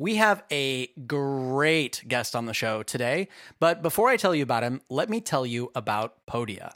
We 0.00 0.14
have 0.14 0.44
a 0.52 0.86
great 1.08 2.04
guest 2.06 2.36
on 2.36 2.46
the 2.46 2.54
show 2.54 2.84
today, 2.84 3.26
but 3.58 3.82
before 3.82 4.08
I 4.08 4.16
tell 4.16 4.32
you 4.32 4.44
about 4.44 4.62
him, 4.62 4.80
let 4.88 5.10
me 5.10 5.20
tell 5.20 5.44
you 5.44 5.72
about 5.74 6.24
Podia. 6.24 6.70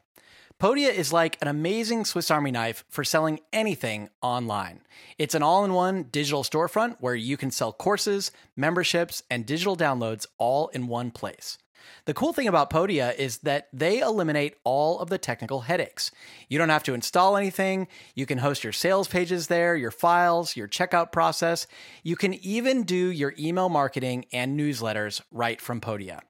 Podia 0.58 0.92
is 0.92 1.12
like 1.12 1.38
an 1.40 1.46
amazing 1.46 2.04
Swiss 2.04 2.32
Army 2.32 2.50
knife 2.50 2.84
for 2.88 3.04
selling 3.04 3.38
anything 3.52 4.08
online. 4.22 4.80
It's 5.18 5.36
an 5.36 5.42
all 5.42 5.64
in 5.64 5.72
one 5.72 6.04
digital 6.10 6.42
storefront 6.42 6.96
where 6.98 7.14
you 7.14 7.36
can 7.36 7.52
sell 7.52 7.72
courses, 7.72 8.32
memberships, 8.56 9.22
and 9.30 9.46
digital 9.46 9.76
downloads 9.76 10.26
all 10.38 10.66
in 10.68 10.88
one 10.88 11.12
place. 11.12 11.58
The 12.04 12.14
cool 12.14 12.32
thing 12.32 12.48
about 12.48 12.70
Podia 12.70 13.14
is 13.16 13.38
that 13.38 13.68
they 13.72 14.00
eliminate 14.00 14.56
all 14.64 14.98
of 15.00 15.08
the 15.08 15.18
technical 15.18 15.62
headaches. 15.62 16.10
You 16.48 16.58
don't 16.58 16.68
have 16.68 16.82
to 16.84 16.94
install 16.94 17.36
anything. 17.36 17.88
You 18.14 18.26
can 18.26 18.38
host 18.38 18.64
your 18.64 18.72
sales 18.72 19.08
pages 19.08 19.46
there, 19.46 19.76
your 19.76 19.90
files, 19.90 20.56
your 20.56 20.68
checkout 20.68 21.12
process. 21.12 21.66
You 22.02 22.16
can 22.16 22.34
even 22.34 22.82
do 22.84 23.10
your 23.10 23.34
email 23.38 23.68
marketing 23.68 24.26
and 24.32 24.58
newsletters 24.58 25.20
right 25.30 25.60
from 25.60 25.80
Podia. 25.80 26.20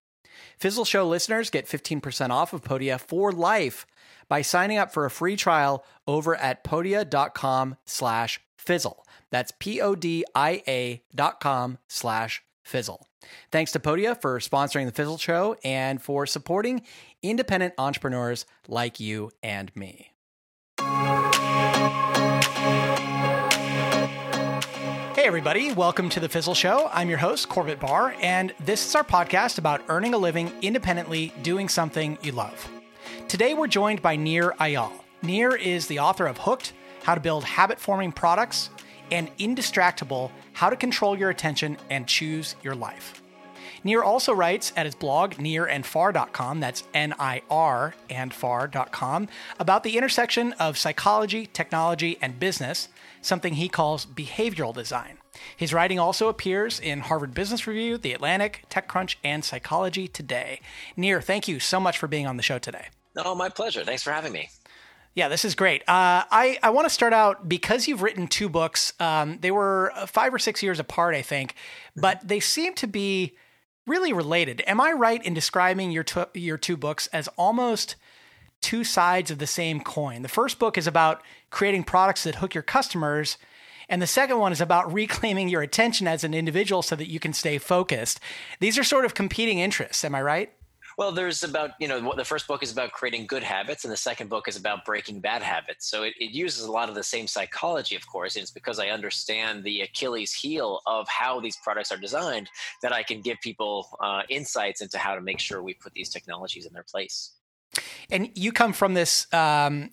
Fizzle 0.59 0.85
Show 0.85 1.07
listeners 1.09 1.51
get 1.51 1.67
15% 1.67 2.31
off 2.31 2.53
of 2.53 2.63
Podia 2.63 3.01
for 3.01 3.33
life 3.33 3.87
by 4.29 4.43
signing 4.43 4.79
up 4.79 4.93
for 4.93 5.05
a 5.05 5.11
free 5.11 5.37
trial 5.37 5.85
over 6.07 6.37
at 6.37 6.65
podia.com 6.65 7.77
slash 7.85 8.41
fizzle. 8.57 9.05
That's 9.31 9.53
P-O-D-I-A 9.59 11.03
dot 11.15 11.41
com 11.41 11.79
slash 11.89 12.43
fizzle. 12.63 13.07
Thanks 13.51 13.73
to 13.73 13.79
Podia 13.79 14.21
for 14.21 14.39
sponsoring 14.39 14.87
the 14.87 14.93
Fizzle 14.93 15.19
Show 15.19 15.57
and 15.65 16.01
for 16.01 16.27
supporting 16.27 16.83
independent 17.23 17.75
entrepreneurs 17.79 18.47
like 18.69 19.01
you 19.01 19.31
and 19.43 19.75
me. 19.77 20.13
Hey, 25.15 25.29
everybody, 25.29 25.73
welcome 25.73 26.09
to 26.09 26.19
the 26.19 26.29
Fizzle 26.29 26.55
Show. 26.55 26.91
I'm 26.93 27.09
your 27.09 27.19
host, 27.19 27.49
Corbett 27.49 27.79
Barr, 27.79 28.17
and 28.21 28.53
this 28.59 28.85
is 28.85 28.95
our 28.97 29.05
podcast 29.05 29.59
about 29.59 29.83
earning 29.89 30.15
a 30.15 30.19
living 30.19 30.51
independently 30.63 31.33
doing 31.43 31.69
something 31.69 32.19
you 32.23 32.33
love. 32.33 32.69
Today, 33.29 33.55
we're 33.55 33.69
joined 33.69 34.03
by 34.03 34.17
Nir 34.17 34.53
Eyal. 34.59 34.91
Nir 35.23 35.55
is 35.55 35.87
the 35.87 36.01
author 36.01 36.27
of 36.27 36.39
Hooked 36.39 36.73
How 37.05 37.15
to 37.15 37.21
Build 37.21 37.45
Habit 37.45 37.79
Forming 37.79 38.11
Products 38.11 38.71
and 39.13 39.31
Indistractable 39.37 40.33
How 40.55 40.71
to 40.71 40.77
Control 40.77 41.17
Your 41.17 41.31
Attention 41.31 41.77
and 41.91 42.09
Choose 42.09 42.57
Your 42.65 42.75
Life. 42.75 43.23
Nir 43.85 44.03
also 44.03 44.33
writes 44.33 44.73
at 44.77 44.87
his 44.87 44.95
blog, 44.95 45.35
nirandfar.com, 45.35 46.61
that's 46.61 46.85
N 46.95 47.15
I 47.19 47.43
R 47.51 47.95
and 48.09 48.33
far.com, 48.33 49.29
about 49.59 49.83
the 49.83 49.97
intersection 49.97 50.53
of 50.55 50.79
psychology, 50.79 51.47
technology, 51.47 52.17
and 52.23 52.39
business, 52.39 52.89
something 53.21 53.55
he 53.55 53.69
calls 53.69 54.07
behavioral 54.07 54.75
design. 54.75 55.19
His 55.57 55.73
writing 55.73 55.99
also 55.99 56.29
appears 56.29 56.79
in 56.79 57.01
Harvard 57.01 57.35
Business 57.35 57.67
Review, 57.67 57.99
The 57.99 58.13
Atlantic, 58.13 58.65
TechCrunch, 58.71 59.17
and 59.25 59.45
Psychology 59.45 60.07
Today. 60.07 60.61
Nir, 60.97 61.21
thank 61.21 61.49
you 61.49 61.59
so 61.59 61.81
much 61.81 61.99
for 61.99 62.07
being 62.07 62.27
on 62.27 62.37
the 62.37 62.43
show 62.43 62.59
today. 62.59 62.87
Oh, 63.17 63.35
my 63.35 63.49
pleasure. 63.49 63.85
Thanks 63.85 64.03
for 64.03 64.11
having 64.11 64.33
me. 64.33 64.49
Yeah, 65.15 65.29
this 65.29 65.45
is 65.45 65.55
great. 65.55 65.83
Uh, 65.83 66.25
I, 66.31 66.59
I 66.63 66.71
want 66.71 66.87
to 66.87 66.95
start 66.95 67.13
out 67.13 67.47
because 67.47 67.87
you've 67.87 68.01
written 68.01 68.27
two 68.27 68.49
books. 68.49 68.95
Um, 68.99 69.39
they 69.41 69.51
were 69.51 69.93
five 70.07 70.33
or 70.33 70.39
six 70.39 70.63
years 70.63 70.81
apart, 70.81 71.15
I 71.15 71.21
think, 71.21 71.55
but 71.95 72.27
they 72.27 72.41
seem 72.41 72.75
to 72.77 72.87
be 72.87 73.37
really 73.87 74.13
related. 74.13 74.63
Am 74.67 74.81
I 74.81 74.93
right 74.93 75.23
in 75.23 75.35
describing 75.35 75.91
your, 75.91 76.05
your 76.33 76.57
two 76.57 76.79
books 76.79 77.09
as 77.09 77.29
almost 77.37 77.97
two 78.63 78.85
sides 78.85 79.31
of 79.31 79.39
the 79.39 79.47
same 79.47 79.81
coin? 79.81 80.23
The 80.23 80.29
first 80.29 80.59
book 80.59 80.79
is 80.79 80.87
about 80.87 81.23
creating 81.51 81.85
products 81.85 82.25
that 82.25 82.37
hook 82.37 82.55
your 82.55 82.63
customers. 82.63 83.37
And 83.91 84.01
the 84.01 84.07
second 84.07 84.39
one 84.39 84.53
is 84.53 84.63
about 84.63 84.91
reclaiming 84.95 85.51
your 85.51 85.61
attention 85.61 86.09
as 86.09 86.25
an 86.25 86.33
individual 86.33 86.81
so 86.81 86.97
that 86.97 87.11
you 87.11 87.21
can 87.21 87.35
stay 87.35 87.59
focused. 87.59 88.19
These 88.61 88.79
are 88.79 88.85
sort 88.85 89.05
of 89.05 89.13
competing 89.13 89.59
interests. 89.59 90.05
Am 90.05 90.15
I 90.15 90.23
right? 90.23 90.53
Well, 90.99 91.13
there's 91.13 91.43
about, 91.43 91.71
you 91.79 91.89
know, 91.89 92.15
the 92.17 92.25
first 92.25 92.47
book 92.47 92.63
is 92.63 92.73
about 92.73 92.93
creating 92.93 93.27
good 93.27 93.43
habits, 93.43 93.85
and 93.85 93.93
the 93.93 93.97
second 93.97 94.29
book 94.29 94.49
is 94.49 94.57
about 94.57 94.85
breaking 94.85 95.21
bad 95.21 95.43
habits. 95.43 95.91
So 95.91 96.03
it, 96.03 96.15
it, 96.19 96.33
uses 96.33 96.65
a 96.65 96.73
lot 96.73 96.89
of 96.89 96.95
the 96.95 97.03
same 97.03 97.27
psychology, 97.27 97.95
of 97.95 98.07
course. 98.07 98.37
And 98.37 98.43
it's 98.43 98.51
because 98.51 98.79
I 98.79 98.89
understand 98.89 99.65
the 99.65 99.83
Achilles 99.83 100.33
heel 100.33 100.81
of 100.87 101.09
how 101.09 101.41
these 101.41 101.57
products 101.57 101.93
are 101.93 101.97
designed 101.97 102.49
that 102.83 102.93
I 102.93 103.03
can 103.03 103.21
give 103.21 103.39
people 103.41 103.97
uh, 104.01 104.23
insights 104.29 104.81
into 104.81 104.99
how 104.99 105.15
to 105.15 105.21
make 105.21 105.39
sure 105.39 105.63
we 105.63 105.75
put 105.75 105.93
these 105.93 106.11
technologies 106.11 106.67
in 106.67 106.73
their 106.73 106.85
place. 106.85 107.33
And 108.11 108.31
you 108.35 108.53
come 108.53 108.73
from 108.73 108.95
this 108.95 109.33
um, 109.33 109.91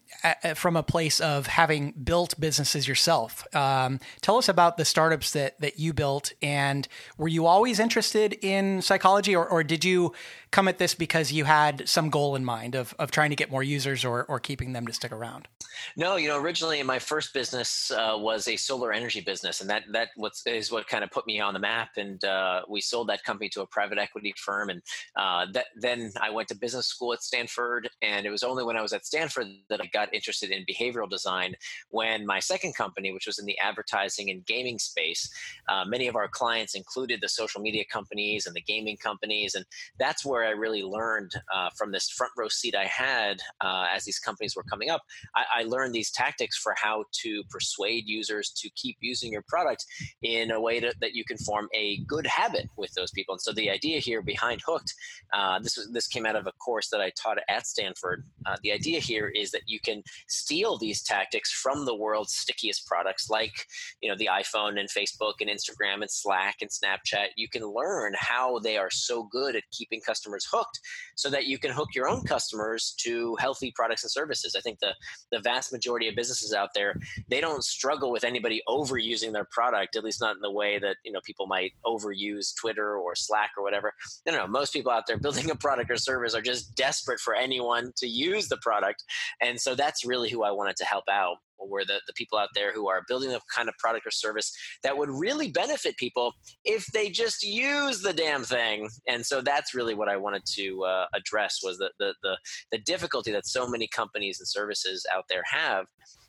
from 0.56 0.76
a 0.76 0.84
place 0.84 1.20
of 1.20 1.48
having 1.48 1.92
built 1.92 2.40
businesses 2.40 2.88
yourself. 2.88 3.48
Um, 3.56 4.00
tell 4.22 4.38
us 4.38 4.50
about 4.50 4.78
the 4.78 4.86
startups 4.86 5.32
that 5.32 5.60
that 5.62 5.80
you 5.80 5.94
built, 5.94 6.34
and 6.42 6.88
were 7.18 7.28
you 7.28 7.46
always 7.46 7.80
interested 7.80 8.34
in 8.42 8.82
psychology, 8.82 9.36
or, 9.36 9.48
or 9.48 9.64
did 9.64 9.86
you 9.86 10.14
come 10.52 10.68
at 10.68 10.80
this 10.80 10.96
because 10.96 11.32
you 11.32 11.46
had 11.46 11.88
some 11.88 12.10
goal 12.10 12.36
in 12.36 12.44
mind 12.44 12.76
of, 12.76 12.96
of 12.98 13.12
trying 13.12 13.30
to 13.30 13.36
get 13.36 13.52
more 13.52 13.62
users 13.62 14.04
or, 14.04 14.24
or 14.26 14.40
keeping 14.40 14.74
them 14.74 14.88
to 14.88 14.94
stick 14.94 15.12
around? 15.12 15.48
No, 15.96 16.16
you 16.16 16.28
know, 16.28 16.42
originally 16.42 16.82
my 16.84 17.00
first 17.00 17.34
business 17.34 17.92
uh, 17.92 18.16
was 18.18 18.48
a 18.48 18.58
solar 18.58 18.92
energy 18.92 19.22
business, 19.22 19.62
and 19.62 19.70
that 19.70 19.84
that 19.94 20.10
is 20.46 20.72
what 20.72 20.88
kind 20.88 21.04
of 21.04 21.12
put 21.12 21.26
me 21.28 21.40
on 21.40 21.54
the 21.54 21.60
map. 21.60 21.92
And 21.98 22.24
uh, 22.26 22.64
we 22.68 22.82
sold 22.82 23.08
that 23.08 23.24
company 23.24 23.48
to 23.50 23.62
a 23.62 23.68
private 23.68 23.98
equity 23.98 24.34
firm, 24.38 24.70
and 24.70 24.82
uh, 25.16 25.46
that, 25.54 25.68
then 25.76 26.12
I 26.20 26.32
went 26.32 26.50
to 26.50 26.56
business 26.56 26.88
school 26.88 27.14
at 27.14 27.24
Stanford. 27.24 27.69
And 28.02 28.26
it 28.26 28.30
was 28.30 28.44
only 28.44 28.64
when 28.64 28.78
I 28.78 28.82
was 28.82 28.94
at 28.94 29.06
Stanford 29.06 29.48
that 29.70 29.82
I 29.82 29.86
got 29.88 30.14
interested 30.14 30.52
in 30.52 30.66
behavioral 30.66 31.10
design. 31.10 31.56
When 31.90 32.26
my 32.26 32.40
second 32.40 32.76
company, 32.76 33.12
which 33.12 33.28
was 33.28 33.40
in 33.40 33.46
the 33.46 33.58
advertising 33.60 34.30
and 34.30 34.46
gaming 34.46 34.80
space, 34.80 35.30
uh, 35.68 35.86
many 35.86 36.08
of 36.08 36.16
our 36.16 36.28
clients 36.28 36.76
included 36.76 37.20
the 37.22 37.30
social 37.30 37.62
media 37.62 37.84
companies 37.92 38.46
and 38.46 38.56
the 38.56 38.62
gaming 38.62 38.98
companies, 38.98 39.56
and 39.56 39.66
that's 40.00 40.26
where 40.26 40.44
I 40.46 40.52
really 40.52 40.84
learned 40.84 41.32
uh, 41.54 41.70
from 41.78 41.92
this 41.92 42.10
front 42.10 42.34
row 42.38 42.48
seat 42.48 42.76
I 42.76 42.86
had 42.86 43.40
uh, 43.62 43.88
as 43.94 44.06
these 44.06 44.20
companies 44.20 44.56
were 44.56 44.64
coming 44.64 44.90
up. 44.90 45.02
I, 45.36 45.44
I 45.60 45.64
learned 45.64 45.94
these 45.94 46.12
tactics 46.12 46.58
for 46.58 46.74
how 46.78 47.06
to 47.22 47.44
persuade 47.50 48.08
users 48.08 48.52
to 48.58 48.70
keep 48.76 48.98
using 49.02 49.32
your 49.32 49.44
product 49.48 49.86
in 50.22 50.52
a 50.52 50.60
way 50.60 50.80
to, 50.80 50.94
that 51.02 51.14
you 51.14 51.24
can 51.24 51.38
form 51.38 51.68
a 51.74 51.98
good 52.08 52.28
habit 52.28 52.70
with 52.78 52.94
those 52.94 53.12
people. 53.12 53.34
And 53.34 53.42
so 53.42 53.52
the 53.52 53.70
idea 53.70 54.00
here 54.00 54.22
behind 54.22 54.62
Hooked, 54.66 54.94
uh, 55.34 55.60
this 55.60 55.78
was 55.78 55.90
this 55.92 56.08
came 56.08 56.26
out 56.26 56.36
of 56.36 56.48
a 56.48 56.52
course 56.54 56.90
that 56.90 57.02
I 57.02 57.12
taught 57.12 57.38
at 57.38 57.59
Stanford. 57.66 58.26
Uh, 58.46 58.58
the 58.64 58.72
idea 58.72 59.00
here 59.00 59.28
is 59.30 59.52
that 59.52 59.64
you 59.68 59.80
can 59.80 60.04
steal 60.28 60.78
these 60.78 61.02
tactics 61.04 61.52
from 61.52 61.86
the 61.86 61.96
world's 61.96 62.34
stickiest 62.34 62.86
products, 62.88 63.30
like 63.30 63.54
you 64.02 64.10
know 64.10 64.18
the 64.18 64.30
iPhone 64.32 64.80
and 64.80 64.90
Facebook 64.90 65.36
and 65.40 65.50
Instagram 65.50 66.02
and 66.02 66.12
Slack 66.12 66.58
and 66.62 66.70
Snapchat. 66.70 67.28
You 67.36 67.48
can 67.50 67.66
learn 67.66 68.14
how 68.18 68.60
they 68.60 68.78
are 68.78 68.92
so 68.92 69.24
good 69.24 69.56
at 69.56 69.64
keeping 69.72 70.02
customers 70.02 70.48
hooked, 70.52 70.80
so 71.16 71.30
that 71.30 71.46
you 71.46 71.58
can 71.58 71.72
hook 71.72 71.90
your 71.96 72.08
own 72.08 72.24
customers 72.24 72.96
to 73.00 73.36
healthy 73.40 73.72
products 73.76 74.04
and 74.04 74.12
services. 74.12 74.56
I 74.58 74.62
think 74.62 74.80
the 74.80 74.94
the 75.32 75.40
vast 75.40 75.72
majority 75.72 76.08
of 76.08 76.16
businesses 76.16 76.54
out 76.54 76.70
there 76.74 76.96
they 77.30 77.42
don't 77.42 77.64
struggle 77.64 78.12
with 78.12 78.24
anybody 78.24 78.62
overusing 78.68 79.32
their 79.32 79.46
product 79.46 79.96
at 79.96 80.04
least 80.04 80.22
not 80.22 80.36
in 80.36 80.42
the 80.42 80.52
way 80.52 80.80
that 80.80 80.98
you 81.04 81.12
know 81.12 81.20
people 81.24 81.48
might 81.48 81.74
overuse 81.86 82.54
twitter 82.56 82.98
or 82.98 83.16
slack 83.16 83.52
or 83.58 83.64
whatever 83.64 83.94
no 84.26 84.36
no 84.36 84.48
most 84.48 84.74
people 84.74 84.92
out 84.92 85.06
there 85.08 85.18
building 85.30 85.50
a 85.50 85.56
product 85.56 85.90
or 85.92 85.98
service 85.98 86.36
are 86.36 86.42
just 86.42 86.76
desperate 86.76 87.20
for 87.20 87.36
anyone 87.40 87.92
to 87.98 88.08
use 88.08 88.48
the 88.48 88.58
product 88.58 89.04
and 89.42 89.60
so 89.60 89.76
that's 89.76 90.06
really 90.06 90.30
who 90.30 90.44
i 90.44 90.52
wanted 90.52 90.76
to 90.76 90.86
help 90.86 91.06
out 91.10 91.38
were 91.68 91.86
the, 91.86 92.00
the 92.08 92.14
people 92.14 92.38
out 92.38 92.50
there 92.54 92.72
who 92.72 92.88
are 92.90 93.04
building 93.08 93.30
the 93.30 93.42
kind 93.54 93.70
of 93.70 93.78
product 93.78 94.06
or 94.06 94.12
service 94.12 94.56
that 94.84 94.98
would 94.98 95.10
really 95.10 95.50
benefit 95.50 95.98
people 95.98 96.34
if 96.64 96.86
they 96.88 97.10
just 97.10 97.44
use 97.44 98.02
the 98.02 98.14
damn 98.14 98.44
thing. 98.44 98.90
And 99.08 99.26
so 99.26 99.42
that's 99.42 99.74
really 99.74 99.94
what 99.94 100.10
I 100.10 100.18
wanted 100.18 100.44
to 100.56 100.84
uh, 100.84 101.06
address 101.14 101.60
was 101.64 101.78
the, 101.78 101.92
the, 102.00 102.14
the, 102.24 102.38
the 102.72 102.78
difficulty 102.80 103.32
that 103.32 103.46
so 103.46 103.68
many 103.68 103.88
companies 103.88 104.40
and 104.40 104.48
services 104.48 105.06
out 105.14 105.26
there 105.30 105.44
have 105.50 105.86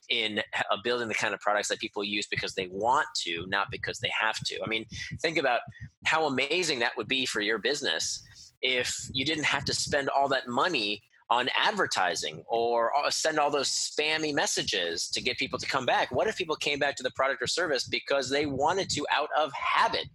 in 0.09 0.41
uh, 0.57 0.77
building 0.83 1.07
the 1.07 1.15
kind 1.15 1.35
of 1.35 1.41
products 1.41 1.69
that 1.69 1.79
people 1.79 2.03
use 2.03 2.27
because 2.27 2.55
they 2.55 2.69
want 2.73 3.07
to, 3.15 3.47
not 3.47 3.69
because 3.71 4.01
they 4.01 4.11
have 4.19 4.37
to. 4.45 4.59
I 4.65 4.69
mean, 4.69 4.85
think 5.23 5.39
about 5.39 5.61
how 6.05 6.27
amazing 6.27 6.81
that 6.81 6.97
would 6.97 7.07
be 7.07 7.27
for 7.27 7.41
your 7.41 7.59
business 7.59 8.21
if 8.61 8.93
you 9.13 9.25
didn't 9.25 9.45
have 9.45 9.65
to 9.65 9.73
spend 9.73 10.09
all 10.09 10.29
that 10.29 10.49
money 10.49 11.01
on 11.31 11.49
advertising 11.57 12.43
or 12.49 12.93
uh, 12.97 13.09
send 13.09 13.39
all 13.39 13.51
those 13.51 13.69
spammy 13.69 14.35
messages 14.35 15.09
to 15.09 15.23
get 15.23 15.39
people 15.39 15.59
to 15.59 15.67
come 15.67 15.87
back? 15.87 16.11
What 16.11 16.27
if 16.27 16.37
people 16.37 16.57
came 16.57 16.79
back 16.79 16.97
to 16.97 17.03
the 17.03 17.11
product 17.13 17.41
or 17.41 17.47
service 17.47 17.85
because 17.85 18.31
they 18.31 18.47
wanted 18.47 18.91
to 18.91 19.07
out 19.13 19.29
of 19.39 19.53
habit? 19.53 20.07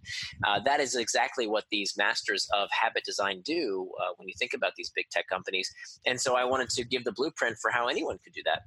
Uh, 0.46 0.60
that 0.60 0.80
is 0.80 0.94
exactly 0.94 1.46
what 1.46 1.64
these 1.70 1.94
masters 1.96 2.46
of 2.54 2.68
habit 2.70 3.04
design 3.04 3.40
do 3.44 3.90
uh, 4.00 4.12
when 4.16 4.28
you 4.28 4.34
think 4.38 4.52
about 4.54 4.72
these 4.76 4.90
big 4.94 5.06
tech 5.10 5.26
companies. 5.28 5.72
And 6.04 6.20
so 6.20 6.36
I 6.36 6.44
wanted 6.44 6.68
to 6.70 6.84
give 6.84 7.04
the 7.04 7.12
blueprint 7.12 7.56
for 7.58 7.70
how 7.70 7.88
anyone 7.88 8.18
could 8.22 8.34
do 8.34 8.42
that. 8.44 8.62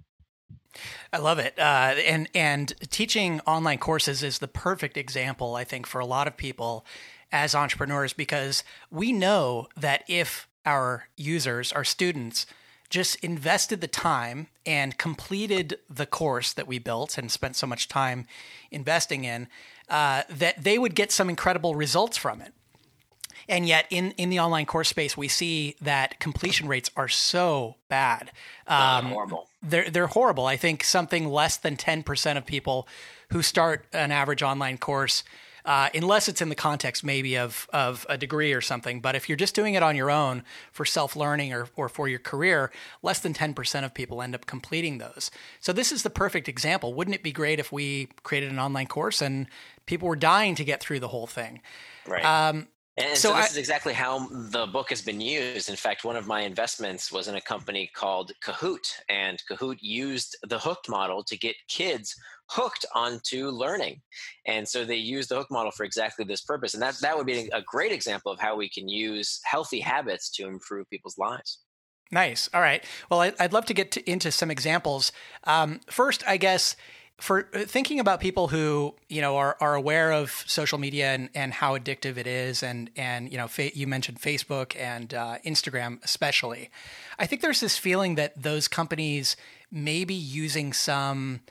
I 1.12 1.18
love 1.18 1.40
it, 1.40 1.58
uh, 1.58 1.96
and 2.06 2.30
and 2.36 2.72
teaching 2.92 3.42
online 3.48 3.80
courses 3.80 4.22
is 4.22 4.38
the 4.38 4.48
perfect 4.48 4.98
example, 4.98 5.56
I 5.56 5.64
think, 5.64 5.88
for 5.88 6.00
a 6.00 6.06
lot 6.06 6.28
of 6.28 6.38
people 6.38 6.86
as 7.32 7.56
entrepreneurs 7.56 8.14
because 8.14 8.64
we 8.92 9.12
know 9.12 9.68
that 9.76 10.04
if 10.08 10.48
our 10.66 11.08
users, 11.16 11.72
our 11.72 11.84
students, 11.84 12.46
just 12.90 13.16
invested 13.24 13.82
the 13.82 13.88
time 13.88 14.48
and 14.66 14.98
completed 14.98 15.80
the 15.90 16.06
course 16.06 16.54
that 16.54 16.68
we 16.68 16.80
built 16.80 17.18
and 17.18 17.32
spent 17.32 17.56
so 17.56 17.68
much 17.68 17.88
time 17.88 18.26
investing 18.72 19.24
in, 19.24 19.48
uh, 19.90 20.24
that 20.30 20.64
they 20.64 20.80
would 20.80 20.96
get 20.96 21.12
some 21.12 21.30
incredible 21.30 21.76
results 21.76 22.18
from 22.18 22.42
it. 22.42 22.54
And 23.48 23.68
yet, 23.68 23.88
in, 23.90 24.12
in 24.12 24.30
the 24.30 24.40
online 24.40 24.68
course 24.68 24.90
space, 24.90 25.18
we 25.18 25.28
see 25.28 25.76
that 25.82 26.20
completion 26.20 26.68
rates 26.68 26.92
are 26.96 27.08
so 27.08 27.76
bad. 27.90 28.32
Um, 28.68 29.08
horrible. 29.08 29.50
They're, 29.64 29.90
they're 29.90 30.08
horrible. 30.08 30.46
I 30.46 30.56
think 30.56 30.84
something 30.84 31.28
less 31.28 31.58
than 31.58 31.76
10% 31.76 32.38
of 32.38 32.46
people 32.46 32.88
who 33.32 33.42
start 33.42 33.88
an 33.92 34.12
average 34.12 34.44
online 34.44 34.78
course 34.78 35.24
uh, 35.70 35.88
unless 35.94 36.28
it's 36.28 36.42
in 36.42 36.50
the 36.50 36.56
context 36.56 37.04
maybe 37.04 37.38
of 37.38 37.70
of 37.72 38.04
a 38.10 38.18
degree 38.18 38.54
or 38.54 38.60
something. 38.60 39.00
But 39.02 39.16
if 39.16 39.30
you're 39.30 39.36
just 39.36 39.54
doing 39.54 39.76
it 39.76 39.84
on 39.84 39.96
your 39.96 40.10
own 40.10 40.44
for 40.72 40.84
self 40.84 41.16
learning 41.16 41.54
or 41.54 41.68
or 41.76 41.88
for 41.88 42.08
your 42.08 42.18
career, 42.18 42.72
less 43.04 43.20
than 43.20 43.34
ten 43.34 43.54
percent 43.54 43.86
of 43.86 43.94
people 43.94 44.24
end 44.24 44.34
up 44.34 44.48
completing 44.48 44.98
those. 44.98 45.30
So 45.60 45.72
this 45.72 45.92
is 45.92 46.02
the 46.02 46.10
perfect 46.10 46.50
example. 46.50 46.96
Wouldn't 46.96 47.14
it 47.14 47.22
be 47.22 47.32
great 47.32 47.60
if 47.60 47.72
we 47.72 48.08
created 48.24 48.52
an 48.52 48.58
online 48.58 48.88
course 48.88 49.22
and 49.22 49.46
people 49.86 50.08
were 50.08 50.16
dying 50.16 50.56
to 50.56 50.66
get 50.66 50.82
through 50.82 51.02
the 51.02 51.08
whole 51.08 51.28
thing? 51.28 51.62
Right. 52.08 52.26
Um, 52.26 52.68
and 53.00 53.18
so, 53.18 53.30
so 53.30 53.36
this 53.36 53.48
I, 53.48 53.50
is 53.50 53.58
exactly 53.58 53.94
how 53.94 54.28
the 54.28 54.68
book 54.68 54.90
has 54.90 55.02
been 55.02 55.22
used. 55.22 55.70
In 55.70 55.76
fact, 55.76 56.04
one 56.04 56.16
of 56.16 56.28
my 56.28 56.42
investments 56.42 57.12
was 57.12 57.28
in 57.28 57.36
a 57.36 57.42
company 57.42 57.90
called 57.94 58.32
Kahoot, 58.44 58.94
and 59.10 59.42
Kahoot 59.50 59.78
used 59.82 60.38
the 60.48 60.60
hooked 60.60 60.90
model 60.90 61.24
to 61.24 61.38
get 61.38 61.56
kids 61.68 62.16
hooked 62.50 62.86
onto 62.96 63.50
learning. 63.50 64.02
And 64.46 64.68
so 64.68 64.84
they 64.84 64.96
use 64.96 65.28
the 65.28 65.36
hook 65.36 65.52
model 65.52 65.72
for 65.72 65.84
exactly 65.84 66.26
this 66.26 66.42
purpose. 66.42 66.74
And 66.74 66.82
that, 66.82 66.96
that 67.02 67.16
would 67.16 67.28
be 67.28 67.50
a 67.54 67.62
great 67.62 67.92
example 67.92 68.32
of 68.32 68.40
how 68.40 68.56
we 68.56 68.70
can 68.70 68.90
use 68.90 69.40
healthy 69.44 69.80
habits 69.80 70.30
to 70.32 70.48
improve 70.48 70.90
people's 70.90 71.18
lives. 71.18 71.60
Nice. 72.12 72.50
All 72.54 72.62
right. 72.62 72.84
Well, 73.12 73.22
I'd 73.22 73.54
love 73.54 73.66
to 73.68 73.74
get 73.74 73.92
to, 73.92 74.10
into 74.10 74.32
some 74.32 74.50
examples. 74.50 75.12
Um, 75.44 75.80
first, 75.92 76.24
I 76.28 76.38
guess 76.38 76.76
for 77.20 77.48
uh, 77.54 77.60
thinking 77.66 78.00
about 78.00 78.20
people 78.20 78.48
who 78.48 78.96
you 79.08 79.22
know 79.22 79.38
are, 79.38 79.58
are 79.60 79.76
aware 79.76 80.12
of 80.12 80.44
social 80.48 80.78
media 80.78 81.14
and, 81.14 81.30
and 81.36 81.54
how 81.54 81.78
addictive 81.78 82.18
it 82.18 82.28
is 82.28 82.64
and 82.64 82.90
and 82.96 83.32
you 83.32 83.38
know 83.38 83.48
fa- 83.48 83.76
you 83.78 83.88
mentioned 83.88 84.20
Facebook 84.20 84.76
and 84.80 85.14
uh, 85.14 85.38
Instagram 85.46 86.04
especially 86.04 86.70
I 87.18 87.26
think 87.26 87.42
there's 87.42 87.60
this 87.60 87.78
feeling 87.78 88.16
that 88.16 88.42
those 88.42 88.68
companies 88.68 89.36
may 89.72 90.06
be 90.06 90.14
using 90.14 90.74
some 90.74 91.42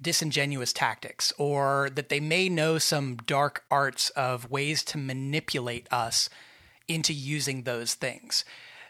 disingenuous 0.00 0.72
tactics 0.72 1.32
or 1.36 1.90
that 1.94 2.08
they 2.08 2.20
may 2.20 2.48
know 2.48 2.78
some 2.78 3.16
dark 3.26 3.64
arts 3.70 4.10
of 4.10 4.50
ways 4.50 4.82
to 4.84 4.98
manipulate 4.98 5.86
us 5.92 6.30
into 6.88 7.12
using 7.12 7.62
those 7.62 7.94
things. 7.94 8.44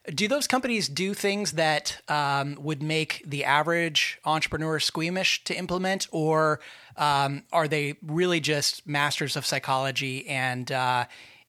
Do 0.06 0.28
those 0.28 0.46
companies 0.46 0.88
do 0.88 1.12
things 1.14 1.52
that 1.52 2.00
um, 2.08 2.56
would 2.60 2.82
make 2.82 3.22
the 3.26 3.44
average 3.44 4.18
entrepreneur 4.24 4.80
squeamish 4.80 5.44
to 5.44 5.54
implement, 5.54 6.08
or 6.10 6.60
um, 6.96 7.44
are 7.52 7.68
they 7.68 7.96
really 8.02 8.40
just 8.40 8.86
masters 8.86 9.36
of 9.36 9.44
psychology 9.44 10.26
and 10.26 10.72
uh, 10.72 11.04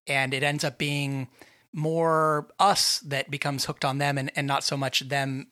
and 0.07 0.33
it 0.33 0.43
ends 0.43 0.63
up 0.63 0.77
being 0.77 1.29
more 1.73 2.47
us 2.59 2.99
that 2.99 3.31
becomes 3.31 3.65
hooked 3.65 3.85
on 3.85 3.97
them 3.97 4.17
and, 4.17 4.31
and 4.35 4.45
not 4.47 4.63
so 4.63 4.75
much 4.75 5.01
them 5.07 5.47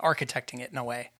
architecting 0.00 0.60
it 0.60 0.70
in 0.72 0.78
a 0.78 0.84
way? 0.84 1.10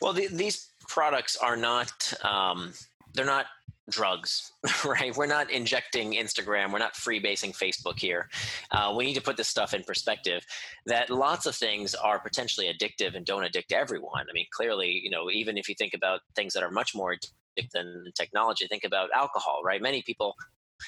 Well, 0.00 0.12
the, 0.12 0.28
these 0.28 0.68
products 0.88 1.36
are 1.36 1.56
not 1.56 2.12
um, 2.22 2.72
they're 3.14 3.24
not 3.24 3.46
drugs, 3.90 4.52
right? 4.84 5.16
We're 5.16 5.26
not 5.26 5.50
injecting 5.50 6.12
Instagram. 6.12 6.72
We're 6.72 6.78
not 6.78 6.94
freebasing 6.94 7.56
Facebook 7.56 7.98
here. 7.98 8.28
Uh, 8.70 8.94
we 8.96 9.04
need 9.04 9.14
to 9.14 9.22
put 9.22 9.36
this 9.36 9.48
stuff 9.48 9.74
in 9.74 9.82
perspective. 9.84 10.44
That 10.86 11.10
lots 11.10 11.46
of 11.46 11.54
things 11.54 11.94
are 11.94 12.18
potentially 12.18 12.72
addictive 12.72 13.14
and 13.14 13.24
don't 13.24 13.44
addict 13.44 13.72
everyone. 13.72 14.26
I 14.28 14.32
mean, 14.32 14.46
clearly, 14.52 15.00
you 15.02 15.10
know, 15.10 15.30
even 15.30 15.58
if 15.58 15.68
you 15.68 15.74
think 15.74 15.94
about 15.94 16.20
things 16.34 16.54
that 16.54 16.62
are 16.62 16.70
much 16.70 16.94
more 16.94 17.14
addictive 17.14 17.70
than 17.72 18.12
technology, 18.14 18.66
think 18.66 18.84
about 18.84 19.10
alcohol, 19.14 19.60
right? 19.64 19.80
Many 19.80 20.02
people 20.02 20.34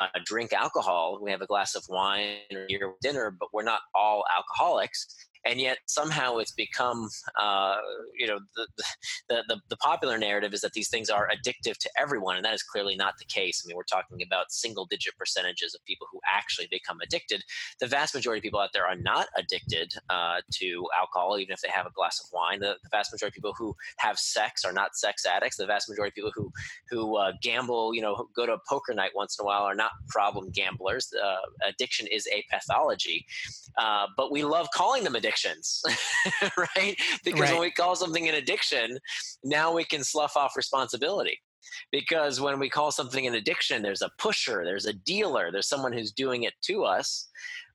uh, 0.01 0.07
drink 0.25 0.53
alcohol. 0.53 1.19
We 1.23 1.31
have 1.31 1.43
a 1.43 1.47
glass 1.47 1.75
of 1.75 1.85
wine 1.89 2.37
or 2.53 2.95
dinner, 3.01 3.31
but 3.31 3.49
we're 3.53 3.63
not 3.63 3.81
all 3.95 4.25
alcoholics 4.37 5.29
and 5.47 5.61
yet 5.61 5.79
somehow 5.87 6.37
it's 6.39 6.53
become 6.53 7.09
uh, 7.39 7.77
you 8.19 8.27
know 8.27 8.39
the, 8.57 8.67
the, 9.29 9.43
the 9.49 9.61
the 9.69 9.77
popular 9.77 10.19
narrative 10.19 10.53
is 10.53 10.61
that 10.61 10.73
these 10.73 10.89
things 10.89 11.09
are 11.09 11.29
addictive 11.29 11.77
to 11.79 11.91
everyone 11.99 12.37
and 12.37 12.45
that 12.45 12.55
is 12.55 12.63
clearly 12.63 12.97
not 12.97 13.15
the 13.19 13.25
case. 13.25 13.63
I 13.65 13.69
mean 13.69 13.77
we're 13.77 13.85
talking 13.85 14.23
about 14.23 14.51
single 14.51 14.87
digit 14.87 15.17
percentages 15.17 15.75
of 15.75 15.85
people 15.85 16.07
who 16.11 16.21
actually 16.27 16.69
become 16.71 16.99
addicted. 17.03 17.45
The 17.81 17.87
vast 17.87 18.15
majority 18.15 18.41
of 18.41 18.43
people 18.43 18.61
out 18.61 18.71
there 18.73 18.87
are 18.87 18.97
not 18.97 19.29
addicted 19.37 19.93
uh, 20.11 20.41
to 20.55 20.87
alcohol 20.99 21.39
even 21.39 21.53
if 21.53 21.61
they 21.61 21.69
have 21.69 21.87
a 21.87 21.91
glass 21.91 22.21
of 22.21 22.31
wine. 22.33 22.61
The, 22.61 22.77
the, 22.83 22.89
vast 22.91 23.13
majority 23.13 23.33
of 23.39 23.43
people 23.43 23.55
who 23.59 23.75
have 23.99 24.19
sex 24.19 24.65
are 24.65 24.73
not 24.73 24.97
sex 24.97 25.27
addicts. 25.27 25.57
The 25.57 25.67
vast 25.67 25.89
majority 25.89 26.11
of 26.11 26.15
people 26.15 26.33
who 26.35 26.51
who 26.91 27.17
uh, 27.17 27.33
gamble 27.43 27.95
you 27.95 28.03
know 28.03 28.29
go 28.35 28.47
to 28.47 28.55
a 28.55 28.61
poker 28.69 28.95
night 28.95 29.11
once 29.15 29.39
in 29.39 29.45
a 29.45 29.47
while 29.47 29.63
are 29.63 29.75
not 29.75 29.91
problem 30.09 30.51
gamblers. 30.51 31.13
Uh, 31.23 31.69
addiction 31.69 32.07
is 32.11 32.27
a 32.29 32.45
pathology. 32.51 33.27
Uh, 33.77 34.07
but 34.17 34.33
we 34.33 34.43
love 34.43 34.69
calling 34.73 35.05
them 35.05 35.15
addictions 35.15 35.36
addictions, 35.37 35.83
right? 36.57 36.97
Because 37.25 37.41
right. 37.41 37.53
when 37.53 37.61
we 37.61 37.71
call 37.71 37.95
something 37.97 38.29
an 38.29 38.35
addiction, 38.35 38.99
now 39.45 39.73
we 39.73 39.85
can 39.85 40.03
slough 40.05 40.37
off 40.37 40.57
responsibility. 40.57 41.41
Because 41.91 42.41
when 42.41 42.61
we 42.61 42.71
call 42.71 42.93
something 42.93 43.27
an 43.27 43.35
addiction, 43.35 43.83
there's 43.83 44.03
a 44.03 44.11
pusher, 44.19 44.63
there's 44.65 44.87
a 44.87 44.93
dealer, 44.93 45.51
there's 45.51 45.69
someone 45.69 45.93
who's 45.93 46.13
doing 46.13 46.45
it 46.45 46.55
to 46.63 46.85
us. 46.85 47.29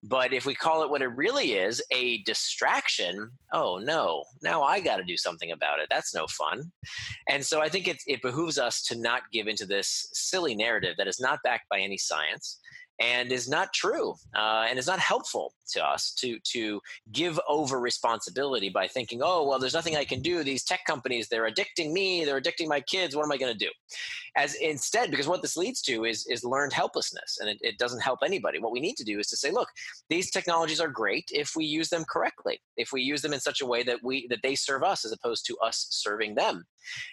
But 0.04 0.34
if 0.34 0.46
we 0.46 0.56
call 0.56 0.82
it 0.82 0.90
what 0.90 1.02
it 1.02 1.10
really 1.10 1.54
is, 1.54 1.84
a 1.92 2.24
distraction, 2.24 3.30
oh 3.54 3.80
no, 3.84 4.24
now 4.42 4.64
I 4.64 4.80
got 4.80 4.98
to 4.98 5.04
do 5.04 5.18
something 5.18 5.52
about 5.52 5.80
it. 5.80 5.88
That's 5.92 6.16
no 6.16 6.26
fun. 6.28 6.72
And 7.30 7.46
so 7.46 7.62
I 7.62 7.70
think 7.70 7.88
it, 7.88 8.02
it 8.08 8.22
behooves 8.22 8.58
us 8.58 8.82
to 8.84 8.96
not 8.96 9.24
give 9.32 9.48
into 9.48 9.66
this 9.66 10.10
silly 10.14 10.56
narrative 10.56 10.96
that 10.98 11.08
is 11.08 11.20
not 11.20 11.40
backed 11.44 11.70
by 11.70 11.80
any 11.80 11.98
science 11.98 12.60
and 13.02 13.32
is 13.32 13.50
not 13.50 13.74
true 13.74 14.14
uh, 14.36 14.66
and 14.70 14.78
is 14.78 14.88
not 14.88 15.00
helpful 15.00 15.54
to 15.72 15.84
us 15.84 16.12
to 16.12 16.38
to 16.44 16.80
give 17.12 17.40
over 17.48 17.80
responsibility 17.80 18.70
by 18.70 18.88
thinking 18.88 19.22
oh 19.24 19.48
well 19.48 19.60
there's 19.60 19.74
nothing 19.74 19.96
i 19.96 20.06
can 20.06 20.22
do. 20.22 20.44
These 20.44 20.64
tech 20.64 20.86
companies 20.86 21.28
they're 21.28 21.50
addicting 21.50 21.92
me 21.92 22.24
they're 22.26 22.40
addicting 22.40 22.68
my 22.68 22.82
kids. 22.82 23.16
What 23.16 23.26
am 23.26 23.32
i 23.32 23.38
going 23.38 23.54
to 23.54 23.58
do? 23.58 23.72
As 24.36 24.56
instead 24.56 25.12
because 25.12 25.28
what 25.28 25.42
this 25.42 25.58
leads 25.58 25.82
to 25.84 26.06
is 26.06 26.26
is 26.28 26.44
learned 26.44 26.74
helplessness 26.74 27.40
and 27.40 27.50
it, 27.50 27.58
it 27.62 27.78
doesn't 27.78 28.02
help 28.02 28.20
anybody. 28.24 28.60
What 28.60 28.72
we 28.72 28.80
need 28.80 28.98
to 28.98 29.04
do 29.04 29.20
is 29.20 29.28
to 29.28 29.38
say 29.38 29.52
look 29.52 29.70
these 30.10 30.30
technologies 30.30 30.80
are 30.80 30.88
great 30.88 31.26
if 31.32 31.56
we 31.56 31.66
use 31.66 31.90
them 31.90 32.06
correctly 32.10 32.62
if 32.78 32.92
we 32.92 33.02
use 33.02 33.22
them 33.22 33.34
in 33.34 33.40
such 33.40 33.62
a 33.62 33.66
way 33.66 33.84
that 33.84 34.00
we 34.04 34.28
that 34.28 34.40
they 34.44 34.56
serve 34.56 34.84
us 34.84 35.06
as 35.06 35.12
opposed 35.12 35.46
to 35.46 35.58
us 35.58 35.88
serving 35.90 36.36
them. 36.36 36.66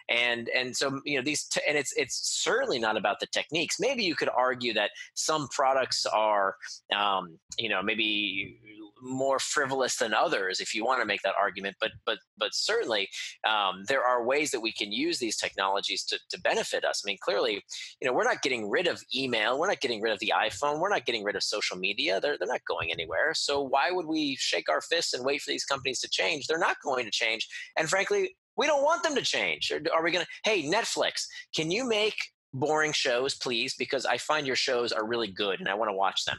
And 0.08 0.48
and 0.48 0.76
so 0.76 1.00
you 1.04 1.18
know 1.18 1.24
these 1.24 1.44
t- 1.44 1.60
and 1.68 1.76
it's 1.76 1.92
it's 1.96 2.16
certainly 2.42 2.78
not 2.78 2.96
about 2.96 3.20
the 3.20 3.26
techniques. 3.26 3.76
Maybe 3.78 4.02
you 4.02 4.16
could 4.16 4.30
argue 4.30 4.72
that 4.74 4.90
some 5.14 5.48
products 5.48 5.77
are 6.06 6.56
um, 6.94 7.38
you 7.58 7.68
know 7.68 7.82
maybe 7.82 8.60
more 9.00 9.38
frivolous 9.38 9.96
than 9.96 10.12
others 10.12 10.58
if 10.58 10.74
you 10.74 10.84
want 10.84 11.00
to 11.00 11.06
make 11.06 11.22
that 11.22 11.34
argument 11.40 11.76
but 11.80 11.92
but 12.04 12.18
but 12.36 12.50
certainly 12.52 13.08
um, 13.48 13.84
there 13.86 14.02
are 14.02 14.26
ways 14.26 14.50
that 14.50 14.60
we 14.60 14.72
can 14.72 14.90
use 14.90 15.18
these 15.18 15.36
technologies 15.36 16.04
to, 16.04 16.18
to 16.30 16.40
benefit 16.40 16.84
us. 16.84 17.02
I 17.04 17.08
mean 17.08 17.18
clearly 17.20 17.62
you 18.00 18.06
know 18.06 18.12
we're 18.12 18.24
not 18.24 18.42
getting 18.42 18.68
rid 18.68 18.86
of 18.86 19.02
email 19.14 19.58
we're 19.58 19.68
not 19.68 19.80
getting 19.80 20.00
rid 20.00 20.12
of 20.12 20.18
the 20.18 20.32
iphone 20.44 20.80
we're 20.80 20.88
not 20.88 21.06
getting 21.06 21.24
rid 21.24 21.36
of 21.36 21.42
social 21.42 21.76
media 21.76 22.20
they're, 22.20 22.36
they're 22.38 22.48
not 22.48 22.64
going 22.66 22.90
anywhere. 22.90 23.34
So 23.34 23.62
why 23.62 23.90
would 23.90 24.06
we 24.06 24.36
shake 24.36 24.68
our 24.68 24.80
fists 24.80 25.14
and 25.14 25.24
wait 25.24 25.42
for 25.42 25.50
these 25.50 25.64
companies 25.64 26.00
to 26.00 26.08
change? 26.08 26.46
They're 26.46 26.58
not 26.58 26.76
going 26.84 27.04
to 27.04 27.10
change 27.10 27.46
and 27.76 27.88
frankly 27.88 28.34
we 28.56 28.66
don't 28.66 28.82
want 28.82 29.04
them 29.04 29.14
to 29.14 29.22
change. 29.22 29.72
Are 29.72 30.02
we 30.02 30.10
going 30.10 30.24
to, 30.24 30.30
hey, 30.42 30.68
Netflix, 30.68 31.26
can 31.54 31.70
you 31.70 31.88
make 31.88 32.16
boring 32.52 32.92
shows, 32.92 33.34
please? 33.34 33.74
Because 33.74 34.06
I 34.06 34.18
find 34.18 34.46
your 34.46 34.56
shows 34.56 34.92
are 34.92 35.06
really 35.06 35.28
good 35.28 35.60
and 35.60 35.68
I 35.68 35.74
want 35.74 35.90
to 35.90 35.94
watch 35.94 36.24
them. 36.24 36.38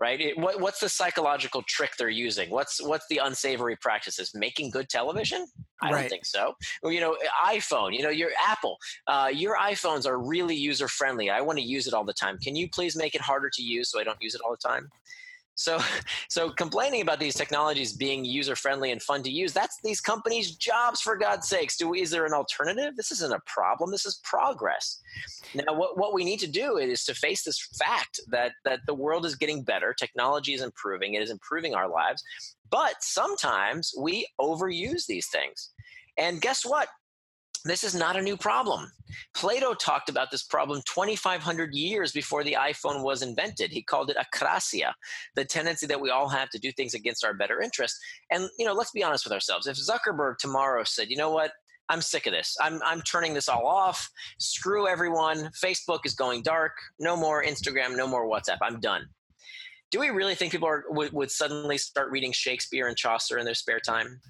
Right? 0.00 0.20
It, 0.20 0.38
what, 0.38 0.60
what's 0.60 0.80
the 0.80 0.88
psychological 0.88 1.62
trick 1.68 1.92
they're 1.96 2.08
using? 2.08 2.50
What's 2.50 2.82
what's 2.82 3.06
the 3.08 3.18
unsavory 3.18 3.76
practices? 3.76 4.32
Making 4.34 4.70
good 4.70 4.88
television? 4.88 5.46
I 5.80 5.90
right. 5.90 6.00
don't 6.00 6.08
think 6.08 6.24
so. 6.24 6.54
Or, 6.82 6.92
you 6.92 7.00
know, 7.00 7.16
iPhone. 7.44 7.94
You 7.94 8.02
know, 8.02 8.10
your 8.10 8.30
Apple. 8.44 8.78
Uh, 9.06 9.30
your 9.32 9.56
iPhones 9.56 10.06
are 10.06 10.18
really 10.18 10.56
user 10.56 10.88
friendly. 10.88 11.30
I 11.30 11.40
want 11.40 11.58
to 11.58 11.64
use 11.64 11.86
it 11.86 11.94
all 11.94 12.04
the 12.04 12.12
time. 12.14 12.38
Can 12.38 12.56
you 12.56 12.68
please 12.68 12.96
make 12.96 13.14
it 13.14 13.20
harder 13.20 13.50
to 13.52 13.62
use 13.62 13.90
so 13.90 14.00
I 14.00 14.04
don't 14.04 14.20
use 14.20 14.34
it 14.34 14.40
all 14.44 14.50
the 14.50 14.68
time? 14.68 14.88
So, 15.62 15.78
so 16.28 16.50
complaining 16.50 17.02
about 17.02 17.20
these 17.20 17.34
technologies 17.34 17.92
being 17.92 18.24
user 18.24 18.56
friendly 18.56 18.90
and 18.90 19.02
fun 19.02 19.22
to 19.22 19.30
use, 19.30 19.52
that's 19.52 19.78
these 19.82 20.00
companies' 20.00 20.56
jobs 20.56 21.00
for 21.00 21.16
God's 21.16 21.48
sakes. 21.48 21.76
Do 21.76 21.88
we, 21.88 22.00
is 22.00 22.10
there 22.10 22.26
an 22.26 22.32
alternative? 22.32 22.96
This 22.96 23.12
isn't 23.12 23.32
a 23.32 23.40
problem. 23.46 23.90
This 23.90 24.06
is 24.06 24.20
progress. 24.24 25.00
Now, 25.54 25.74
what, 25.74 25.98
what 25.98 26.14
we 26.14 26.24
need 26.24 26.40
to 26.40 26.46
do 26.46 26.78
is 26.78 27.04
to 27.04 27.14
face 27.14 27.42
this 27.42 27.60
fact 27.78 28.20
that, 28.28 28.52
that 28.64 28.80
the 28.86 28.94
world 28.94 29.24
is 29.24 29.36
getting 29.36 29.62
better. 29.62 29.94
Technology 29.94 30.54
is 30.54 30.62
improving. 30.62 31.14
It 31.14 31.22
is 31.22 31.30
improving 31.30 31.74
our 31.74 31.88
lives. 31.88 32.22
But 32.70 32.94
sometimes 33.00 33.92
we 33.98 34.26
overuse 34.40 35.06
these 35.06 35.28
things. 35.28 35.70
And 36.18 36.40
guess 36.40 36.64
what? 36.64 36.88
This 37.64 37.84
is 37.84 37.94
not 37.94 38.16
a 38.16 38.22
new 38.22 38.36
problem. 38.36 38.90
Plato 39.34 39.74
talked 39.74 40.08
about 40.08 40.30
this 40.30 40.42
problem 40.42 40.82
2,500 40.84 41.74
years 41.74 42.10
before 42.10 42.42
the 42.42 42.56
iPhone 42.58 43.04
was 43.04 43.22
invented. 43.22 43.70
He 43.70 43.82
called 43.82 44.10
it 44.10 44.16
akrasia, 44.16 44.92
the 45.36 45.44
tendency 45.44 45.86
that 45.86 46.00
we 46.00 46.10
all 46.10 46.28
have 46.28 46.50
to 46.50 46.58
do 46.58 46.72
things 46.72 46.94
against 46.94 47.24
our 47.24 47.34
better 47.34 47.60
interest. 47.60 47.96
And, 48.30 48.48
you 48.58 48.66
know, 48.66 48.72
let's 48.72 48.90
be 48.90 49.04
honest 49.04 49.24
with 49.24 49.32
ourselves. 49.32 49.68
If 49.68 49.76
Zuckerberg 49.76 50.38
tomorrow 50.38 50.82
said, 50.82 51.08
you 51.08 51.16
know 51.16 51.30
what, 51.30 51.52
I'm 51.88 52.00
sick 52.00 52.26
of 52.26 52.32
this. 52.32 52.56
I'm, 52.60 52.80
I'm 52.84 53.02
turning 53.02 53.34
this 53.34 53.48
all 53.48 53.66
off. 53.66 54.10
Screw 54.38 54.88
everyone. 54.88 55.50
Facebook 55.62 56.00
is 56.04 56.14
going 56.14 56.42
dark. 56.42 56.72
No 56.98 57.16
more 57.16 57.44
Instagram, 57.44 57.96
no 57.96 58.08
more 58.08 58.26
WhatsApp. 58.26 58.58
I'm 58.62 58.80
done. 58.80 59.06
Do 59.90 60.00
we 60.00 60.08
really 60.08 60.34
think 60.34 60.52
people 60.52 60.68
are, 60.68 60.84
would, 60.88 61.12
would 61.12 61.30
suddenly 61.30 61.76
start 61.76 62.10
reading 62.10 62.32
Shakespeare 62.32 62.88
and 62.88 62.96
Chaucer 62.96 63.38
in 63.38 63.44
their 63.44 63.54
spare 63.54 63.80
time? 63.80 64.20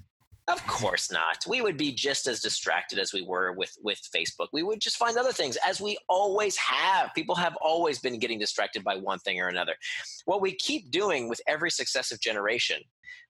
Of 0.49 0.67
course 0.67 1.13
not. 1.13 1.45
We 1.47 1.63
would 1.63 1.77
be 1.77 1.93
just 1.93 2.27
as 2.27 2.41
distracted 2.41 2.99
as 2.99 3.13
we 3.13 3.23
were 3.23 3.53
with 3.53 3.77
with 3.83 4.01
Facebook. 4.15 4.49
We 4.53 4.65
would 4.65 4.81
just 4.81 4.97
find 4.97 5.17
other 5.17 5.33
things 5.33 5.57
as 5.65 5.81
we 5.81 5.97
always 6.09 6.57
have. 6.57 7.15
People 7.15 7.37
have 7.37 7.57
always 7.63 8.01
been 8.01 8.19
getting 8.19 8.41
distracted 8.41 8.83
by 8.83 8.97
one 8.97 9.21
thing 9.21 9.41
or 9.41 9.49
another. 9.49 9.75
What 10.25 10.41
we 10.41 10.55
keep 10.55 10.91
doing 10.91 11.29
with 11.29 11.41
every 11.47 11.71
successive 11.71 12.21
generation 12.21 12.83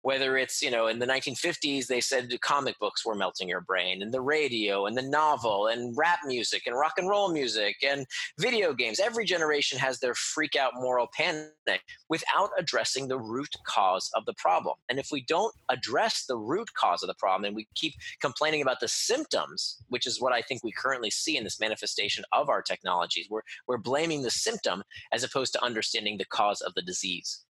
whether 0.03 0.37
it's 0.37 0.61
you 0.63 0.71
know 0.71 0.87
in 0.87 0.99
the 0.99 1.07
1950s 1.07 1.87
they 1.87 2.01
said 2.01 2.29
the 2.29 2.39
comic 2.39 2.79
books 2.79 3.05
were 3.05 3.15
melting 3.15 3.49
your 3.49 3.61
brain 3.61 4.03
and 4.03 4.13
the 4.13 4.21
radio 4.21 4.87
and 4.87 4.97
the 4.97 5.03
novel 5.03 5.69
and 5.69 5.97
rap 5.97 6.21
music 6.27 6.63
and 6.67 6.77
rock 6.77 6.95
and 6.99 7.09
roll 7.09 7.33
music 7.33 7.77
and 7.83 8.07
video 8.39 8.73
games. 8.73 9.01
Every 9.01 9.25
generation 9.25 9.79
has 9.79 9.99
their 9.99 10.15
freak 10.15 10.57
out 10.57 10.73
moral 10.75 11.09
panic 11.17 11.83
without 12.09 12.51
addressing 12.59 13.09
the 13.09 13.19
root 13.19 13.55
cause 13.67 14.11
of 14.15 14.25
the 14.27 14.35
problem. 14.35 14.77
And 14.89 14.99
if 14.99 15.09
we 15.11 15.23
don't 15.23 15.55
address 15.69 16.25
the 16.27 16.37
root 16.37 16.69
cause 16.75 17.03
of 17.03 17.07
the 17.07 17.15
problem 17.15 17.45
and 17.45 17.57
we 17.57 17.67
keep 17.75 17.95
complaining 18.21 18.63
about 18.63 18.81
the 18.81 18.89
symptoms 18.89 19.79
which 19.89 20.07
is 20.07 20.21
what 20.21 20.33
i 20.33 20.43
think 20.43 20.63
we 20.63 20.73
currently 20.73 21.11
see 21.11 21.37
in 21.37 21.45
this 21.45 21.61
manifestation 21.61 22.25
of 22.33 22.49
our 22.49 22.63
technologies 22.63 23.27
we're, 23.31 23.43
we're 23.67 23.79
blaming 23.79 24.23
the 24.23 24.31
symptom 24.31 24.83
as 25.13 25.25
opposed 25.25 25.53
to 25.53 25.65
understanding 25.65 26.19
the 26.19 26.25
cause 26.25 26.61
of 26.61 26.75
the 26.75 26.83
disease 26.83 27.45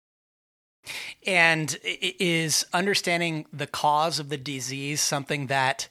and 1.26 1.78
is 1.82 2.64
understanding 2.72 3.46
the 3.52 3.66
cause 3.66 4.18
of 4.18 4.28
the 4.28 4.36
disease 4.36 5.00
something 5.00 5.46
that 5.46 5.88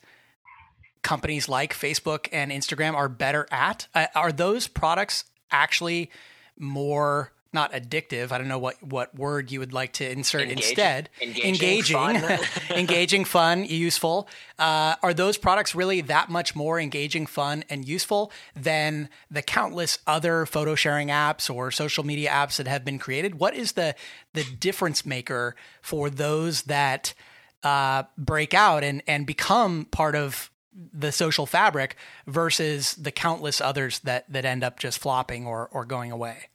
companies 1.02 1.50
like 1.50 1.74
Facebook 1.74 2.28
and 2.32 2.52
Instagram 2.52 2.94
are 2.94 3.10
better 3.10 3.48
at? 3.52 3.88
Uh, 3.96 4.08
are 4.16 4.32
those 4.32 4.68
products 4.68 5.26
actually 5.52 6.10
more 6.58 7.32
not 7.54 7.74
addictive. 7.74 8.32
I 8.32 8.38
don't 8.38 8.48
know 8.48 8.60
what, 8.60 8.82
what 8.82 9.14
word 9.16 9.52
you 9.52 9.60
would 9.60 9.74
like 9.74 9.94
to 9.94 10.10
insert 10.10 10.44
engaging, 10.44 10.58
instead. 10.64 11.10
Engaging, 11.22 11.50
engaging, 11.54 11.98
fun, 11.98 12.40
engaging, 12.70 13.26
fun 13.26 13.66
useful. 13.66 14.28
Uh, 14.58 14.96
are 15.04 15.14
those 15.14 15.38
products 15.38 15.76
really 15.76 16.02
that 16.02 16.30
much 16.30 16.56
more 16.56 16.80
engaging, 16.80 17.26
fun, 17.26 17.64
and 17.70 17.88
useful 17.88 18.32
than 18.56 19.10
the 19.30 19.42
countless 19.42 20.00
other 20.08 20.46
photo 20.46 20.76
sharing 20.76 21.10
apps 21.10 21.54
or 21.54 21.72
social 21.72 22.06
media 22.06 22.30
apps 22.30 22.58
that 22.58 22.68
have 22.68 22.86
been 22.86 23.00
created? 23.00 23.40
What 23.40 23.56
is 23.56 23.74
the 23.74 23.96
the 24.34 24.44
difference 24.44 25.06
maker 25.06 25.56
for 25.82 26.10
those 26.10 26.64
that 26.64 27.14
uh, 27.64 28.04
break 28.18 28.54
out 28.54 28.84
and 28.84 29.04
and 29.08 29.26
become 29.26 29.86
part 29.92 30.16
of 30.16 30.50
the 30.74 31.12
social 31.12 31.46
fabric 31.46 31.98
versus 32.28 32.96
the 32.96 33.12
countless 33.12 33.60
others 33.60 34.00
that 34.00 34.32
that 34.32 34.46
end 34.46 34.64
up 34.64 34.80
just 34.80 35.00
flopping 35.00 35.46
or 35.46 35.68
or 35.72 35.84
going 35.84 36.12
away? 36.12 36.48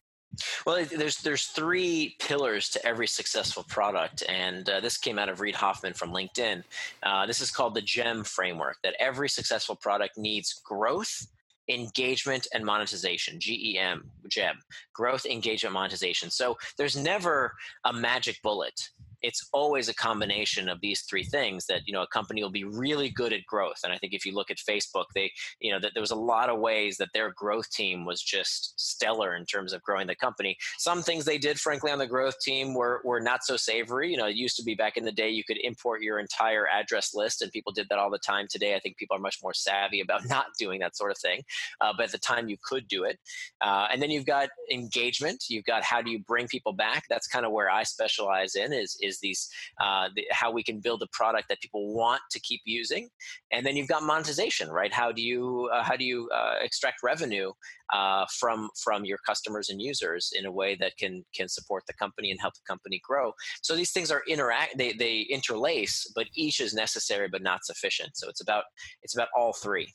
Well, 0.67 0.85
there's 0.85 1.19
there's 1.19 1.47
three 1.47 2.17
pillars 2.19 2.69
to 2.71 2.87
every 2.87 3.07
successful 3.07 3.65
product, 3.69 4.23
and 4.29 4.69
uh, 4.69 4.81
this 4.81 4.99
came 4.99 5.19
out 5.19 5.29
of 5.29 5.41
Reid 5.41 5.55
Hoffman 5.55 5.95
from 5.95 6.13
LinkedIn. 6.13 6.63
Uh, 7.03 7.27
this 7.27 7.41
is 7.41 7.51
called 7.51 7.75
the 7.75 7.83
GEM 7.83 8.25
framework. 8.25 8.77
That 8.83 8.95
every 8.99 9.29
successful 9.29 9.77
product 9.77 10.19
needs 10.19 10.61
growth, 10.65 11.27
engagement, 11.69 12.47
and 12.53 12.65
monetization. 12.65 13.41
GEM, 13.41 14.11
GEM, 14.29 14.59
growth, 14.93 15.27
engagement, 15.27 15.73
monetization. 15.73 16.31
So 16.31 16.57
there's 16.77 16.97
never 16.97 17.55
a 17.85 17.93
magic 17.93 18.41
bullet 18.43 18.91
it's 19.27 19.49
always 19.53 19.89
a 19.89 19.95
combination 19.95 20.69
of 20.69 20.81
these 20.81 21.03
three 21.03 21.25
things 21.25 21.67
that 21.67 21.81
you 21.85 21.93
know 21.93 22.03
a 22.03 22.07
company 22.07 22.43
will 22.43 22.59
be 22.63 22.65
really 22.65 23.11
good 23.11 23.33
at 23.33 23.45
growth. 23.47 23.81
And 23.83 23.93
i 23.93 23.99
think 23.99 24.13
if 24.13 24.25
you 24.25 24.33
look 24.35 24.51
at 24.51 24.59
facebook 24.59 25.07
they 25.15 25.31
you 25.61 25.73
know 25.73 25.81
that 25.81 25.93
there 25.95 26.01
was 26.01 26.13
a 26.13 26.23
lot 26.35 26.49
of 26.49 26.61
ways 26.61 26.97
that 26.99 27.09
their 27.13 27.33
growth 27.33 27.69
team 27.71 28.05
was 28.05 28.23
just 28.23 28.79
stellar 28.79 29.35
in 29.35 29.45
terms 29.45 29.73
of 29.73 29.83
growing 29.83 30.07
the 30.07 30.15
company. 30.15 30.57
Some 30.79 31.03
things 31.03 31.25
they 31.25 31.39
did 31.39 31.59
frankly 31.59 31.91
on 31.91 31.99
the 31.99 32.07
growth 32.07 32.39
team 32.41 32.73
were 32.73 33.01
were 33.05 33.21
not 33.21 33.45
so 33.45 33.57
savory. 33.57 34.11
You 34.11 34.17
know 34.17 34.27
it 34.27 34.37
used 34.37 34.57
to 34.57 34.65
be 34.65 34.75
back 34.75 34.97
in 34.97 35.05
the 35.05 35.13
day 35.13 35.29
you 35.29 35.45
could 35.45 35.59
import 35.63 36.03
your 36.03 36.19
entire 36.21 36.67
address 36.69 37.15
list 37.15 37.43
and 37.43 37.51
people 37.51 37.73
did 37.73 37.89
that 37.89 37.99
all 37.99 38.11
the 38.11 38.19
time. 38.19 38.47
Today 38.49 38.77
i 38.77 38.79
think 38.79 38.97
people 38.97 39.17
are 39.17 39.27
much 39.29 39.39
more 39.43 39.55
savvy 39.55 40.01
about 40.01 40.29
not 40.37 40.47
doing 40.59 40.79
that 40.81 40.97
sort 40.97 41.11
of 41.11 41.19
thing 41.19 41.43
uh, 41.81 41.93
but 41.97 42.07
at 42.07 42.13
the 42.13 42.19
time 42.19 42.49
you 42.49 42.57
could 42.63 42.87
do 42.87 43.05
it. 43.05 43.19
Uh, 43.61 43.89
and 43.91 44.01
then 44.01 44.11
you've 44.11 44.27
got 44.27 44.49
engagement. 44.71 45.45
You've 45.49 45.65
got 45.65 45.83
how 45.83 46.01
do 46.01 46.11
you 46.11 46.21
bring 46.21 46.47
people 46.47 46.73
back? 46.73 47.05
That's 47.09 47.27
kind 47.27 47.45
of 47.45 47.53
where 47.53 47.71
i 47.71 47.83
specialize 47.83 48.55
in 48.55 48.73
is 48.73 48.97
is 49.01 49.16
these 49.21 49.49
uh, 49.81 50.09
the, 50.15 50.25
how 50.31 50.51
we 50.51 50.63
can 50.63 50.81
build 50.81 51.03
a 51.03 51.07
product 51.13 51.49
that 51.49 51.61
people 51.61 51.95
want 51.95 52.21
to 52.31 52.41
keep 52.41 52.61
using, 52.65 53.09
and 53.53 53.65
then 53.65 53.77
you've 53.77 53.89
got 53.89 54.03
monetization, 54.03 54.69
right? 54.69 54.93
How 54.93 55.13
do 55.13 55.23
you 55.23 55.71
uh, 55.73 55.83
how 55.83 55.97
do 55.97 56.05
you 56.05 56.29
uh, 56.35 56.55
extract 56.61 56.99
revenue 57.03 57.53
uh, 57.93 58.25
from 58.39 58.69
from 58.83 59.05
your 59.05 59.19
customers 59.27 59.69
and 59.69 59.81
users 59.81 60.33
in 60.39 60.47
a 60.47 60.53
way 60.53 60.75
that 60.77 60.97
can 60.99 61.25
can 61.35 61.49
support 61.49 61.85
the 61.87 61.95
company 61.95 62.31
and 62.31 62.41
help 62.41 62.55
the 62.55 62.67
company 62.67 63.01
grow? 63.07 63.33
So 63.63 63.77
these 63.77 63.93
things 63.93 64.11
are 64.11 64.23
interact 64.29 64.79
they 64.79 64.93
they 64.93 65.21
interlace, 65.21 66.11
but 66.15 66.27
each 66.35 66.61
is 66.61 66.75
necessary 66.75 67.29
but 67.29 67.43
not 67.43 67.65
sufficient. 67.65 68.17
So 68.17 68.29
it's 68.29 68.41
about 68.41 68.65
it's 69.03 69.15
about 69.15 69.29
all 69.37 69.53
three. 69.53 69.93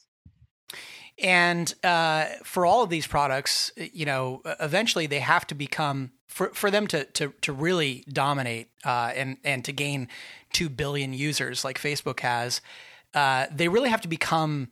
And 1.17 1.73
uh, 1.83 2.25
for 2.43 2.65
all 2.65 2.83
of 2.83 2.89
these 2.89 3.05
products, 3.05 3.71
you 3.75 4.05
know, 4.05 4.41
eventually 4.59 5.07
they 5.07 5.19
have 5.19 5.45
to 5.47 5.55
become 5.55 6.11
for 6.27 6.49
for 6.53 6.71
them 6.71 6.87
to 6.87 7.03
to 7.03 7.33
to 7.41 7.53
really 7.53 8.05
dominate 8.09 8.69
uh, 8.85 9.11
and 9.15 9.37
and 9.43 9.63
to 9.65 9.71
gain 9.71 10.07
two 10.53 10.69
billion 10.69 11.13
users 11.13 11.63
like 11.63 11.79
Facebook 11.79 12.21
has. 12.21 12.61
Uh, 13.13 13.45
they 13.51 13.67
really 13.67 13.89
have 13.89 14.01
to 14.01 14.07
become 14.07 14.69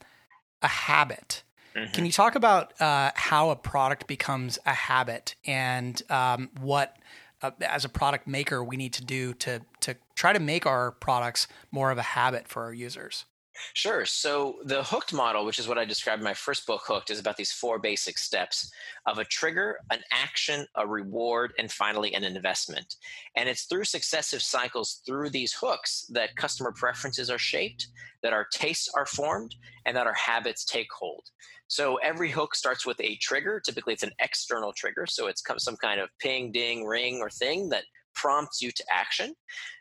a 0.61 0.67
habit. 0.67 1.43
Mm-hmm. 1.75 1.91
Can 1.91 2.05
you 2.05 2.11
talk 2.11 2.35
about 2.35 2.79
uh, 2.81 3.11
how 3.15 3.49
a 3.49 3.55
product 3.55 4.07
becomes 4.07 4.57
a 4.65 4.73
habit 4.73 5.35
and 5.45 6.01
um, 6.09 6.49
what, 6.59 6.97
uh, 7.41 7.51
as 7.61 7.85
a 7.85 7.89
product 7.89 8.27
maker, 8.27 8.63
we 8.63 8.75
need 8.75 8.93
to 8.93 9.05
do 9.05 9.33
to 9.35 9.61
to 9.81 9.95
try 10.15 10.33
to 10.33 10.39
make 10.39 10.65
our 10.65 10.91
products 10.91 11.47
more 11.71 11.91
of 11.91 11.97
a 11.97 12.03
habit 12.03 12.47
for 12.47 12.63
our 12.63 12.73
users? 12.73 13.25
Sure. 13.73 14.05
So 14.05 14.59
the 14.63 14.83
hooked 14.83 15.13
model, 15.13 15.45
which 15.45 15.59
is 15.59 15.67
what 15.67 15.77
I 15.77 15.85
described 15.85 16.19
in 16.19 16.25
my 16.25 16.33
first 16.33 16.65
book, 16.65 16.81
Hooked, 16.85 17.09
is 17.09 17.19
about 17.19 17.37
these 17.37 17.51
four 17.51 17.79
basic 17.79 18.17
steps 18.17 18.71
of 19.05 19.17
a 19.17 19.25
trigger, 19.25 19.77
an 19.91 20.01
action, 20.11 20.65
a 20.75 20.87
reward, 20.87 21.53
and 21.57 21.71
finally 21.71 22.13
an 22.13 22.23
investment. 22.23 22.95
And 23.35 23.47
it's 23.47 23.63
through 23.63 23.85
successive 23.85 24.41
cycles 24.41 25.01
through 25.05 25.29
these 25.29 25.53
hooks 25.53 26.05
that 26.09 26.35
customer 26.35 26.73
preferences 26.75 27.29
are 27.29 27.37
shaped, 27.37 27.87
that 28.23 28.33
our 28.33 28.47
tastes 28.51 28.89
are 28.95 29.05
formed, 29.05 29.55
and 29.85 29.95
that 29.95 30.07
our 30.07 30.13
habits 30.13 30.65
take 30.65 30.91
hold. 30.91 31.23
So 31.67 31.97
every 31.97 32.31
hook 32.31 32.55
starts 32.55 32.85
with 32.85 32.99
a 32.99 33.15
trigger. 33.17 33.61
Typically, 33.63 33.93
it's 33.93 34.03
an 34.03 34.11
external 34.19 34.73
trigger. 34.73 35.05
So 35.07 35.27
it's 35.27 35.43
some 35.59 35.77
kind 35.77 35.99
of 35.99 36.09
ping, 36.19 36.51
ding, 36.51 36.85
ring, 36.85 37.19
or 37.21 37.29
thing 37.29 37.69
that 37.69 37.83
prompts 38.19 38.61
you 38.61 38.71
to 38.71 38.83
action. 38.91 39.33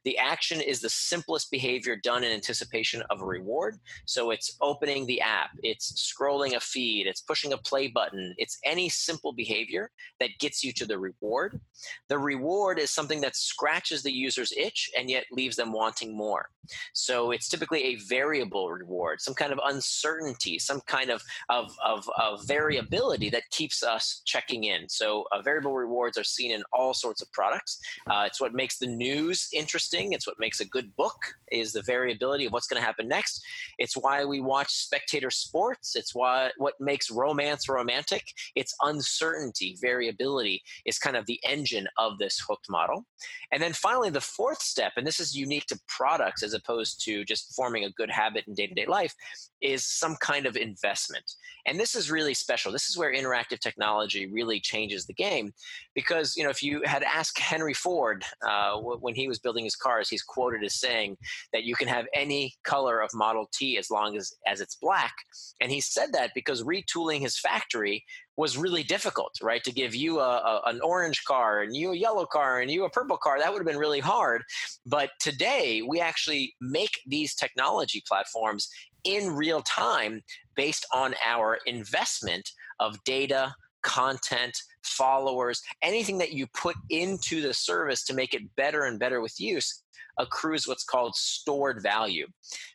The 0.04 0.16
action 0.16 0.60
is 0.60 0.80
the 0.80 0.88
simplest 0.88 1.50
behavior 1.50 1.96
done 1.96 2.22
in 2.22 2.32
anticipation 2.32 3.02
of 3.10 3.20
a 3.20 3.24
reward. 3.24 3.76
So 4.06 4.30
it's 4.30 4.56
opening 4.60 5.06
the 5.06 5.20
app, 5.20 5.50
it's 5.62 6.12
scrolling 6.12 6.54
a 6.54 6.60
feed, 6.60 7.06
it's 7.06 7.20
pushing 7.20 7.52
a 7.52 7.58
play 7.58 7.88
button, 7.88 8.34
it's 8.38 8.58
any 8.64 8.88
simple 8.88 9.32
behavior 9.32 9.90
that 10.20 10.30
gets 10.38 10.62
you 10.62 10.72
to 10.74 10.86
the 10.86 10.98
reward. 10.98 11.60
The 12.08 12.18
reward 12.18 12.78
is 12.78 12.90
something 12.90 13.20
that 13.22 13.36
scratches 13.36 14.02
the 14.02 14.12
user's 14.12 14.52
itch 14.56 14.90
and 14.96 15.10
yet 15.10 15.24
leaves 15.32 15.56
them 15.56 15.72
wanting 15.72 16.16
more. 16.16 16.48
So 16.92 17.32
it's 17.32 17.48
typically 17.48 17.82
a 17.84 17.96
variable 17.96 18.70
reward, 18.70 19.20
some 19.20 19.34
kind 19.34 19.52
of 19.52 19.60
uncertainty, 19.64 20.58
some 20.58 20.80
kind 20.82 21.10
of, 21.10 21.22
of, 21.48 21.72
of, 21.84 22.08
of 22.20 22.46
variability 22.46 23.30
that 23.30 23.50
keeps 23.50 23.82
us 23.82 24.22
checking 24.24 24.64
in. 24.64 24.88
So 24.88 25.24
uh, 25.32 25.42
variable 25.42 25.74
rewards 25.74 26.18
are 26.18 26.24
seen 26.24 26.52
in 26.52 26.62
all 26.72 26.94
sorts 26.94 27.22
of 27.22 27.32
products. 27.32 27.80
Uh, 28.08 28.27
it's 28.28 28.40
what 28.40 28.54
makes 28.54 28.78
the 28.78 28.86
news 28.86 29.48
interesting. 29.52 30.12
It's 30.12 30.26
what 30.26 30.38
makes 30.38 30.60
a 30.60 30.66
good 30.66 30.94
book 30.96 31.16
is 31.50 31.72
the 31.72 31.82
variability 31.82 32.44
of 32.44 32.52
what's 32.52 32.66
going 32.66 32.80
to 32.80 32.86
happen 32.86 33.08
next. 33.08 33.42
It's 33.78 33.96
why 33.96 34.24
we 34.24 34.40
watch 34.40 34.70
spectator 34.70 35.30
sports. 35.30 35.96
It's 35.96 36.14
why 36.14 36.50
what 36.58 36.74
makes 36.78 37.10
romance 37.10 37.68
romantic. 37.68 38.24
It's 38.54 38.74
uncertainty, 38.82 39.78
variability 39.80 40.62
is 40.84 40.98
kind 40.98 41.16
of 41.16 41.24
the 41.26 41.40
engine 41.42 41.88
of 41.96 42.18
this 42.18 42.38
hooked 42.46 42.68
model. 42.68 43.06
And 43.50 43.62
then 43.62 43.72
finally, 43.72 44.10
the 44.10 44.20
fourth 44.20 44.60
step, 44.60 44.92
and 44.96 45.06
this 45.06 45.20
is 45.20 45.34
unique 45.34 45.66
to 45.66 45.80
products 45.88 46.42
as 46.42 46.52
opposed 46.52 47.02
to 47.06 47.24
just 47.24 47.54
forming 47.56 47.84
a 47.84 47.90
good 47.92 48.10
habit 48.10 48.44
in 48.46 48.54
day 48.54 48.66
to 48.66 48.74
day 48.74 48.86
life, 48.86 49.14
is 49.62 49.84
some 49.84 50.16
kind 50.16 50.44
of 50.44 50.56
investment. 50.56 51.24
And 51.66 51.80
this 51.80 51.94
is 51.94 52.10
really 52.10 52.34
special. 52.34 52.72
This 52.72 52.88
is 52.88 52.96
where 52.98 53.12
interactive 53.12 53.60
technology 53.60 54.30
really 54.30 54.60
changes 54.60 55.06
the 55.06 55.14
game 55.14 55.52
because, 55.98 56.36
you 56.36 56.44
know, 56.44 56.50
if 56.50 56.62
you 56.62 56.80
had 56.84 57.02
asked 57.02 57.40
Henry 57.40 57.74
Ford 57.74 58.24
uh, 58.48 58.76
when 58.78 59.16
he 59.16 59.26
was 59.26 59.40
building 59.40 59.64
his 59.64 59.74
cars, 59.74 60.08
he's 60.08 60.22
quoted 60.22 60.62
as 60.62 60.76
saying 60.76 61.16
that 61.52 61.64
you 61.64 61.74
can 61.74 61.88
have 61.88 62.06
any 62.14 62.54
color 62.62 63.00
of 63.00 63.10
Model 63.14 63.48
T 63.52 63.76
as 63.76 63.90
long 63.90 64.16
as, 64.16 64.32
as 64.46 64.60
it's 64.60 64.76
black. 64.76 65.12
And 65.60 65.72
he 65.72 65.80
said 65.80 66.12
that 66.12 66.30
because 66.36 66.62
retooling 66.62 67.18
his 67.18 67.36
factory 67.36 68.04
was 68.36 68.56
really 68.56 68.84
difficult, 68.84 69.32
right? 69.42 69.64
To 69.64 69.72
give 69.72 69.92
you 69.92 70.20
a, 70.20 70.36
a, 70.36 70.62
an 70.66 70.80
orange 70.82 71.24
car 71.24 71.62
and 71.62 71.74
you 71.74 71.90
a 71.90 71.96
yellow 71.96 72.26
car 72.26 72.60
and 72.60 72.70
you 72.70 72.84
a 72.84 72.90
purple 72.90 73.16
car, 73.16 73.40
that 73.40 73.50
would 73.52 73.58
have 73.58 73.66
been 73.66 73.76
really 73.76 73.98
hard. 73.98 74.44
But 74.86 75.10
today, 75.18 75.82
we 75.82 76.00
actually 76.00 76.54
make 76.60 77.00
these 77.08 77.34
technology 77.34 78.04
platforms 78.06 78.68
in 79.02 79.34
real 79.34 79.62
time 79.62 80.22
based 80.54 80.86
on 80.94 81.16
our 81.26 81.58
investment 81.66 82.48
of 82.78 83.02
data, 83.02 83.52
content, 83.82 84.58
followers, 84.82 85.62
anything 85.82 86.18
that 86.18 86.32
you 86.32 86.46
put 86.48 86.76
into 86.90 87.42
the 87.42 87.54
service 87.54 88.04
to 88.04 88.14
make 88.14 88.34
it 88.34 88.54
better 88.56 88.84
and 88.84 88.98
better 88.98 89.20
with 89.20 89.40
use 89.40 89.82
accrues 90.18 90.66
what's 90.66 90.84
called 90.84 91.14
stored 91.14 91.82
value. 91.82 92.26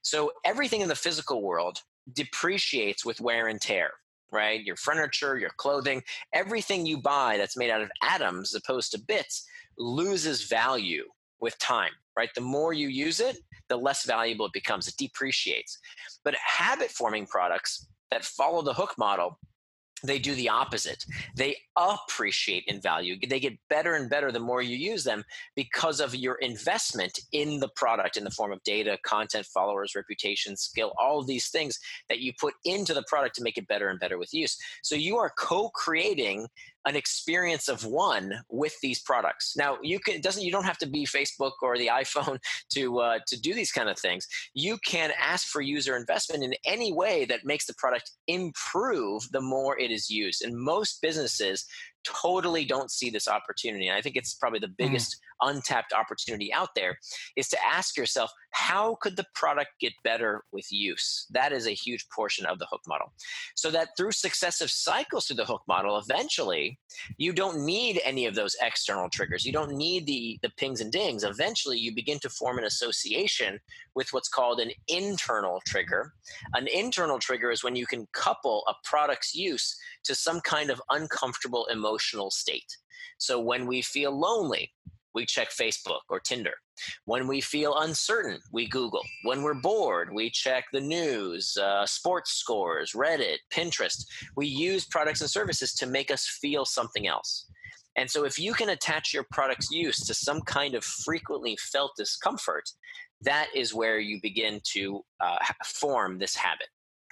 So 0.01 0.31
everything 0.45 0.81
in 0.81 0.89
the 0.89 0.95
physical 0.95 1.41
world 1.41 1.79
depreciates 2.13 3.05
with 3.05 3.21
wear 3.21 3.47
and 3.47 3.61
tear 3.61 3.91
right? 4.31 4.63
Your 4.65 4.75
furniture, 4.75 5.37
your 5.37 5.51
clothing, 5.57 6.03
everything 6.33 6.85
you 6.85 6.97
buy 6.99 7.37
that's 7.37 7.57
made 7.57 7.69
out 7.69 7.81
of 7.81 7.91
atoms 8.01 8.53
as 8.53 8.61
opposed 8.63 8.91
to 8.91 8.99
bits 8.99 9.45
loses 9.77 10.43
value 10.45 11.03
with 11.39 11.57
time, 11.59 11.91
right? 12.17 12.29
The 12.35 12.41
more 12.41 12.73
you 12.73 12.87
use 12.87 13.19
it, 13.19 13.37
the 13.69 13.77
less 13.77 14.05
valuable 14.05 14.47
it 14.47 14.53
becomes. 14.53 14.87
It 14.87 14.97
depreciates. 14.97 15.77
But 16.23 16.35
habit 16.35 16.89
forming 16.89 17.27
products 17.27 17.87
that 18.11 18.25
follow 18.25 18.61
the 18.61 18.73
hook 18.73 18.95
model 18.97 19.39
they 20.03 20.19
do 20.19 20.35
the 20.35 20.49
opposite. 20.49 21.05
They 21.35 21.55
appreciate 21.77 22.65
in 22.67 22.81
value. 22.81 23.15
They 23.27 23.39
get 23.39 23.57
better 23.69 23.95
and 23.95 24.09
better 24.09 24.31
the 24.31 24.39
more 24.39 24.61
you 24.61 24.75
use 24.75 25.03
them 25.03 25.23
because 25.55 25.99
of 25.99 26.13
your 26.13 26.35
investment 26.35 27.19
in 27.31 27.59
the 27.59 27.69
product 27.75 28.17
in 28.17 28.23
the 28.23 28.31
form 28.31 28.51
of 28.51 28.61
data, 28.63 28.97
content, 29.05 29.45
followers, 29.45 29.95
reputation, 29.95 30.57
skill, 30.57 30.93
all 30.99 31.19
of 31.19 31.27
these 31.27 31.49
things 31.49 31.79
that 32.09 32.19
you 32.19 32.33
put 32.39 32.53
into 32.65 32.93
the 32.93 33.03
product 33.07 33.35
to 33.35 33.43
make 33.43 33.57
it 33.57 33.67
better 33.67 33.89
and 33.89 33.99
better 33.99 34.17
with 34.17 34.33
use. 34.33 34.57
So 34.83 34.95
you 34.95 35.17
are 35.17 35.31
co 35.37 35.69
creating 35.69 36.47
an 36.85 36.95
experience 36.95 37.67
of 37.67 37.85
one 37.85 38.33
with 38.49 38.75
these 38.81 39.01
products. 39.01 39.53
Now, 39.55 39.77
you 39.81 39.99
can 39.99 40.21
doesn't 40.21 40.43
you 40.43 40.51
don't 40.51 40.65
have 40.65 40.77
to 40.79 40.87
be 40.87 41.05
Facebook 41.05 41.53
or 41.61 41.77
the 41.77 41.87
iPhone 41.93 42.39
to 42.73 42.99
uh, 42.99 43.19
to 43.27 43.39
do 43.39 43.53
these 43.53 43.71
kind 43.71 43.89
of 43.89 43.97
things. 43.97 44.27
You 44.53 44.77
can 44.85 45.11
ask 45.19 45.47
for 45.47 45.61
user 45.61 45.95
investment 45.95 46.43
in 46.43 46.53
any 46.65 46.91
way 46.91 47.25
that 47.25 47.45
makes 47.45 47.65
the 47.65 47.73
product 47.75 48.11
improve 48.27 49.23
the 49.31 49.41
more 49.41 49.77
it 49.79 49.91
is 49.91 50.09
used. 50.09 50.43
And 50.43 50.55
most 50.55 51.01
businesses 51.01 51.65
totally 52.03 52.65
don't 52.65 52.91
see 52.91 53.09
this 53.09 53.27
opportunity. 53.27 53.87
And 53.87 53.97
I 53.97 54.01
think 54.01 54.15
it's 54.15 54.33
probably 54.35 54.59
the 54.59 54.67
mm. 54.67 54.77
biggest. 54.77 55.17
Untapped 55.43 55.93
opportunity 55.93 56.51
out 56.53 56.69
there 56.75 56.97
is 57.35 57.49
to 57.49 57.57
ask 57.65 57.97
yourself, 57.97 58.31
how 58.51 58.95
could 59.01 59.17
the 59.17 59.25
product 59.33 59.71
get 59.79 59.93
better 60.03 60.43
with 60.51 60.71
use? 60.71 61.25
That 61.31 61.51
is 61.51 61.67
a 61.67 61.71
huge 61.71 62.05
portion 62.15 62.45
of 62.45 62.59
the 62.59 62.67
hook 62.69 62.81
model. 62.87 63.13
So 63.55 63.71
that 63.71 63.89
through 63.97 64.11
successive 64.11 64.69
cycles 64.69 65.25
through 65.25 65.37
the 65.37 65.45
hook 65.45 65.63
model, 65.67 65.97
eventually 65.97 66.79
you 67.17 67.33
don't 67.33 67.65
need 67.65 67.99
any 68.05 68.25
of 68.25 68.35
those 68.35 68.55
external 68.61 69.09
triggers. 69.09 69.45
You 69.45 69.53
don't 69.53 69.75
need 69.75 70.05
the, 70.05 70.37
the 70.43 70.51
pings 70.57 70.81
and 70.81 70.91
dings. 70.91 71.23
Eventually 71.23 71.79
you 71.79 71.95
begin 71.95 72.19
to 72.19 72.29
form 72.29 72.57
an 72.59 72.65
association 72.65 73.59
with 73.95 74.09
what's 74.11 74.29
called 74.29 74.59
an 74.59 74.71
internal 74.87 75.61
trigger. 75.65 76.13
An 76.53 76.67
internal 76.67 77.19
trigger 77.19 77.51
is 77.51 77.63
when 77.63 77.75
you 77.75 77.85
can 77.85 78.07
couple 78.13 78.63
a 78.67 78.73
product's 78.83 79.33
use 79.33 79.75
to 80.03 80.13
some 80.13 80.41
kind 80.41 80.69
of 80.69 80.81
uncomfortable 80.89 81.65
emotional 81.71 82.29
state. 82.29 82.77
So 83.17 83.39
when 83.39 83.67
we 83.67 83.81
feel 83.81 84.17
lonely, 84.17 84.71
we 85.13 85.25
check 85.25 85.49
Facebook 85.49 86.01
or 86.09 86.19
Tinder. 86.19 86.53
When 87.05 87.27
we 87.27 87.41
feel 87.41 87.77
uncertain, 87.77 88.39
we 88.51 88.67
Google. 88.67 89.03
When 89.23 89.43
we're 89.43 89.53
bored, 89.53 90.09
we 90.13 90.29
check 90.29 90.65
the 90.71 90.81
news, 90.81 91.55
uh, 91.57 91.85
sports 91.85 92.33
scores, 92.33 92.93
Reddit, 92.93 93.37
Pinterest. 93.53 94.05
We 94.35 94.47
use 94.47 94.85
products 94.85 95.21
and 95.21 95.29
services 95.29 95.73
to 95.75 95.85
make 95.85 96.11
us 96.11 96.25
feel 96.41 96.65
something 96.65 97.07
else. 97.07 97.47
And 97.95 98.09
so, 98.09 98.25
if 98.25 98.39
you 98.39 98.53
can 98.53 98.69
attach 98.69 99.13
your 99.13 99.25
product's 99.31 99.69
use 99.69 100.05
to 100.07 100.15
some 100.15 100.41
kind 100.41 100.73
of 100.73 100.83
frequently 100.83 101.55
felt 101.57 101.91
discomfort, 101.95 102.67
that 103.21 103.49
is 103.55 103.73
where 103.73 103.99
you 103.99 104.19
begin 104.21 104.59
to 104.73 105.01
uh, 105.19 105.37
form 105.63 106.17
this 106.17 106.35
habit 106.35 106.67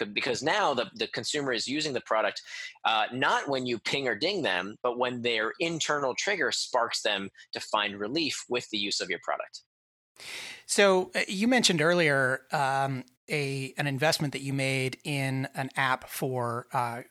because 0.05 0.43
now 0.43 0.73
the, 0.73 0.89
the 0.95 1.07
consumer 1.07 1.51
is 1.51 1.67
using 1.67 1.93
the 1.93 2.01
product 2.01 2.41
uh, 2.85 3.05
not 3.13 3.47
when 3.47 3.65
you 3.65 3.79
ping 3.79 4.07
or 4.07 4.15
ding 4.15 4.41
them, 4.41 4.75
but 4.83 4.97
when 4.97 5.21
their 5.21 5.53
internal 5.59 6.13
trigger 6.15 6.51
sparks 6.51 7.01
them 7.01 7.29
to 7.53 7.59
find 7.59 7.99
relief 7.99 8.43
with 8.49 8.69
the 8.69 8.77
use 8.77 9.01
of 9.01 9.09
your 9.09 9.19
product. 9.23 9.61
So 10.65 11.11
uh, 11.15 11.21
you 11.27 11.47
mentioned 11.47 11.81
earlier 11.81 12.41
um, 12.51 13.03
a 13.29 13.73
an 13.77 13.87
investment 13.87 14.33
that 14.33 14.41
you 14.41 14.53
made 14.53 14.97
in 15.03 15.47
an 15.55 15.69
app 15.75 16.09
for 16.09 16.67
uh, 16.73 17.01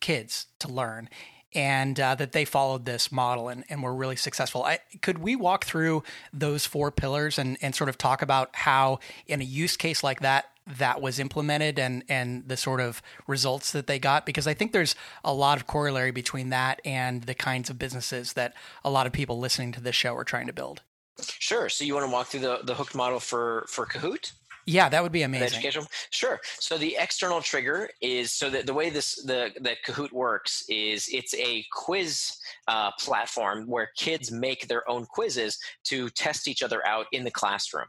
kids 0.00 0.46
to 0.58 0.68
learn, 0.68 1.08
and 1.54 1.98
uh, 1.98 2.14
that 2.14 2.32
they 2.32 2.44
followed 2.44 2.84
this 2.84 3.10
model 3.10 3.48
and, 3.48 3.64
and 3.68 3.82
were 3.82 3.94
really 3.94 4.16
successful. 4.16 4.64
I, 4.64 4.78
could 5.00 5.18
we 5.18 5.36
walk 5.36 5.64
through 5.64 6.02
those 6.32 6.66
four 6.66 6.90
pillars 6.90 7.38
and, 7.38 7.56
and 7.60 7.74
sort 7.74 7.88
of 7.88 7.98
talk 7.98 8.22
about 8.22 8.50
how, 8.52 9.00
in 9.26 9.40
a 9.40 9.44
use 9.44 9.76
case 9.76 10.02
like 10.04 10.20
that, 10.20 10.46
that 10.78 11.00
was 11.00 11.18
implemented 11.18 11.78
and 11.78 12.04
and 12.08 12.48
the 12.48 12.56
sort 12.56 12.80
of 12.80 13.02
results 13.26 13.72
that 13.72 13.86
they 13.86 13.98
got 13.98 14.26
because 14.26 14.46
I 14.46 14.54
think 14.54 14.72
there's 14.72 14.94
a 15.24 15.32
lot 15.32 15.58
of 15.58 15.66
corollary 15.66 16.10
between 16.10 16.50
that 16.50 16.80
and 16.84 17.24
the 17.24 17.34
kinds 17.34 17.70
of 17.70 17.78
businesses 17.78 18.34
that 18.34 18.54
a 18.84 18.90
lot 18.90 19.06
of 19.06 19.12
people 19.12 19.38
listening 19.38 19.72
to 19.72 19.80
this 19.80 19.96
show 19.96 20.14
are 20.14 20.24
trying 20.24 20.46
to 20.46 20.52
build. 20.52 20.82
Sure. 21.20 21.68
So 21.68 21.84
you 21.84 21.94
want 21.94 22.06
to 22.06 22.12
walk 22.12 22.28
through 22.28 22.40
the 22.40 22.60
the 22.64 22.74
hooked 22.74 22.94
model 22.94 23.20
for 23.20 23.66
for 23.68 23.86
Kahoot? 23.86 24.32
Yeah, 24.66 24.88
that 24.88 25.02
would 25.02 25.12
be 25.12 25.22
amazing. 25.22 25.62
Sure. 26.10 26.40
So 26.58 26.78
the 26.78 26.96
external 26.98 27.40
trigger 27.40 27.88
is 28.00 28.32
so 28.32 28.50
that 28.50 28.66
the 28.66 28.74
way 28.74 28.90
this 28.90 29.16
the 29.24 29.50
that 29.62 29.78
Kahoot 29.84 30.12
works 30.12 30.64
is 30.68 31.08
it's 31.10 31.34
a 31.34 31.64
quiz 31.72 32.36
uh, 32.68 32.90
platform 32.98 33.66
where 33.66 33.90
kids 33.96 34.30
make 34.30 34.68
their 34.68 34.88
own 34.88 35.06
quizzes 35.06 35.58
to 35.84 36.08
test 36.10 36.46
each 36.46 36.62
other 36.62 36.86
out 36.86 37.06
in 37.12 37.24
the 37.24 37.30
classroom. 37.30 37.86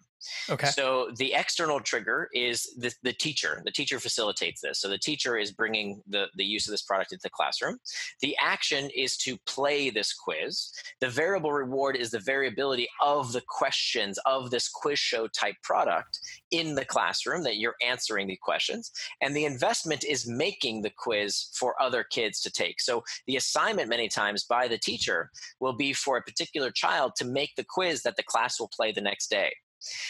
Okay. 0.49 0.67
So 0.67 1.09
the 1.17 1.33
external 1.33 1.79
trigger 1.79 2.29
is 2.33 2.73
the, 2.77 2.93
the 3.03 3.13
teacher. 3.13 3.61
The 3.65 3.71
teacher 3.71 3.99
facilitates 3.99 4.61
this. 4.61 4.79
So 4.79 4.89
the 4.89 4.97
teacher 4.97 5.37
is 5.37 5.51
bringing 5.51 6.01
the, 6.07 6.27
the 6.35 6.45
use 6.45 6.67
of 6.67 6.71
this 6.71 6.83
product 6.83 7.11
into 7.11 7.23
the 7.23 7.29
classroom. 7.29 7.77
The 8.21 8.35
action 8.41 8.89
is 8.95 9.17
to 9.17 9.37
play 9.45 9.89
this 9.89 10.13
quiz. 10.13 10.71
The 10.99 11.09
variable 11.09 11.51
reward 11.51 11.95
is 11.95 12.11
the 12.11 12.19
variability 12.19 12.87
of 13.01 13.31
the 13.33 13.41
questions 13.47 14.19
of 14.25 14.51
this 14.51 14.69
quiz 14.69 14.99
show 14.99 15.27
type 15.27 15.55
product 15.63 16.19
in 16.51 16.75
the 16.75 16.85
classroom 16.85 17.43
that 17.43 17.57
you're 17.57 17.75
answering 17.85 18.27
the 18.27 18.39
questions. 18.41 18.91
And 19.21 19.35
the 19.35 19.45
investment 19.45 20.03
is 20.03 20.27
making 20.27 20.81
the 20.81 20.91
quiz 20.95 21.49
for 21.53 21.81
other 21.81 22.03
kids 22.03 22.41
to 22.41 22.51
take. 22.51 22.81
So 22.81 23.03
the 23.27 23.37
assignment 23.37 23.89
many 23.89 24.07
times 24.07 24.43
by 24.43 24.67
the 24.67 24.77
teacher 24.77 25.29
will 25.59 25.73
be 25.73 25.93
for 25.93 26.17
a 26.17 26.21
particular 26.21 26.71
child 26.71 27.13
to 27.17 27.25
make 27.25 27.55
the 27.55 27.65
quiz 27.67 28.03
that 28.03 28.15
the 28.15 28.23
class 28.23 28.59
will 28.59 28.69
play 28.69 28.91
the 28.91 29.01
next 29.01 29.29
day. 29.29 29.51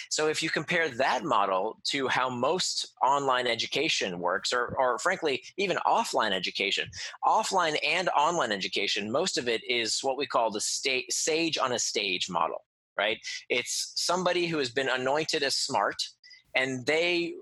So 0.09 0.27
if 0.27 0.43
you 0.43 0.49
compare 0.49 0.89
that 0.89 1.23
model 1.23 1.79
to 1.85 2.07
how 2.07 2.29
most 2.29 2.93
online 3.03 3.47
education 3.47 4.19
works, 4.19 4.53
or, 4.53 4.75
or 4.77 4.99
frankly, 4.99 5.43
even 5.57 5.77
offline 5.85 6.31
education, 6.31 6.89
offline 7.25 7.77
and 7.85 8.09
online 8.09 8.51
education, 8.51 9.11
most 9.11 9.37
of 9.37 9.47
it 9.47 9.61
is 9.67 9.99
what 10.01 10.17
we 10.17 10.25
call 10.27 10.51
the 10.51 10.61
sta- 10.61 11.09
sage 11.09 11.57
on 11.57 11.73
a 11.73 11.79
stage 11.79 12.29
model, 12.29 12.63
right? 12.97 13.17
It's 13.49 13.93
somebody 13.95 14.47
who 14.47 14.57
has 14.57 14.69
been 14.69 14.89
anointed 14.89 15.43
as 15.43 15.55
smart 15.55 16.01
and 16.55 16.85
they 16.85 17.33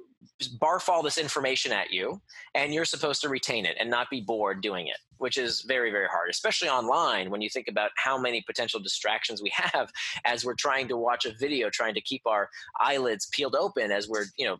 barf 0.47 0.87
all 0.89 1.03
this 1.03 1.17
information 1.17 1.71
at 1.71 1.91
you 1.91 2.21
and 2.55 2.73
you're 2.73 2.85
supposed 2.85 3.21
to 3.21 3.29
retain 3.29 3.65
it 3.65 3.75
and 3.79 3.89
not 3.89 4.09
be 4.09 4.21
bored 4.21 4.61
doing 4.61 4.87
it 4.87 4.97
which 5.17 5.37
is 5.37 5.61
very 5.61 5.91
very 5.91 6.07
hard 6.07 6.29
especially 6.29 6.69
online 6.69 7.29
when 7.29 7.41
you 7.41 7.49
think 7.49 7.67
about 7.67 7.91
how 7.97 8.17
many 8.17 8.41
potential 8.41 8.79
distractions 8.79 9.41
we 9.41 9.51
have 9.53 9.91
as 10.25 10.45
we're 10.45 10.55
trying 10.55 10.87
to 10.87 10.97
watch 10.97 11.25
a 11.25 11.33
video 11.39 11.69
trying 11.69 11.93
to 11.93 12.01
keep 12.01 12.21
our 12.25 12.49
eyelids 12.79 13.27
peeled 13.31 13.55
open 13.55 13.91
as 13.91 14.07
we're 14.07 14.25
you 14.37 14.45
know 14.45 14.57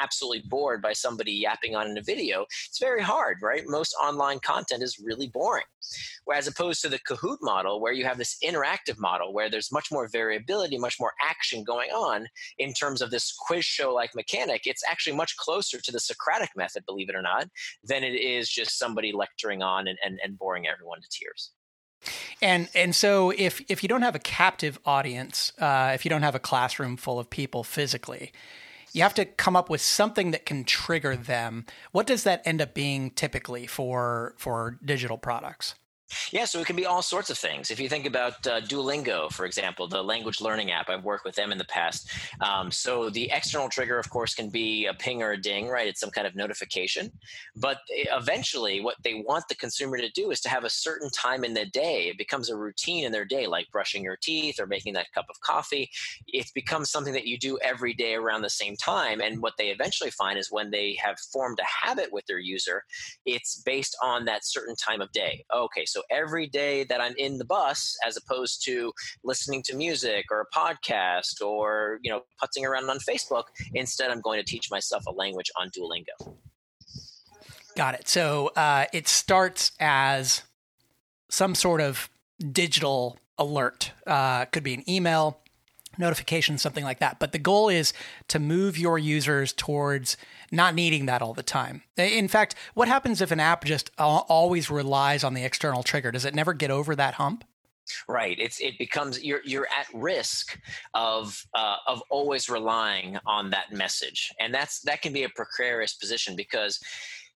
absolutely 0.00 0.42
bored 0.48 0.82
by 0.82 0.92
somebody 0.92 1.32
yapping 1.32 1.74
on 1.74 1.88
in 1.88 1.98
a 1.98 2.02
video. 2.02 2.42
It's 2.42 2.78
very 2.78 3.02
hard 3.02 3.38
right? 3.42 3.62
Most 3.66 3.94
online 4.02 4.40
content 4.40 4.82
is 4.82 5.00
really 5.02 5.28
boring. 5.28 5.64
Whereas 6.24 6.46
opposed 6.46 6.82
to 6.82 6.88
the 6.88 6.98
kahoot 7.00 7.38
model 7.40 7.80
where 7.80 7.92
you 7.92 8.04
have 8.04 8.18
this 8.18 8.36
interactive 8.44 8.98
model 8.98 9.32
where 9.32 9.50
there's 9.50 9.72
much 9.72 9.90
more 9.90 10.08
variability 10.08 10.78
much 10.78 11.00
more 11.00 11.12
action 11.22 11.64
going 11.64 11.90
on 11.90 12.26
in 12.58 12.72
terms 12.72 13.02
of 13.02 13.10
this 13.10 13.32
quiz 13.32 13.64
show 13.64 13.92
like 13.92 14.14
mechanic 14.14 14.62
it's 14.66 14.82
actually 14.88 15.14
much 15.22 15.36
closer 15.36 15.78
to 15.80 15.92
the 15.92 16.00
socratic 16.00 16.50
method 16.56 16.84
believe 16.86 17.08
it 17.08 17.14
or 17.14 17.22
not 17.22 17.46
than 17.84 18.02
it 18.02 18.14
is 18.14 18.48
just 18.48 18.78
somebody 18.78 19.12
lecturing 19.12 19.62
on 19.62 19.86
and, 19.88 19.98
and, 20.04 20.18
and 20.24 20.38
boring 20.38 20.66
everyone 20.66 21.00
to 21.00 21.08
tears. 21.08 21.52
And 22.40 22.68
and 22.74 22.92
so 23.02 23.30
if 23.30 23.62
if 23.68 23.82
you 23.82 23.88
don't 23.88 24.02
have 24.02 24.16
a 24.16 24.24
captive 24.42 24.76
audience, 24.84 25.52
uh, 25.60 25.92
if 25.94 26.04
you 26.04 26.08
don't 26.08 26.22
have 26.22 26.34
a 26.34 26.40
classroom 26.40 26.96
full 26.96 27.20
of 27.20 27.30
people 27.30 27.62
physically, 27.62 28.32
you 28.92 29.02
have 29.02 29.14
to 29.14 29.24
come 29.24 29.54
up 29.54 29.70
with 29.70 29.80
something 29.80 30.32
that 30.32 30.44
can 30.44 30.64
trigger 30.64 31.14
them. 31.14 31.64
What 31.92 32.08
does 32.08 32.24
that 32.24 32.42
end 32.44 32.60
up 32.60 32.74
being 32.74 33.12
typically 33.12 33.68
for 33.68 34.34
for 34.36 34.78
digital 34.84 35.16
products? 35.16 35.76
Yeah, 36.30 36.44
so 36.44 36.60
it 36.60 36.66
can 36.66 36.76
be 36.76 36.86
all 36.86 37.02
sorts 37.02 37.30
of 37.30 37.38
things. 37.38 37.70
If 37.70 37.80
you 37.80 37.88
think 37.88 38.06
about 38.06 38.46
uh, 38.46 38.60
Duolingo, 38.60 39.30
for 39.32 39.44
example, 39.46 39.88
the 39.88 40.02
language 40.02 40.40
learning 40.40 40.70
app, 40.70 40.88
I've 40.88 41.04
worked 41.04 41.24
with 41.24 41.34
them 41.34 41.52
in 41.52 41.58
the 41.58 41.64
past. 41.64 42.08
Um, 42.40 42.70
so 42.70 43.10
the 43.10 43.30
external 43.30 43.68
trigger, 43.68 43.98
of 43.98 44.10
course, 44.10 44.34
can 44.34 44.50
be 44.50 44.86
a 44.86 44.94
ping 44.94 45.22
or 45.22 45.32
a 45.32 45.40
ding, 45.40 45.68
right? 45.68 45.86
It's 45.86 46.00
some 46.00 46.10
kind 46.10 46.26
of 46.26 46.34
notification. 46.34 47.10
But 47.56 47.78
eventually, 47.88 48.80
what 48.80 48.96
they 49.02 49.14
want 49.26 49.48
the 49.48 49.54
consumer 49.54 49.98
to 49.98 50.10
do 50.10 50.30
is 50.30 50.40
to 50.42 50.48
have 50.48 50.64
a 50.64 50.70
certain 50.70 51.10
time 51.10 51.44
in 51.44 51.54
the 51.54 51.66
day. 51.66 52.08
It 52.08 52.18
becomes 52.18 52.50
a 52.50 52.56
routine 52.56 53.04
in 53.04 53.12
their 53.12 53.24
day, 53.24 53.46
like 53.46 53.70
brushing 53.70 54.02
your 54.02 54.16
teeth 54.16 54.60
or 54.60 54.66
making 54.66 54.94
that 54.94 55.12
cup 55.12 55.26
of 55.28 55.40
coffee. 55.40 55.90
It 56.28 56.50
becomes 56.54 56.90
something 56.90 57.12
that 57.14 57.26
you 57.26 57.38
do 57.38 57.58
every 57.62 57.94
day 57.94 58.14
around 58.14 58.42
the 58.42 58.50
same 58.50 58.76
time. 58.76 59.20
And 59.20 59.42
what 59.42 59.54
they 59.58 59.68
eventually 59.68 60.10
find 60.10 60.38
is 60.38 60.50
when 60.50 60.70
they 60.70 60.96
have 61.02 61.18
formed 61.32 61.58
a 61.58 61.86
habit 61.86 62.12
with 62.12 62.26
their 62.26 62.38
user, 62.38 62.84
it's 63.26 63.62
based 63.62 63.96
on 64.02 64.24
that 64.26 64.44
certain 64.44 64.76
time 64.76 65.00
of 65.00 65.12
day. 65.12 65.44
Okay, 65.54 65.84
so 65.84 66.01
every 66.10 66.46
day 66.46 66.84
that 66.84 67.00
I'm 67.00 67.14
in 67.16 67.38
the 67.38 67.44
bus, 67.44 67.96
as 68.06 68.16
opposed 68.16 68.64
to 68.64 68.92
listening 69.24 69.62
to 69.64 69.76
music 69.76 70.26
or 70.30 70.40
a 70.40 70.58
podcast 70.58 71.40
or 71.44 71.98
you 72.02 72.10
know 72.10 72.22
putzing 72.42 72.64
around 72.64 72.88
on 72.90 72.98
Facebook, 72.98 73.44
instead 73.74 74.10
I'm 74.10 74.20
going 74.20 74.38
to 74.38 74.44
teach 74.44 74.70
myself 74.70 75.04
a 75.06 75.12
language 75.12 75.50
on 75.56 75.70
Duolingo. 75.70 76.36
Got 77.76 77.94
it. 77.94 78.08
So 78.08 78.52
uh, 78.54 78.86
it 78.92 79.08
starts 79.08 79.72
as 79.80 80.42
some 81.30 81.54
sort 81.54 81.80
of 81.80 82.10
digital 82.52 83.18
alert. 83.38 83.92
Uh, 84.06 84.44
could 84.46 84.62
be 84.62 84.74
an 84.74 84.88
email, 84.88 85.40
notification, 85.98 86.58
something 86.58 86.84
like 86.84 86.98
that. 87.00 87.18
But 87.18 87.32
the 87.32 87.38
goal 87.38 87.68
is 87.68 87.92
to 88.28 88.38
move 88.38 88.78
your 88.78 88.98
users 88.98 89.52
towards 89.52 90.16
not 90.50 90.74
needing 90.74 91.06
that 91.06 91.22
all 91.22 91.34
the 91.34 91.42
time. 91.42 91.82
In 91.96 92.28
fact, 92.28 92.54
what 92.74 92.88
happens 92.88 93.20
if 93.20 93.30
an 93.30 93.40
app 93.40 93.64
just 93.64 93.90
always 93.98 94.70
relies 94.70 95.24
on 95.24 95.34
the 95.34 95.44
external 95.44 95.82
trigger? 95.82 96.10
Does 96.10 96.24
it 96.24 96.34
never 96.34 96.52
get 96.52 96.70
over 96.70 96.94
that 96.96 97.14
hump? 97.14 97.44
Right. 98.08 98.38
It's 98.38 98.60
it 98.60 98.78
becomes 98.78 99.22
you're 99.22 99.40
you're 99.44 99.66
at 99.66 99.86
risk 99.92 100.58
of 100.94 101.44
uh, 101.54 101.76
of 101.86 102.02
always 102.10 102.48
relying 102.48 103.18
on 103.26 103.50
that 103.50 103.72
message, 103.72 104.30
and 104.38 104.54
that's 104.54 104.80
that 104.82 105.02
can 105.02 105.12
be 105.12 105.24
a 105.24 105.28
precarious 105.30 105.94
position 105.94 106.36
because 106.36 106.78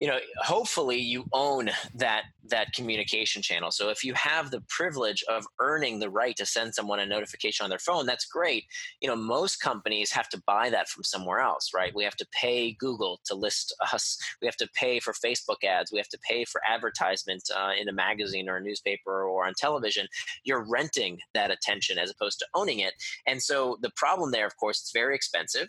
you 0.01 0.09
know 0.09 0.19
hopefully 0.39 0.99
you 0.99 1.25
own 1.33 1.71
that 1.95 2.25
that 2.47 2.73
communication 2.75 3.41
channel. 3.41 3.71
So 3.71 3.89
if 3.89 4.05
you 4.05 4.13
have 4.15 4.51
the 4.51 4.61
privilege 4.69 5.25
of 5.31 5.47
earning 5.61 5.99
the 5.99 6.11
right 6.11 6.37
to 6.37 6.45
send 6.45 6.75
someone 6.75 7.01
a 7.01 7.07
notification 7.07 7.65
on 7.65 7.71
their 7.71 7.79
phone 7.79 8.05
that's 8.05 8.27
great. 8.27 8.65
You 9.01 9.09
know 9.09 9.17
most 9.17 9.61
companies 9.61 10.11
have 10.13 10.29
to 10.31 10.43
buy 10.47 10.69
that 10.71 10.89
from 10.89 11.05
somewhere 11.05 11.41
else 11.41 11.71
right? 11.75 11.95
We 11.95 12.05
have 12.05 12.17
to 12.17 12.27
pay 12.33 12.73
google 12.79 13.21
to 13.27 13.35
list 13.35 13.75
us. 13.93 14.19
We 14.43 14.47
have 14.47 14.57
to 14.57 14.69
pay 14.75 15.01
for 15.01 15.13
facebook 15.13 15.65
ads. 15.65 15.93
We 15.93 15.99
have 15.99 16.09
to 16.09 16.19
pay 16.29 16.45
for 16.45 16.61
advertisement 16.69 17.45
uh, 17.55 17.71
in 17.81 17.89
a 17.89 17.93
magazine 17.93 18.49
or 18.49 18.57
a 18.57 18.63
newspaper 18.63 19.25
or 19.25 19.47
on 19.47 19.55
television. 19.57 20.09
You're 20.45 20.69
renting 20.69 21.19
that 21.35 21.51
attention 21.51 21.99
as 21.99 22.11
opposed 22.11 22.41
to 22.41 22.47
owning 22.55 22.81
it. 22.81 22.95
And 23.27 23.41
so 23.43 23.79
the 23.81 23.93
problem 23.97 24.33
there 24.33 24.47
of 24.47 24.57
course 24.57 24.81
it's 24.81 24.93
very 24.93 25.15
expensive 25.15 25.69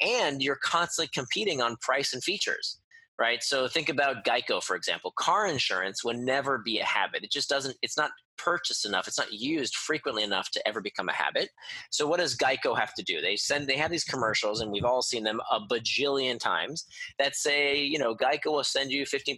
and 0.00 0.42
you're 0.42 0.56
constantly 0.56 1.10
competing 1.12 1.60
on 1.60 1.76
price 1.80 2.14
and 2.14 2.22
features 2.22 2.78
right? 3.18 3.42
So 3.42 3.68
think 3.68 3.88
about 3.88 4.24
Geico, 4.24 4.62
for 4.62 4.76
example. 4.76 5.12
Car 5.16 5.46
insurance 5.46 6.04
would 6.04 6.18
never 6.18 6.58
be 6.58 6.80
a 6.80 6.84
habit. 6.84 7.24
It 7.24 7.30
just 7.30 7.48
doesn't, 7.48 7.76
it's 7.82 7.96
not 7.96 8.10
purchased 8.36 8.86
enough, 8.86 9.08
it's 9.08 9.18
not 9.18 9.32
used 9.32 9.76
frequently 9.76 10.22
enough 10.22 10.50
to 10.52 10.68
ever 10.68 10.80
become 10.80 11.08
a 11.08 11.12
habit. 11.12 11.50
So 11.90 12.06
what 12.06 12.20
does 12.20 12.36
Geico 12.36 12.78
have 12.78 12.94
to 12.94 13.02
do? 13.02 13.20
They 13.20 13.36
send, 13.36 13.66
they 13.66 13.76
have 13.76 13.90
these 13.90 14.04
commercials, 14.04 14.60
and 14.60 14.70
we've 14.70 14.84
all 14.84 15.02
seen 15.02 15.24
them 15.24 15.40
a 15.50 15.60
bajillion 15.60 16.38
times 16.38 16.84
that 17.18 17.36
say, 17.36 17.78
you 17.82 17.98
know, 17.98 18.14
Geico 18.14 18.46
will 18.46 18.64
send 18.64 18.90
you 18.90 19.04
15% 19.04 19.36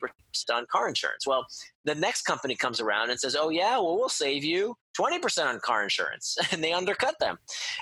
on 0.53 0.67
car 0.71 0.89
insurance. 0.89 1.27
Well, 1.27 1.47
the 1.85 1.95
next 1.95 2.23
company 2.23 2.57
comes 2.57 2.81
around 2.81 3.11
and 3.11 3.19
says, 3.19 3.37
oh, 3.39 3.49
yeah, 3.49 3.79
well, 3.79 3.97
we'll 3.97 4.09
save 4.09 4.45
you 4.45 4.75
20% 4.99 5.47
on 5.47 5.61
car 5.61 5.83
insurance. 5.83 6.37
And 6.53 6.65
they 6.65 6.73
undercut 6.73 7.17
them. 7.21 7.37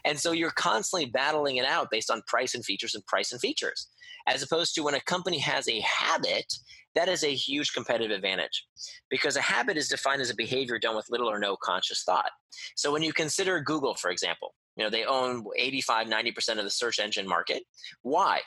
And 0.05 0.19
so 0.19 0.33
you're 0.33 0.51
constantly 0.51 1.07
battling 1.09 1.57
it 1.57 1.65
out 1.65 1.91
based 1.91 2.11
on 2.11 2.23
price 2.27 2.55
and 2.55 2.65
features 2.65 2.95
and 2.95 3.07
price 3.07 3.31
and 3.31 3.41
features 3.41 3.89
as 4.27 4.43
opposed 4.43 4.75
to 4.75 4.83
when 4.83 4.95
a 4.95 5.01
company 5.01 5.39
has 5.39 5.69
a 5.69 5.81
habit 5.81 6.53
that 6.95 7.09
is 7.09 7.25
a 7.25 7.35
huge 7.35 7.73
competitive 7.73 8.11
advantage 8.11 8.67
because 9.11 9.37
a 9.37 9.41
habit 9.41 9.77
is 9.77 9.89
defined 9.89 10.23
as 10.23 10.31
a 10.31 10.35
behavior 10.35 10.79
done 10.79 10.97
with 10.97 11.11
little 11.11 11.31
or 11.31 11.39
no 11.39 11.57
conscious 11.57 12.03
thought. 12.05 12.31
So 12.77 12.93
when 12.93 13.03
you 13.03 13.13
consider 13.13 13.61
google 13.61 13.95
for 13.95 14.11
example 14.11 14.55
you 14.77 14.85
know 14.85 14.91
they 14.91 15.05
own 15.05 15.45
85 15.57 16.07
90% 16.09 16.59
of 16.59 16.65
the 16.65 16.71
search 16.71 16.99
engine 16.99 17.29
market. 17.29 17.63
Why? 18.03 18.41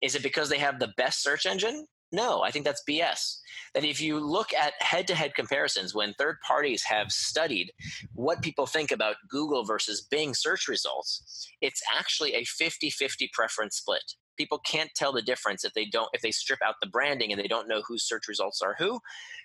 Is 0.00 0.14
it 0.14 0.22
because 0.22 0.48
they 0.48 0.58
have 0.58 0.78
the 0.78 0.92
best 0.96 1.22
search 1.22 1.46
engine? 1.46 1.86
No, 2.12 2.42
I 2.42 2.50
think 2.50 2.64
that's 2.64 2.82
BS. 2.88 3.38
That 3.74 3.84
if 3.84 4.00
you 4.00 4.20
look 4.20 4.54
at 4.54 4.74
head 4.80 5.08
to 5.08 5.16
head 5.16 5.34
comparisons, 5.34 5.94
when 5.94 6.14
third 6.14 6.36
parties 6.46 6.84
have 6.84 7.10
studied 7.10 7.72
what 8.14 8.40
people 8.40 8.66
think 8.66 8.92
about 8.92 9.16
Google 9.28 9.64
versus 9.64 10.06
Bing 10.08 10.32
search 10.32 10.68
results, 10.68 11.48
it's 11.60 11.82
actually 11.92 12.34
a 12.34 12.44
50 12.44 12.90
50 12.90 13.30
preference 13.32 13.76
split 13.76 14.14
people 14.36 14.58
can't 14.58 14.90
tell 14.94 15.12
the 15.12 15.22
difference 15.22 15.64
if 15.64 15.72
they 15.74 15.84
don't 15.84 16.08
if 16.12 16.22
they 16.22 16.30
strip 16.30 16.60
out 16.64 16.76
the 16.80 16.88
branding 16.88 17.32
and 17.32 17.40
they 17.40 17.48
don't 17.48 17.68
know 17.68 17.82
whose 17.86 18.04
search 18.04 18.28
results 18.28 18.62
are 18.62 18.74
who 18.78 19.00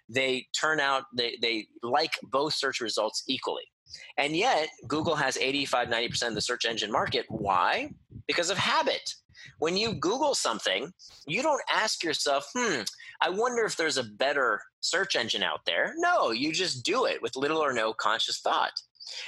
they 0.08 0.47
turn 0.54 0.80
out 0.80 1.04
they, 1.15 1.38
they 1.41 1.67
like 1.84 2.17
both 2.23 2.54
search 2.54 2.82
results 2.82 3.23
equally. 3.28 3.63
And 4.17 4.36
yet 4.36 4.69
google 4.88 5.15
has 5.15 5.38
85 5.38 5.88
90% 5.88 6.28
of 6.28 6.36
the 6.36 6.41
search 6.41 6.65
engine 6.65 6.91
market. 6.91 7.25
Why? 7.30 7.91
Because 8.28 8.49
of 8.49 8.58
habit. 8.58 9.15
When 9.60 9.78
you 9.78 9.93
google 9.93 10.36
something 10.36 10.93
you 11.28 11.41
don't 11.41 11.62
ask 11.71 12.04
yourself 12.04 12.49
hmm 12.56 12.82
i 13.21 13.30
wonder 13.30 13.63
if 13.65 13.75
there's 13.78 13.97
a 13.97 14.04
better 14.04 14.62
search 14.82 15.15
engine 15.15 15.43
out 15.43 15.65
there. 15.65 15.93
No 15.97 16.32
you 16.32 16.52
just 16.52 16.84
do 16.84 17.06
it 17.06 17.21
with 17.21 17.36
little 17.36 17.60
or 17.60 17.73
no 17.73 17.93
conscious 17.93 18.39
thought. 18.39 18.73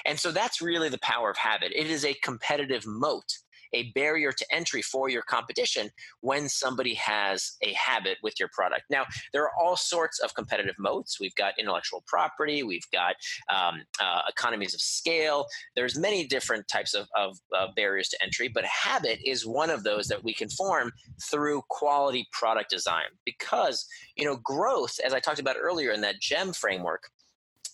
And 0.06 0.20
so 0.20 0.32
that's 0.32 0.62
really 0.62 0.90
the 0.90 1.00
power 1.00 1.32
of 1.32 1.38
habit. 1.38 1.72
It 1.76 1.88
is 1.88 2.06
a 2.06 2.14
competitive 2.16 2.86
moat 2.86 3.26
a 3.74 3.92
barrier 3.92 4.32
to 4.32 4.46
entry 4.54 4.82
for 4.82 5.10
your 5.10 5.22
competition 5.22 5.90
when 6.22 6.50
somebody 6.50 6.94
has 6.96 7.58
a 7.62 7.74
habit 7.74 8.18
with 8.24 8.40
your 8.40 8.50
product. 8.54 8.84
Now, 8.90 9.06
there 9.34 9.44
are 9.44 9.52
all 9.60 9.76
sorts 9.76 10.20
of 10.20 10.34
competitive 10.34 10.76
moats. 10.80 11.20
We've 11.20 11.36
got 11.36 11.58
intellectual 11.60 12.04
property, 12.08 12.64
we've 12.64 12.90
got 12.92 13.16
um, 13.54 13.82
uh, 14.00 14.22
economies 14.30 14.74
of 14.74 14.82
scale. 14.82 15.46
There's 15.76 15.98
many 15.98 16.26
different 16.26 16.68
types 16.68 16.94
of, 16.94 17.08
of 17.16 17.38
uh, 17.58 17.68
barriers 17.76 18.10
to 18.10 18.24
entry, 18.24 18.48
but 18.48 18.66
habit 18.66 19.20
is 19.26 19.46
one 19.46 19.70
of 19.70 19.84
those 19.84 20.08
that 20.08 20.24
we 20.24 20.34
can 20.34 20.50
form 20.50 20.92
through 21.30 21.64
quality 21.70 22.28
product 22.32 22.70
design 22.70 23.06
because 23.26 23.86
you 24.16 24.26
know 24.26 24.38
growth, 24.38 25.00
as 25.06 25.14
I 25.14 25.20
talked 25.20 25.40
about 25.40 25.56
earlier 25.60 25.92
in 25.92 26.02
that 26.02 26.20
GEM 26.20 26.54
framework, 26.54 27.10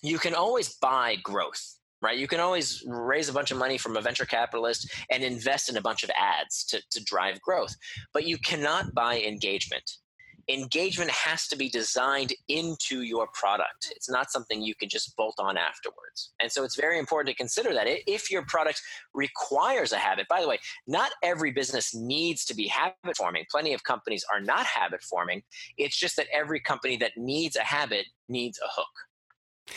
you 0.01 0.19
can 0.19 0.35
always 0.35 0.75
buy 0.75 1.15
growth 1.23 1.76
right? 2.01 2.17
You 2.17 2.27
can 2.27 2.39
always 2.39 2.83
raise 2.87 3.29
a 3.29 3.33
bunch 3.33 3.51
of 3.51 3.57
money 3.57 3.77
from 3.77 3.97
a 3.97 4.01
venture 4.01 4.25
capitalist 4.25 4.89
and 5.11 5.23
invest 5.23 5.69
in 5.69 5.77
a 5.77 5.81
bunch 5.81 6.03
of 6.03 6.11
ads 6.17 6.63
to, 6.65 6.81
to 6.91 7.03
drive 7.03 7.41
growth, 7.41 7.75
but 8.13 8.25
you 8.25 8.37
cannot 8.37 8.93
buy 8.93 9.19
engagement. 9.19 9.89
Engagement 10.49 11.11
has 11.11 11.45
to 11.49 11.57
be 11.57 11.67
designed 11.67 12.33
into 12.47 13.01
your 13.01 13.27
product. 13.33 13.91
It's 13.93 14.09
not 14.09 14.31
something 14.31 14.61
you 14.61 14.75
can 14.75 14.87
just 14.87 15.13
bolt 15.17 15.35
on 15.39 15.57
afterwards. 15.57 16.31
And 16.39 16.49
so 16.49 16.63
it's 16.63 16.77
very 16.77 16.99
important 16.99 17.35
to 17.35 17.35
consider 17.35 17.73
that 17.73 17.87
if 18.09 18.31
your 18.31 18.45
product 18.45 18.81
requires 19.13 19.91
a 19.91 19.97
habit, 19.97 20.25
by 20.29 20.39
the 20.39 20.47
way, 20.47 20.57
not 20.87 21.11
every 21.21 21.51
business 21.51 21.93
needs 21.93 22.45
to 22.45 22.55
be 22.55 22.67
habit 22.67 23.17
forming. 23.17 23.43
Plenty 23.51 23.73
of 23.73 23.83
companies 23.83 24.23
are 24.33 24.39
not 24.39 24.65
habit 24.65 25.03
forming. 25.03 25.41
It's 25.77 25.99
just 25.99 26.15
that 26.15 26.27
every 26.31 26.61
company 26.61 26.95
that 26.97 27.17
needs 27.17 27.57
a 27.57 27.63
habit 27.63 28.05
needs 28.29 28.57
a 28.63 28.69
hook. 28.73 29.75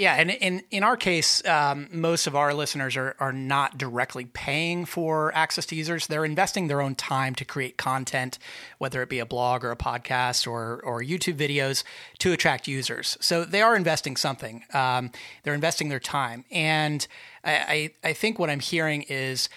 Yeah, 0.00 0.14
and 0.14 0.30
in 0.30 0.62
in 0.70 0.82
our 0.82 0.96
case, 0.96 1.44
um, 1.44 1.86
most 1.92 2.26
of 2.26 2.34
our 2.34 2.54
listeners 2.54 2.96
are 2.96 3.14
are 3.20 3.34
not 3.34 3.76
directly 3.76 4.24
paying 4.24 4.86
for 4.86 5.30
access 5.34 5.66
to 5.66 5.76
users. 5.76 6.06
They're 6.06 6.24
investing 6.24 6.68
their 6.68 6.80
own 6.80 6.94
time 6.94 7.34
to 7.34 7.44
create 7.44 7.76
content, 7.76 8.38
whether 8.78 9.02
it 9.02 9.10
be 9.10 9.18
a 9.18 9.26
blog 9.26 9.62
or 9.62 9.70
a 9.70 9.76
podcast 9.76 10.50
or 10.50 10.80
or 10.84 11.02
YouTube 11.02 11.34
videos, 11.34 11.84
to 12.20 12.32
attract 12.32 12.66
users. 12.66 13.18
So 13.20 13.44
they 13.44 13.60
are 13.60 13.76
investing 13.76 14.16
something. 14.16 14.64
Um, 14.72 15.10
they're 15.42 15.52
investing 15.52 15.90
their 15.90 16.00
time, 16.00 16.46
and 16.50 17.06
I, 17.44 17.90
I 18.02 18.08
I 18.08 18.12
think 18.14 18.38
what 18.38 18.48
I'm 18.48 18.60
hearing 18.60 19.02
is 19.02 19.50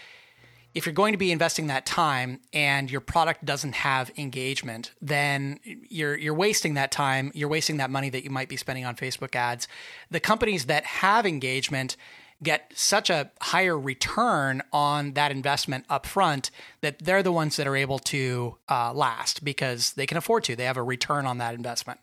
if 0.73 0.85
you're 0.85 0.93
going 0.93 1.13
to 1.13 1.17
be 1.17 1.31
investing 1.31 1.67
that 1.67 1.85
time 1.85 2.39
and 2.51 2.89
your 2.89 3.01
product 3.01 3.45
doesn't 3.45 3.75
have 3.75 4.11
engagement, 4.17 4.91
then 5.01 5.59
you're 5.63 6.17
you're 6.17 6.33
wasting 6.33 6.73
that 6.73 6.91
time. 6.91 7.31
You're 7.33 7.49
wasting 7.49 7.77
that 7.77 7.89
money 7.89 8.09
that 8.09 8.23
you 8.23 8.29
might 8.29 8.49
be 8.49 8.57
spending 8.57 8.85
on 8.85 8.95
Facebook 8.95 9.35
ads. 9.35 9.67
The 10.09 10.19
companies 10.19 10.65
that 10.65 10.83
have 10.85 11.25
engagement 11.25 11.95
get 12.41 12.71
such 12.75 13.09
a 13.09 13.31
higher 13.39 13.79
return 13.79 14.61
on 14.73 15.13
that 15.13 15.31
investment 15.31 15.85
up 15.89 16.05
front 16.05 16.51
that 16.81 16.99
they're 16.99 17.23
the 17.23 17.31
ones 17.31 17.55
that 17.55 17.67
are 17.67 17.75
able 17.75 17.99
to 17.99 18.57
uh, 18.69 18.93
last 18.93 19.43
because 19.43 19.93
they 19.93 20.05
can 20.05 20.17
afford 20.17 20.43
to. 20.43 20.55
They 20.55 20.65
have 20.65 20.77
a 20.77 20.83
return 20.83 21.25
on 21.25 21.37
that 21.37 21.55
investment. 21.55 21.99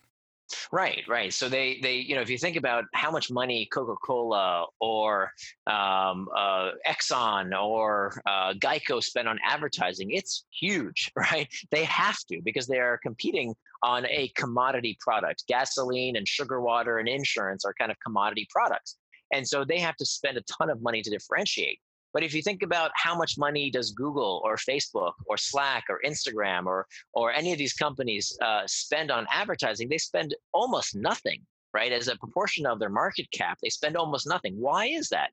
Right, 0.72 1.02
right. 1.08 1.32
So 1.32 1.48
they, 1.48 1.78
they, 1.82 1.96
you 1.96 2.14
know, 2.14 2.20
if 2.20 2.30
you 2.30 2.38
think 2.38 2.56
about 2.56 2.84
how 2.94 3.10
much 3.10 3.30
money 3.30 3.68
Coca-Cola 3.72 4.66
or 4.80 5.32
um, 5.66 6.28
uh, 6.36 6.70
Exxon 6.86 7.58
or 7.58 8.20
uh, 8.26 8.54
Geico 8.54 9.02
spend 9.02 9.28
on 9.28 9.38
advertising, 9.44 10.10
it's 10.10 10.44
huge, 10.50 11.10
right? 11.16 11.48
They 11.70 11.84
have 11.84 12.18
to 12.30 12.40
because 12.44 12.66
they 12.66 12.78
are 12.78 12.98
competing 12.98 13.54
on 13.82 14.06
a 14.06 14.28
commodity 14.34 14.98
product. 15.00 15.44
Gasoline 15.48 16.16
and 16.16 16.26
sugar 16.26 16.60
water 16.60 16.98
and 16.98 17.08
insurance 17.08 17.64
are 17.64 17.74
kind 17.74 17.90
of 17.90 17.96
commodity 18.04 18.46
products, 18.50 18.96
and 19.32 19.46
so 19.46 19.64
they 19.64 19.78
have 19.78 19.96
to 19.96 20.06
spend 20.06 20.36
a 20.36 20.42
ton 20.42 20.70
of 20.70 20.82
money 20.82 21.02
to 21.02 21.10
differentiate. 21.10 21.80
But 22.12 22.22
if 22.22 22.34
you 22.34 22.42
think 22.42 22.62
about 22.62 22.90
how 22.94 23.16
much 23.16 23.38
money 23.38 23.70
does 23.70 23.92
Google 23.92 24.40
or 24.44 24.56
Facebook 24.56 25.12
or 25.26 25.36
Slack 25.36 25.84
or 25.88 26.00
Instagram 26.04 26.66
or 26.66 26.86
or 27.12 27.32
any 27.32 27.52
of 27.52 27.58
these 27.58 27.72
companies 27.72 28.36
uh, 28.42 28.62
spend 28.66 29.10
on 29.10 29.26
advertising, 29.30 29.88
they 29.88 29.98
spend 29.98 30.34
almost 30.52 30.94
nothing, 30.94 31.40
right? 31.72 31.92
As 31.92 32.08
a 32.08 32.16
proportion 32.16 32.66
of 32.66 32.78
their 32.78 32.90
market 32.90 33.30
cap, 33.32 33.58
they 33.62 33.70
spend 33.70 33.96
almost 33.96 34.26
nothing. 34.26 34.54
Why 34.58 34.86
is 34.86 35.08
that? 35.10 35.30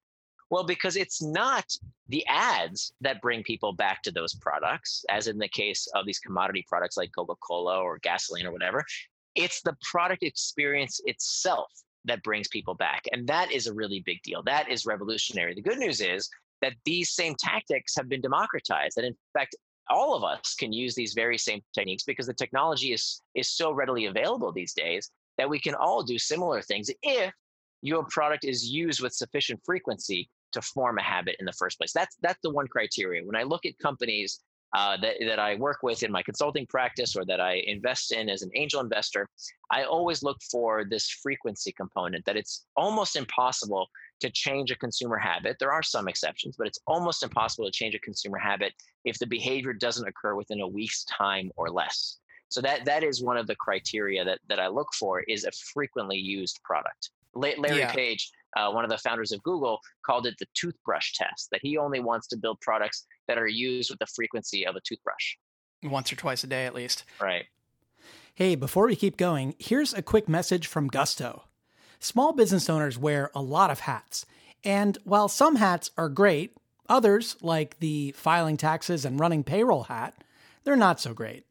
Well, 0.49 0.63
because 0.63 0.95
it's 0.95 1.21
not 1.21 1.65
the 2.07 2.25
ads 2.27 2.93
that 3.01 3.21
bring 3.21 3.43
people 3.43 3.73
back 3.73 4.01
to 4.03 4.11
those 4.11 4.33
products, 4.35 5.03
as 5.09 5.27
in 5.27 5.37
the 5.37 5.49
case 5.49 5.87
of 5.93 6.05
these 6.05 6.19
commodity 6.19 6.63
products 6.67 6.95
like 6.95 7.11
Coca 7.13 7.35
Cola 7.45 7.79
or 7.79 7.99
gasoline 7.99 8.45
or 8.45 8.51
whatever. 8.51 8.85
It's 9.35 9.61
the 9.61 9.75
product 9.81 10.23
experience 10.23 11.01
itself 11.05 11.69
that 12.05 12.23
brings 12.23 12.47
people 12.47 12.73
back. 12.73 13.03
And 13.11 13.27
that 13.27 13.51
is 13.51 13.67
a 13.67 13.73
really 13.73 14.01
big 14.05 14.21
deal. 14.23 14.41
That 14.43 14.71
is 14.71 14.85
revolutionary. 14.85 15.53
The 15.53 15.61
good 15.61 15.77
news 15.77 15.99
is 15.99 16.29
that 16.61 16.73
these 16.85 17.11
same 17.11 17.35
tactics 17.39 17.95
have 17.95 18.09
been 18.09 18.21
democratized. 18.21 18.95
That 18.97 19.05
in 19.05 19.15
fact, 19.33 19.55
all 19.89 20.15
of 20.15 20.23
us 20.23 20.55
can 20.55 20.73
use 20.73 20.95
these 20.95 21.13
very 21.13 21.37
same 21.37 21.61
techniques 21.73 22.03
because 22.03 22.27
the 22.27 22.33
technology 22.33 22.93
is 22.93 23.21
is 23.35 23.49
so 23.49 23.71
readily 23.71 24.05
available 24.05 24.51
these 24.51 24.73
days 24.73 25.11
that 25.37 25.49
we 25.49 25.59
can 25.59 25.75
all 25.75 26.03
do 26.03 26.17
similar 26.17 26.61
things 26.61 26.89
if 27.03 27.31
your 27.81 28.03
product 28.09 28.43
is 28.43 28.69
used 28.69 29.01
with 29.01 29.13
sufficient 29.13 29.61
frequency 29.63 30.29
to 30.51 30.61
form 30.61 30.97
a 30.97 31.03
habit 31.03 31.35
in 31.39 31.45
the 31.45 31.53
first 31.53 31.77
place. 31.77 31.93
That's 31.93 32.15
that's 32.21 32.39
the 32.41 32.49
one 32.49 32.67
criteria. 32.67 33.23
When 33.23 33.35
I 33.35 33.43
look 33.43 33.65
at 33.65 33.77
companies 33.79 34.41
uh, 34.75 34.97
that, 35.01 35.15
that 35.21 35.39
I 35.39 35.55
work 35.55 35.79
with 35.81 36.03
in 36.03 36.11
my 36.11 36.21
consulting 36.21 36.65
practice 36.67 37.15
or 37.15 37.23
that 37.25 37.39
I 37.39 37.63
invest 37.67 38.11
in 38.11 38.29
as 38.29 38.41
an 38.41 38.51
angel 38.55 38.81
investor, 38.81 39.29
I 39.71 39.83
always 39.83 40.23
look 40.23 40.37
for 40.51 40.83
this 40.83 41.09
frequency 41.09 41.71
component 41.71 42.25
that 42.25 42.35
it's 42.35 42.65
almost 42.75 43.15
impossible 43.15 43.87
to 44.19 44.29
change 44.29 44.71
a 44.71 44.75
consumer 44.75 45.17
habit. 45.17 45.57
There 45.59 45.71
are 45.71 45.83
some 45.83 46.07
exceptions, 46.07 46.55
but 46.57 46.67
it's 46.67 46.79
almost 46.87 47.23
impossible 47.23 47.65
to 47.65 47.71
change 47.71 47.95
a 47.95 47.99
consumer 47.99 48.37
habit 48.37 48.73
if 49.05 49.19
the 49.19 49.27
behavior 49.27 49.73
doesn't 49.73 50.07
occur 50.07 50.35
within 50.35 50.61
a 50.61 50.67
week's 50.67 51.05
time 51.05 51.51
or 51.55 51.69
less. 51.69 52.17
So 52.49 52.61
that 52.61 52.85
that 52.85 53.03
is 53.03 53.21
one 53.21 53.37
of 53.37 53.47
the 53.47 53.55
criteria 53.55 54.23
that 54.23 54.39
that 54.47 54.59
I 54.59 54.67
look 54.67 54.93
for 54.93 55.21
is 55.21 55.43
a 55.43 55.51
frequently 55.73 56.17
used 56.17 56.59
product. 56.63 57.11
Larry 57.35 57.79
yeah. 57.79 57.91
Page, 57.91 58.31
uh, 58.55 58.71
one 58.71 58.83
of 58.83 58.89
the 58.89 58.97
founders 58.97 59.31
of 59.31 59.43
Google, 59.43 59.79
called 60.03 60.25
it 60.25 60.35
the 60.39 60.47
toothbrush 60.55 61.13
test. 61.13 61.49
That 61.51 61.59
he 61.61 61.77
only 61.77 61.99
wants 61.99 62.27
to 62.27 62.37
build 62.37 62.59
products 62.61 63.05
that 63.27 63.37
are 63.37 63.47
used 63.47 63.89
with 63.89 63.99
the 63.99 64.07
frequency 64.07 64.65
of 64.65 64.75
a 64.75 64.81
toothbrush, 64.81 65.35
once 65.83 66.11
or 66.11 66.15
twice 66.15 66.43
a 66.43 66.47
day 66.47 66.65
at 66.65 66.73
least. 66.73 67.03
Right. 67.21 67.45
Hey, 68.33 68.55
before 68.55 68.85
we 68.85 68.95
keep 68.95 69.17
going, 69.17 69.55
here's 69.57 69.93
a 69.93 70.01
quick 70.01 70.29
message 70.29 70.67
from 70.67 70.87
Gusto. 70.87 71.46
Small 71.99 72.33
business 72.33 72.69
owners 72.69 72.97
wear 72.97 73.31
a 73.33 73.41
lot 73.41 73.71
of 73.71 73.81
hats, 73.81 74.25
and 74.63 74.97
while 75.03 75.27
some 75.27 75.55
hats 75.55 75.91
are 75.97 76.09
great, 76.09 76.55
others, 76.89 77.35
like 77.41 77.79
the 77.79 78.11
filing 78.11 78.57
taxes 78.57 79.05
and 79.05 79.19
running 79.19 79.43
payroll 79.43 79.83
hat, 79.83 80.13
they're 80.63 80.75
not 80.75 80.99
so 80.99 81.13
great. 81.13 81.45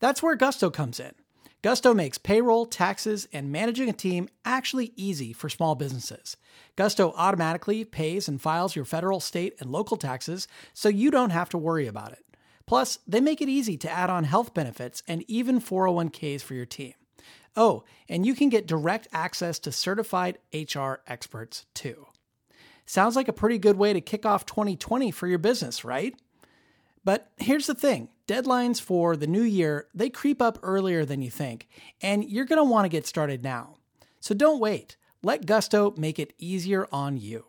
That's 0.00 0.22
where 0.22 0.36
Gusto 0.36 0.70
comes 0.70 1.00
in. 1.00 1.12
Gusto 1.60 1.92
makes 1.92 2.18
payroll, 2.18 2.66
taxes, 2.66 3.26
and 3.32 3.50
managing 3.50 3.88
a 3.88 3.92
team 3.92 4.28
actually 4.44 4.92
easy 4.94 5.32
for 5.32 5.48
small 5.48 5.74
businesses. 5.74 6.36
Gusto 6.76 7.12
automatically 7.16 7.84
pays 7.84 8.28
and 8.28 8.40
files 8.40 8.76
your 8.76 8.84
federal, 8.84 9.18
state, 9.18 9.54
and 9.58 9.70
local 9.70 9.96
taxes 9.96 10.46
so 10.72 10.88
you 10.88 11.10
don't 11.10 11.30
have 11.30 11.48
to 11.48 11.58
worry 11.58 11.88
about 11.88 12.12
it. 12.12 12.24
Plus, 12.64 13.00
they 13.08 13.20
make 13.20 13.40
it 13.40 13.48
easy 13.48 13.76
to 13.78 13.90
add 13.90 14.08
on 14.08 14.24
health 14.24 14.54
benefits 14.54 15.02
and 15.08 15.24
even 15.26 15.60
401ks 15.60 16.42
for 16.42 16.54
your 16.54 16.66
team. 16.66 16.94
Oh, 17.58 17.82
and 18.08 18.24
you 18.24 18.36
can 18.36 18.50
get 18.50 18.68
direct 18.68 19.08
access 19.12 19.58
to 19.58 19.72
certified 19.72 20.38
HR 20.54 21.00
experts 21.08 21.66
too. 21.74 22.06
Sounds 22.86 23.16
like 23.16 23.26
a 23.26 23.32
pretty 23.32 23.58
good 23.58 23.76
way 23.76 23.92
to 23.92 24.00
kick 24.00 24.24
off 24.24 24.46
2020 24.46 25.10
for 25.10 25.26
your 25.26 25.40
business, 25.40 25.84
right? 25.84 26.14
But 27.04 27.32
here's 27.36 27.66
the 27.66 27.74
thing 27.74 28.10
deadlines 28.28 28.80
for 28.80 29.16
the 29.16 29.26
new 29.26 29.42
year, 29.42 29.88
they 29.92 30.08
creep 30.08 30.40
up 30.40 30.60
earlier 30.62 31.04
than 31.04 31.20
you 31.20 31.30
think, 31.30 31.66
and 32.00 32.22
you're 32.22 32.44
going 32.44 32.60
to 32.60 32.70
want 32.70 32.84
to 32.84 32.88
get 32.88 33.08
started 33.08 33.42
now. 33.42 33.74
So 34.20 34.36
don't 34.36 34.60
wait. 34.60 34.96
Let 35.24 35.44
Gusto 35.44 35.94
make 35.96 36.20
it 36.20 36.34
easier 36.38 36.86
on 36.92 37.16
you. 37.16 37.44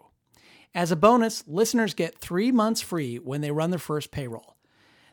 As 0.73 0.91
a 0.91 0.95
bonus, 0.95 1.47
listeners 1.47 1.93
get 1.93 2.17
three 2.17 2.51
months 2.51 2.81
free 2.81 3.17
when 3.17 3.41
they 3.41 3.51
run 3.51 3.69
their 3.69 3.77
first 3.77 4.09
payroll. 4.09 4.55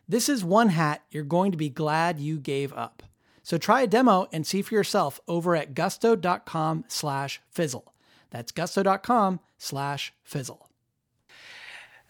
This 0.09 0.30
is 0.30 0.42
one 0.42 0.70
hat 0.70 1.02
you're 1.11 1.22
going 1.22 1.52
to 1.52 1.59
be 1.59 1.68
glad 1.68 2.18
you 2.18 2.38
gave 2.38 2.72
up. 2.72 3.02
So 3.46 3.59
try 3.59 3.82
a 3.82 3.87
demo 3.87 4.26
and 4.32 4.44
see 4.44 4.61
for 4.61 4.74
yourself 4.74 5.20
over 5.28 5.54
at 5.54 5.72
gusto.com 5.72 6.85
slash 6.88 7.40
fizzle. 7.48 7.94
That's 8.30 8.50
gusto.com 8.50 9.38
slash 9.56 10.12
fizzle. 10.24 10.68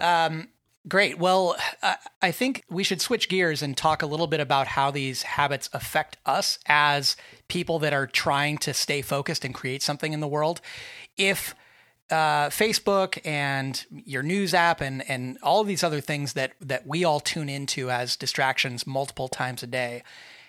Um, 0.00 0.48
Great. 0.88 1.18
Well, 1.18 1.56
I 2.22 2.30
think 2.30 2.64
we 2.70 2.84
should 2.84 3.02
switch 3.02 3.28
gears 3.28 3.60
and 3.60 3.76
talk 3.76 4.00
a 4.00 4.06
little 4.06 4.28
bit 4.28 4.40
about 4.40 4.68
how 4.68 4.90
these 4.90 5.24
habits 5.24 5.68
affect 5.74 6.16
us 6.24 6.58
as 6.64 7.16
people 7.48 7.80
that 7.80 7.92
are 7.92 8.06
trying 8.06 8.56
to 8.58 8.72
stay 8.72 9.02
focused 9.02 9.44
and 9.44 9.52
create 9.52 9.82
something 9.82 10.14
in 10.14 10.20
the 10.20 10.28
world. 10.28 10.62
If 11.18 11.54
uh, 12.08 12.48
Facebook 12.48 13.20
and 13.26 13.84
your 13.90 14.22
news 14.22 14.54
app 14.54 14.80
and 14.80 15.02
and 15.10 15.36
all 15.42 15.64
these 15.64 15.82
other 15.82 16.00
things 16.00 16.32
that 16.32 16.52
that 16.60 16.86
we 16.86 17.04
all 17.04 17.20
tune 17.20 17.50
into 17.50 17.90
as 17.90 18.16
distractions 18.16 18.86
multiple 18.86 19.28
times 19.28 19.64
a 19.64 19.66
day 19.66 20.02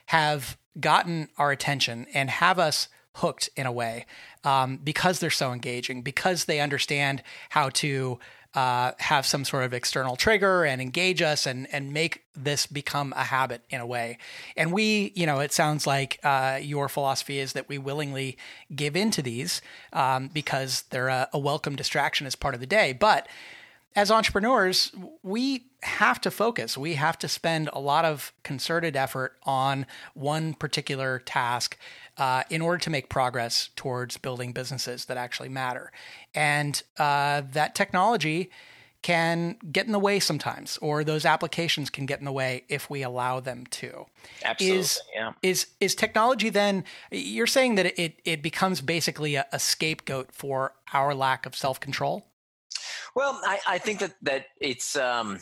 have 0.07 0.57
gotten 0.79 1.29
our 1.37 1.51
attention 1.51 2.07
and 2.13 2.29
have 2.29 2.59
us 2.59 2.87
hooked 3.15 3.49
in 3.55 3.65
a 3.65 3.71
way 3.71 4.05
um, 4.43 4.77
because 4.83 5.19
they're 5.19 5.29
so 5.29 5.51
engaging 5.51 6.01
because 6.01 6.45
they 6.45 6.59
understand 6.59 7.23
how 7.49 7.69
to 7.69 8.19
uh, 8.53 8.91
have 8.99 9.25
some 9.25 9.43
sort 9.43 9.63
of 9.63 9.73
external 9.73 10.15
trigger 10.15 10.63
and 10.63 10.81
engage 10.81 11.21
us 11.21 11.45
and 11.45 11.67
and 11.71 11.93
make 11.93 12.23
this 12.35 12.65
become 12.65 13.13
a 13.15 13.23
habit 13.23 13.61
in 13.69 13.81
a 13.81 13.85
way. 13.85 14.17
And 14.55 14.71
we, 14.71 15.11
you 15.15 15.25
know, 15.25 15.39
it 15.39 15.51
sounds 15.51 15.85
like 15.85 16.19
uh, 16.23 16.59
your 16.61 16.89
philosophy 16.89 17.39
is 17.39 17.53
that 17.53 17.69
we 17.69 17.77
willingly 17.77 18.37
give 18.73 18.95
into 18.95 19.21
these 19.21 19.61
um, 19.93 20.29
because 20.33 20.83
they're 20.89 21.09
a, 21.09 21.29
a 21.33 21.39
welcome 21.39 21.75
distraction 21.75 22.25
as 22.25 22.35
part 22.35 22.55
of 22.55 22.59
the 22.59 22.65
day. 22.65 22.93
But 22.93 23.27
as 23.95 24.11
entrepreneurs, 24.11 24.91
we 25.23 25.65
have 25.83 26.19
to 26.21 26.31
focus. 26.31 26.77
We 26.77 26.93
have 26.95 27.17
to 27.19 27.27
spend 27.27 27.69
a 27.73 27.79
lot 27.79 28.05
of 28.05 28.33
concerted 28.43 28.95
effort 28.95 29.37
on 29.43 29.85
one 30.13 30.53
particular 30.53 31.19
task 31.19 31.77
uh, 32.17 32.43
in 32.49 32.61
order 32.61 32.77
to 32.79 32.89
make 32.89 33.09
progress 33.09 33.69
towards 33.75 34.17
building 34.17 34.51
businesses 34.51 35.05
that 35.05 35.17
actually 35.17 35.49
matter. 35.49 35.91
And 36.33 36.81
uh, 36.97 37.43
that 37.53 37.75
technology 37.75 38.51
can 39.03 39.55
get 39.71 39.85
in 39.85 39.91
the 39.91 39.99
way 39.99 40.19
sometimes, 40.19 40.77
or 40.79 41.03
those 41.03 41.23
applications 41.23 41.89
can 41.89 42.05
get 42.05 42.19
in 42.19 42.25
the 42.25 42.31
way 42.31 42.63
if 42.67 42.89
we 42.89 43.03
allow 43.03 43.39
them 43.39 43.65
to. 43.67 44.05
Absolutely. 44.43 44.79
Is, 44.79 45.01
yeah. 45.15 45.31
is, 45.41 45.67
is 45.79 45.95
technology 45.95 46.49
then, 46.49 46.83
you're 47.11 47.47
saying 47.47 47.75
that 47.75 47.99
it, 47.99 48.19
it 48.25 48.41
becomes 48.41 48.81
basically 48.81 49.35
a, 49.35 49.45
a 49.51 49.59
scapegoat 49.59 50.31
for 50.33 50.73
our 50.93 51.13
lack 51.13 51.45
of 51.45 51.55
self 51.55 51.79
control? 51.79 52.25
Well, 53.17 53.41
I, 53.43 53.59
I 53.67 53.77
think 53.79 53.97
that 54.01 54.13
that 54.21 54.45
it's 54.61 54.95
um, 54.95 55.39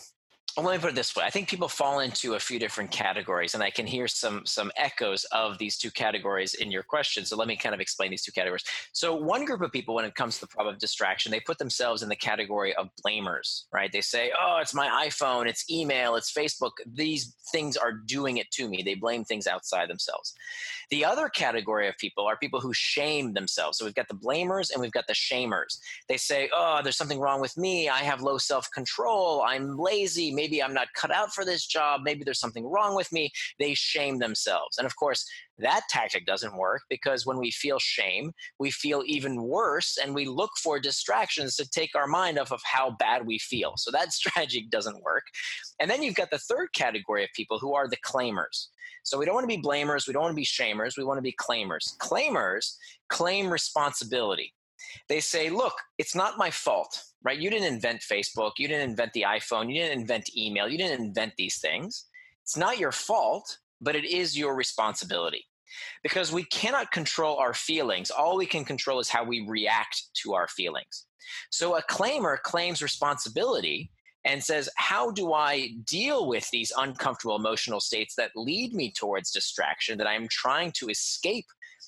well, 0.58 0.68
let 0.68 0.78
me 0.78 0.82
put 0.82 0.92
it 0.92 0.96
this 0.96 1.14
way. 1.18 1.26
I 1.26 1.30
think 1.30 1.50
people 1.50 1.68
fall 1.68 2.00
into 2.00 2.36
a 2.36 2.40
few 2.40 2.60
different 2.60 2.90
categories, 2.90 3.56
and 3.56 3.64
I 3.64 3.70
can 3.70 3.86
hear 3.86 4.08
some 4.08 4.46
some 4.46 4.72
echoes 4.78 5.26
of 5.34 5.58
these 5.58 5.78
two 5.78 5.92
categories 5.92 6.54
in 6.54 6.72
your 6.72 6.84
question. 6.84 7.26
So 7.26 7.36
let 7.36 7.50
me 7.50 7.58
kind 7.58 7.76
of 7.76 7.82
explain 7.82 8.10
these 8.10 8.24
two 8.24 8.32
categories. 8.32 8.64
So 8.94 9.14
one 9.14 9.44
group 9.44 9.60
of 9.62 9.74
people, 9.74 9.96
when 9.96 10.06
it 10.06 10.16
comes 10.16 10.36
to 10.36 10.42
the 10.42 10.48
problem 10.48 10.74
of 10.74 10.80
distraction, 10.80 11.30
they 11.30 11.42
put 11.42 11.58
themselves 11.58 12.04
in 12.04 12.10
the 12.10 12.16
category 12.16 12.74
of 12.76 12.90
blamers, 13.06 13.66
right? 13.74 13.92
They 13.92 14.00
say, 14.00 14.32
"Oh, 14.40 14.60
it's 14.62 14.74
my 14.74 14.88
iPhone, 15.06 15.46
it's 15.46 15.70
email, 15.70 16.16
it's 16.16 16.32
Facebook. 16.32 16.72
These 16.86 17.36
things 17.52 17.76
are 17.76 17.92
doing 17.92 18.38
it 18.38 18.50
to 18.52 18.70
me." 18.70 18.82
They 18.82 18.96
blame 18.96 19.26
things 19.26 19.48
outside 19.48 19.90
themselves. 19.90 20.34
The 20.90 21.04
other 21.04 21.28
category 21.28 21.90
of 21.90 21.98
people 21.98 22.26
are 22.28 22.38
people 22.38 22.62
who 22.62 22.74
shame 22.74 23.34
themselves. 23.34 23.78
So 23.78 23.84
we've 23.84 23.94
got 23.94 24.08
the 24.08 24.16
blamers 24.16 24.72
and 24.72 24.80
we've 24.80 24.92
got 24.92 25.08
the 25.08 25.14
shamers. 25.14 25.80
They 26.08 26.18
say, 26.18 26.50
"Oh, 26.54 26.80
there's 26.82 26.96
something 26.96 27.20
wrong 27.20 27.42
with 27.42 27.58
me. 27.58 27.90
I 27.90 28.04
have 28.04 28.22
low 28.22 28.38
self 28.38 28.72
control. 28.72 29.42
I'm 29.42 29.78
lazy." 29.78 30.32
Maybe 30.32 30.45
maybe 30.46 30.62
I'm 30.62 30.76
not 30.76 30.94
cut 30.96 31.10
out 31.10 31.34
for 31.34 31.44
this 31.44 31.66
job, 31.66 32.02
maybe 32.04 32.24
there's 32.24 32.40
something 32.40 32.68
wrong 32.68 32.96
with 32.96 33.12
me. 33.12 33.32
They 33.60 33.74
shame 33.74 34.20
themselves. 34.20 34.78
And 34.78 34.86
of 34.86 34.96
course, 34.96 35.26
that 35.58 35.82
tactic 35.90 36.28
doesn't 36.28 36.56
work 36.56 36.84
because 36.88 37.26
when 37.26 37.40
we 37.40 37.50
feel 37.50 37.80
shame, 37.80 38.32
we 38.60 38.70
feel 38.70 39.02
even 39.08 39.42
worse 39.42 39.98
and 40.02 40.14
we 40.14 40.26
look 40.28 40.52
for 40.62 40.80
distractions 40.80 41.56
to 41.56 41.68
take 41.68 41.96
our 41.96 42.06
mind 42.06 42.38
off 42.38 42.52
of 42.52 42.62
how 42.64 42.96
bad 43.00 43.26
we 43.26 43.40
feel. 43.40 43.74
So 43.78 43.90
that 43.90 44.14
strategy 44.20 44.68
doesn't 44.70 45.02
work. 45.02 45.24
And 45.80 45.90
then 45.90 46.04
you've 46.04 46.14
got 46.14 46.30
the 46.30 46.38
third 46.38 46.68
category 46.74 47.24
of 47.24 47.32
people 47.36 47.58
who 47.58 47.74
are 47.74 47.88
the 47.88 47.98
claimers. 47.98 48.68
So 49.02 49.18
we 49.18 49.26
don't 49.26 49.36
want 49.36 49.50
to 49.50 49.56
be 49.56 49.62
blamers, 49.62 50.06
we 50.06 50.14
don't 50.14 50.24
want 50.24 50.32
to 50.32 50.36
be 50.36 50.46
shamers, 50.46 50.96
we 50.96 51.04
want 51.04 51.18
to 51.18 51.24
be 51.24 51.36
claimers. 51.40 51.98
Claimers 51.98 52.76
claim 53.10 53.50
responsibility. 53.50 54.54
They 55.10 55.20
say, 55.20 55.50
look, 55.50 55.74
it's 55.98 56.16
not 56.16 56.38
my 56.38 56.50
fault, 56.52 57.02
right? 57.24 57.38
You 57.38 57.50
didn't 57.50 57.74
invent 57.74 58.02
Facebook, 58.02 58.54
you 58.58 58.68
didn't 58.68 58.90
invent 58.90 59.14
the 59.14 59.26
iPhone, 59.28 59.68
you 59.70 59.82
didn't 59.82 60.00
invent 60.00 60.36
email, 60.36 60.68
you 60.68 60.78
didn't 60.78 61.02
invent 61.02 61.34
these 61.38 61.60
things. 61.60 62.06
It's 62.44 62.58
not 62.58 62.80
your 62.80 62.92
fault, 62.92 63.58
but 63.82 63.96
it 63.96 64.06
is 64.06 64.38
your 64.38 64.56
responsibility. 64.56 65.46
Because 66.04 66.32
we 66.32 66.44
cannot 66.46 66.92
control 66.92 67.38
our 67.38 67.54
feelings. 67.54 68.10
All 68.10 68.38
we 68.38 68.46
can 68.46 68.64
control 68.64 69.00
is 69.00 69.10
how 69.10 69.24
we 69.24 69.46
react 69.48 70.04
to 70.24 70.34
our 70.34 70.48
feelings. 70.48 71.08
So 71.50 71.76
a 71.76 71.84
claimer 71.84 72.42
claims 72.42 72.82
responsibility 72.82 73.92
and 74.26 74.44
says, 74.44 74.70
How 74.76 75.12
do 75.12 75.34
I 75.34 75.70
deal 75.86 76.28
with 76.28 76.50
these 76.50 76.72
uncomfortable 76.78 77.36
emotional 77.36 77.80
states 77.80 78.16
that 78.16 78.32
lead 78.36 78.74
me 78.74 78.92
towards 78.92 79.32
distraction, 79.32 79.98
that 80.00 80.08
I'm 80.08 80.28
trying 80.30 80.72
to 80.74 80.88
escape 80.88 81.46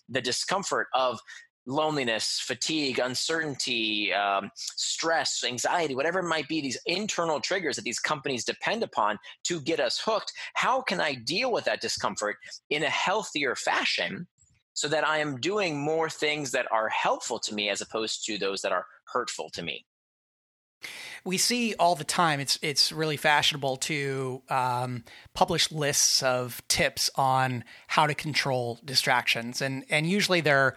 the 0.10 0.22
discomfort 0.22 0.88
of 0.94 1.20
loneliness, 1.68 2.40
fatigue, 2.40 2.98
uncertainty, 2.98 4.12
um, 4.14 4.50
stress, 4.56 5.44
anxiety, 5.44 5.94
whatever 5.94 6.20
it 6.20 6.28
might 6.28 6.48
be, 6.48 6.62
these 6.62 6.80
internal 6.86 7.40
triggers 7.40 7.76
that 7.76 7.84
these 7.84 8.00
companies 8.00 8.46
depend 8.46 8.82
upon 8.82 9.20
to 9.44 9.62
get 9.62 9.80
us 9.80 10.02
hooked. 10.04 10.32
How 10.56 10.82
can 10.82 11.00
I 11.02 11.14
deal 11.14 11.52
with 11.52 11.66
that 11.66 11.82
discomfort 11.82 12.38
in 12.70 12.84
a 12.84 12.90
healthier 12.90 13.56
fashion 13.56 14.28
so 14.74 14.88
that 14.88 15.06
I 15.06 15.18
am 15.20 15.40
doing 15.40 15.80
more 15.80 16.10
things 16.10 16.52
that 16.52 16.72
are 16.72 16.90
helpful 16.90 17.40
to 17.40 17.54
me 17.54 17.70
as 17.70 17.82
opposed 17.82 18.26
to 18.26 18.38
those 18.38 18.62
that 18.62 18.72
are 18.72 18.86
hurtful 19.12 19.50
to 19.52 19.62
me? 19.62 19.86
we 21.24 21.38
see 21.38 21.76
all 21.80 21.96
the 21.96 22.04
time. 22.04 22.40
It's 22.40 22.58
it's 22.62 22.92
really 22.92 23.18
fashionable 23.18 23.78
to 23.78 24.42
um, 24.50 25.04
publish 25.34 25.72
lists 25.72 26.24
of 26.24 26.62
tips 26.68 27.10
on 27.16 27.64
how 27.88 28.08
to 28.08 28.14
control 28.14 28.80
distractions, 28.86 29.62
and 29.62 29.84
and 29.90 30.10
usually 30.10 30.42
they're 30.42 30.76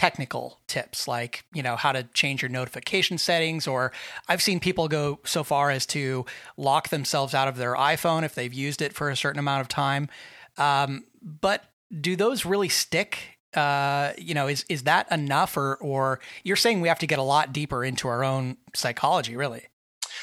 technical 0.00 0.58
tips 0.66 1.06
like 1.06 1.44
you 1.52 1.62
know 1.62 1.76
how 1.76 1.92
to 1.92 2.02
change 2.14 2.40
your 2.40 2.48
notification 2.48 3.18
settings 3.18 3.66
or 3.66 3.92
i've 4.30 4.40
seen 4.40 4.58
people 4.58 4.88
go 4.88 5.18
so 5.24 5.44
far 5.44 5.70
as 5.70 5.84
to 5.84 6.24
lock 6.56 6.88
themselves 6.88 7.34
out 7.34 7.48
of 7.48 7.58
their 7.58 7.74
iphone 7.74 8.22
if 8.22 8.34
they've 8.34 8.54
used 8.54 8.80
it 8.80 8.94
for 8.94 9.10
a 9.10 9.16
certain 9.16 9.38
amount 9.38 9.60
of 9.60 9.68
time 9.68 10.08
um, 10.56 11.04
but 11.22 11.64
do 12.00 12.16
those 12.16 12.46
really 12.46 12.70
stick 12.70 13.36
uh, 13.54 14.12
you 14.16 14.32
know, 14.32 14.46
is 14.46 14.64
is 14.68 14.84
that 14.84 15.10
enough, 15.10 15.56
or 15.56 15.74
or 15.78 16.20
you're 16.44 16.54
saying 16.54 16.80
we 16.80 16.86
have 16.86 17.00
to 17.00 17.06
get 17.08 17.18
a 17.18 17.22
lot 17.22 17.52
deeper 17.52 17.84
into 17.84 18.06
our 18.06 18.22
own 18.22 18.56
psychology, 18.74 19.34
really? 19.34 19.64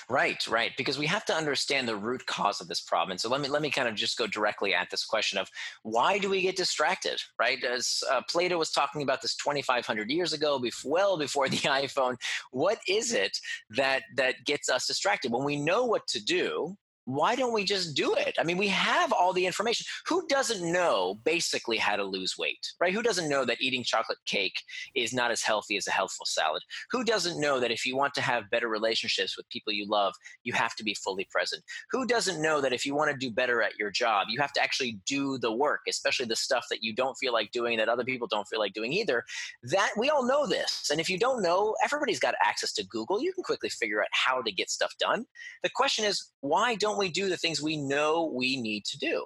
Right, 0.09 0.47
right. 0.47 0.71
Because 0.77 0.97
we 0.97 1.05
have 1.07 1.25
to 1.25 1.33
understand 1.33 1.85
the 1.85 1.95
root 1.97 2.25
cause 2.25 2.61
of 2.61 2.69
this 2.69 2.79
problem. 2.79 3.11
And 3.11 3.19
so 3.19 3.27
let 3.27 3.41
me 3.41 3.49
let 3.49 3.61
me 3.61 3.69
kind 3.69 3.89
of 3.89 3.95
just 3.95 4.17
go 4.17 4.25
directly 4.25 4.73
at 4.73 4.89
this 4.89 5.03
question 5.03 5.37
of 5.37 5.49
why 5.83 6.17
do 6.17 6.29
we 6.29 6.41
get 6.41 6.55
distracted? 6.55 7.21
Right, 7.37 7.61
as 7.63 8.03
uh, 8.09 8.21
Plato 8.29 8.57
was 8.57 8.71
talking 8.71 9.01
about 9.01 9.21
this 9.21 9.35
2,500 9.35 10.09
years 10.09 10.31
ago, 10.31 10.59
before, 10.59 10.91
well 10.91 11.17
before 11.17 11.49
the 11.49 11.57
iPhone. 11.83 12.15
What 12.51 12.79
is 12.87 13.11
it 13.11 13.37
that 13.71 14.03
that 14.15 14.45
gets 14.45 14.69
us 14.69 14.87
distracted 14.87 15.33
when 15.33 15.43
we 15.43 15.57
know 15.57 15.83
what 15.83 16.07
to 16.07 16.23
do? 16.23 16.77
Why 17.07 17.37
don't 17.37 17.53
we 17.53 17.63
just 17.63 17.95
do 17.95 18.13
it? 18.15 18.35
I 18.37 18.43
mean, 18.43 18.57
we 18.57 18.67
have 18.67 19.13
all 19.13 19.31
the 19.31 19.45
information. 19.45 19.85
Who 20.07 20.27
doesn't 20.27 20.71
know 20.73 21.17
basically 21.23 21.77
how 21.77 21.95
to 21.95 22.03
lose 22.03 22.37
weight, 22.37 22.59
right? 22.81 22.93
Who 22.93 23.01
doesn't 23.01 23.29
know 23.29 23.45
that 23.45 23.61
eating 23.61 23.85
chocolate 23.85 24.17
cake 24.25 24.61
is 24.93 25.13
not 25.13 25.31
as 25.31 25.41
healthy 25.41 25.77
as 25.77 25.87
a 25.87 25.91
healthful 25.91 26.25
salad? 26.25 26.61
Who 26.91 27.05
doesn't 27.05 27.39
know 27.39 27.61
that 27.61 27.71
if 27.71 27.85
you 27.85 27.95
want 27.95 28.13
to 28.15 28.21
have 28.21 28.49
better 28.49 28.67
relationships 28.67 29.37
with 29.37 29.47
people 29.47 29.71
you 29.71 29.87
love, 29.87 30.15
you 30.43 30.51
have 30.51 30.75
to 30.75 30.83
be 30.83 30.93
fully 30.95 31.25
present? 31.31 31.63
Who 31.91 32.05
doesn't 32.05 32.41
know 32.41 32.59
that 32.59 32.73
if 32.73 32.85
you 32.85 32.93
want 32.93 33.09
to 33.09 33.17
do 33.17 33.31
better 33.31 33.61
at 33.61 33.79
your 33.79 33.89
job, 33.89 34.27
you 34.29 34.41
have 34.41 34.51
to 34.53 34.61
actually 34.61 34.99
do 35.05 35.37
the 35.37 35.53
work, 35.53 35.79
especially 35.87 36.25
the 36.25 36.35
stuff 36.35 36.65
that 36.69 36.83
you 36.83 36.93
don't 36.93 37.15
feel 37.15 37.31
like 37.31 37.53
doing 37.53 37.77
that 37.77 37.87
other 37.87 38.03
people 38.03 38.27
don't 38.27 38.49
feel 38.49 38.59
like 38.59 38.73
doing 38.73 38.91
either? 38.91 39.23
That 39.63 39.91
we 39.97 40.09
all 40.09 40.27
know 40.27 40.45
this. 40.45 40.89
And 40.91 40.99
if 40.99 41.09
you 41.09 41.17
don't 41.17 41.41
know, 41.41 41.73
everybody's 41.81 42.19
got 42.19 42.35
access 42.43 42.73
to 42.73 42.85
Google. 42.87 43.21
You 43.21 43.31
can 43.31 43.45
quickly 43.45 43.69
figure 43.69 44.01
out 44.01 44.09
how 44.11 44.41
to 44.41 44.51
get 44.51 44.69
stuff 44.69 44.93
done. 44.99 45.25
The 45.63 45.69
question 45.73 46.03
is, 46.03 46.33
why 46.41 46.75
don't 46.75 46.96
don't 46.97 47.05
we 47.05 47.11
do 47.11 47.29
the 47.29 47.37
things 47.37 47.61
we 47.61 47.77
know 47.77 48.31
we 48.33 48.59
need 48.59 48.85
to 48.85 48.97
do? 48.97 49.25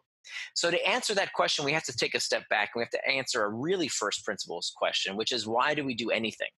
So, 0.56 0.70
to 0.70 0.88
answer 0.88 1.16
that 1.16 1.34
question, 1.34 1.66
we 1.66 1.74
have 1.74 1.84
to 1.86 1.96
take 1.96 2.14
a 2.14 2.20
step 2.20 2.44
back 2.50 2.72
and 2.74 2.82
we 2.82 2.84
have 2.84 2.92
to 2.92 3.10
answer 3.10 3.44
a 3.44 3.50
really 3.50 3.88
first 3.88 4.24
principles 4.24 4.72
question, 4.76 5.16
which 5.16 5.32
is 5.32 5.48
why 5.48 5.74
do 5.74 5.84
we 5.84 5.96
do 5.96 6.12
anything? 6.12 6.50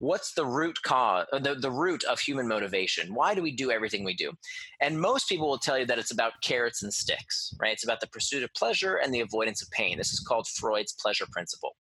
What's 0.00 0.34
the 0.34 0.46
root 0.46 0.78
cause, 0.82 1.26
uh, 1.32 1.38
the, 1.38 1.54
the 1.54 1.70
root 1.70 2.02
of 2.04 2.18
human 2.18 2.48
motivation? 2.48 3.14
Why 3.14 3.34
do 3.34 3.42
we 3.42 3.52
do 3.54 3.70
everything 3.70 4.04
we 4.04 4.14
do? 4.14 4.32
And 4.80 5.00
most 5.00 5.28
people 5.28 5.48
will 5.48 5.58
tell 5.58 5.78
you 5.78 5.86
that 5.86 5.98
it's 5.98 6.10
about 6.10 6.32
carrots 6.42 6.82
and 6.82 6.92
sticks, 6.92 7.54
right? 7.60 7.72
It's 7.72 7.84
about 7.84 8.00
the 8.00 8.08
pursuit 8.08 8.42
of 8.42 8.52
pleasure 8.54 8.96
and 8.96 9.14
the 9.14 9.20
avoidance 9.20 9.62
of 9.62 9.70
pain. 9.70 9.98
This 9.98 10.12
is 10.12 10.20
called 10.20 10.48
Freud's 10.48 10.94
pleasure 11.00 11.26
principle. 11.30 11.76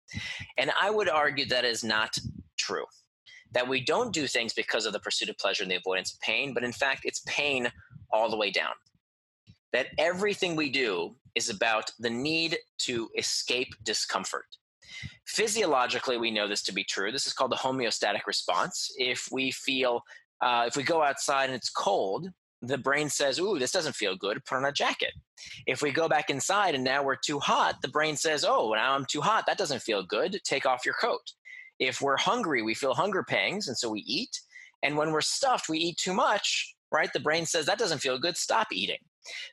And 0.57 0.71
I 0.81 0.91
would 0.91 1.09
argue 1.09 1.47
that 1.47 1.65
is 1.65 1.85
not 1.85 2.17
true. 2.59 2.87
That 3.53 3.69
we 3.69 3.83
don't 3.83 4.13
do 4.13 4.27
things 4.27 4.53
because 4.53 4.85
of 4.87 4.93
the 4.93 5.01
pursuit 5.01 5.29
of 5.29 5.39
pleasure 5.39 5.63
and 5.63 5.71
the 5.71 5.77
avoidance 5.77 6.13
of 6.13 6.21
pain, 6.21 6.55
but 6.55 6.65
in 6.65 6.73
fact, 6.73 7.03
it's 7.05 7.23
pain 7.27 7.71
all 8.13 8.31
the 8.31 8.37
way 8.37 8.51
down. 8.51 8.73
That 9.73 9.89
everything 9.99 10.57
we 10.57 10.71
do 10.71 11.17
is 11.35 11.51
about 11.51 11.91
the 11.99 12.11
need 12.11 12.59
to 12.79 13.09
escape 13.17 13.69
discomfort. 13.83 14.47
Physiologically, 15.27 16.17
we 16.17 16.31
know 16.31 16.49
this 16.49 16.63
to 16.63 16.73
be 16.73 16.85
true. 16.85 17.13
This 17.13 17.27
is 17.27 17.33
called 17.33 17.53
the 17.53 17.57
homeostatic 17.57 18.27
response. 18.27 18.91
If 18.97 19.29
we 19.31 19.51
feel, 19.51 20.03
uh, 20.41 20.65
if 20.67 20.77
we 20.77 20.83
go 20.83 21.03
outside 21.03 21.47
and 21.47 21.55
it's 21.55 21.71
cold, 21.71 22.29
the 22.63 22.79
brain 22.79 23.09
says, 23.09 23.39
Ooh, 23.39 23.59
this 23.59 23.71
doesn't 23.71 23.95
feel 23.95 24.17
good, 24.17 24.45
put 24.45 24.57
on 24.57 24.65
a 24.65 24.73
jacket. 24.73 25.13
If 25.67 25.83
we 25.83 25.93
go 25.93 26.09
back 26.09 26.31
inside 26.31 26.75
and 26.75 26.83
now 26.83 27.03
we're 27.03 27.17
too 27.17 27.39
hot, 27.39 27.77
the 27.83 27.89
brain 27.89 28.17
says, 28.17 28.45
Oh, 28.45 28.73
now 28.75 28.95
I'm 28.95 29.07
too 29.09 29.21
hot, 29.21 29.45
that 29.47 29.59
doesn't 29.59 29.83
feel 29.83 30.03
good, 30.03 30.41
take 30.45 30.67
off 30.67 30.85
your 30.85 30.95
coat. 30.95 31.33
If 31.79 32.01
we're 32.01 32.17
hungry, 32.17 32.63
we 32.63 32.75
feel 32.75 32.95
hunger 32.95 33.23
pangs, 33.23 33.69
and 33.69 33.79
so 33.79 33.91
we 33.91 34.01
eat. 34.01 34.41
And 34.83 34.97
when 34.97 35.13
we're 35.13 35.21
stuffed, 35.21 35.69
we 35.69 35.79
eat 35.79 35.99
too 35.99 36.15
much, 36.15 36.75
right? 36.91 37.13
The 37.13 37.21
brain 37.21 37.47
says 37.47 37.67
that 37.67 37.79
doesn't 37.79 37.99
feel 37.99 38.19
good, 38.19 38.37
stop 38.37 38.69
eating. 38.73 38.99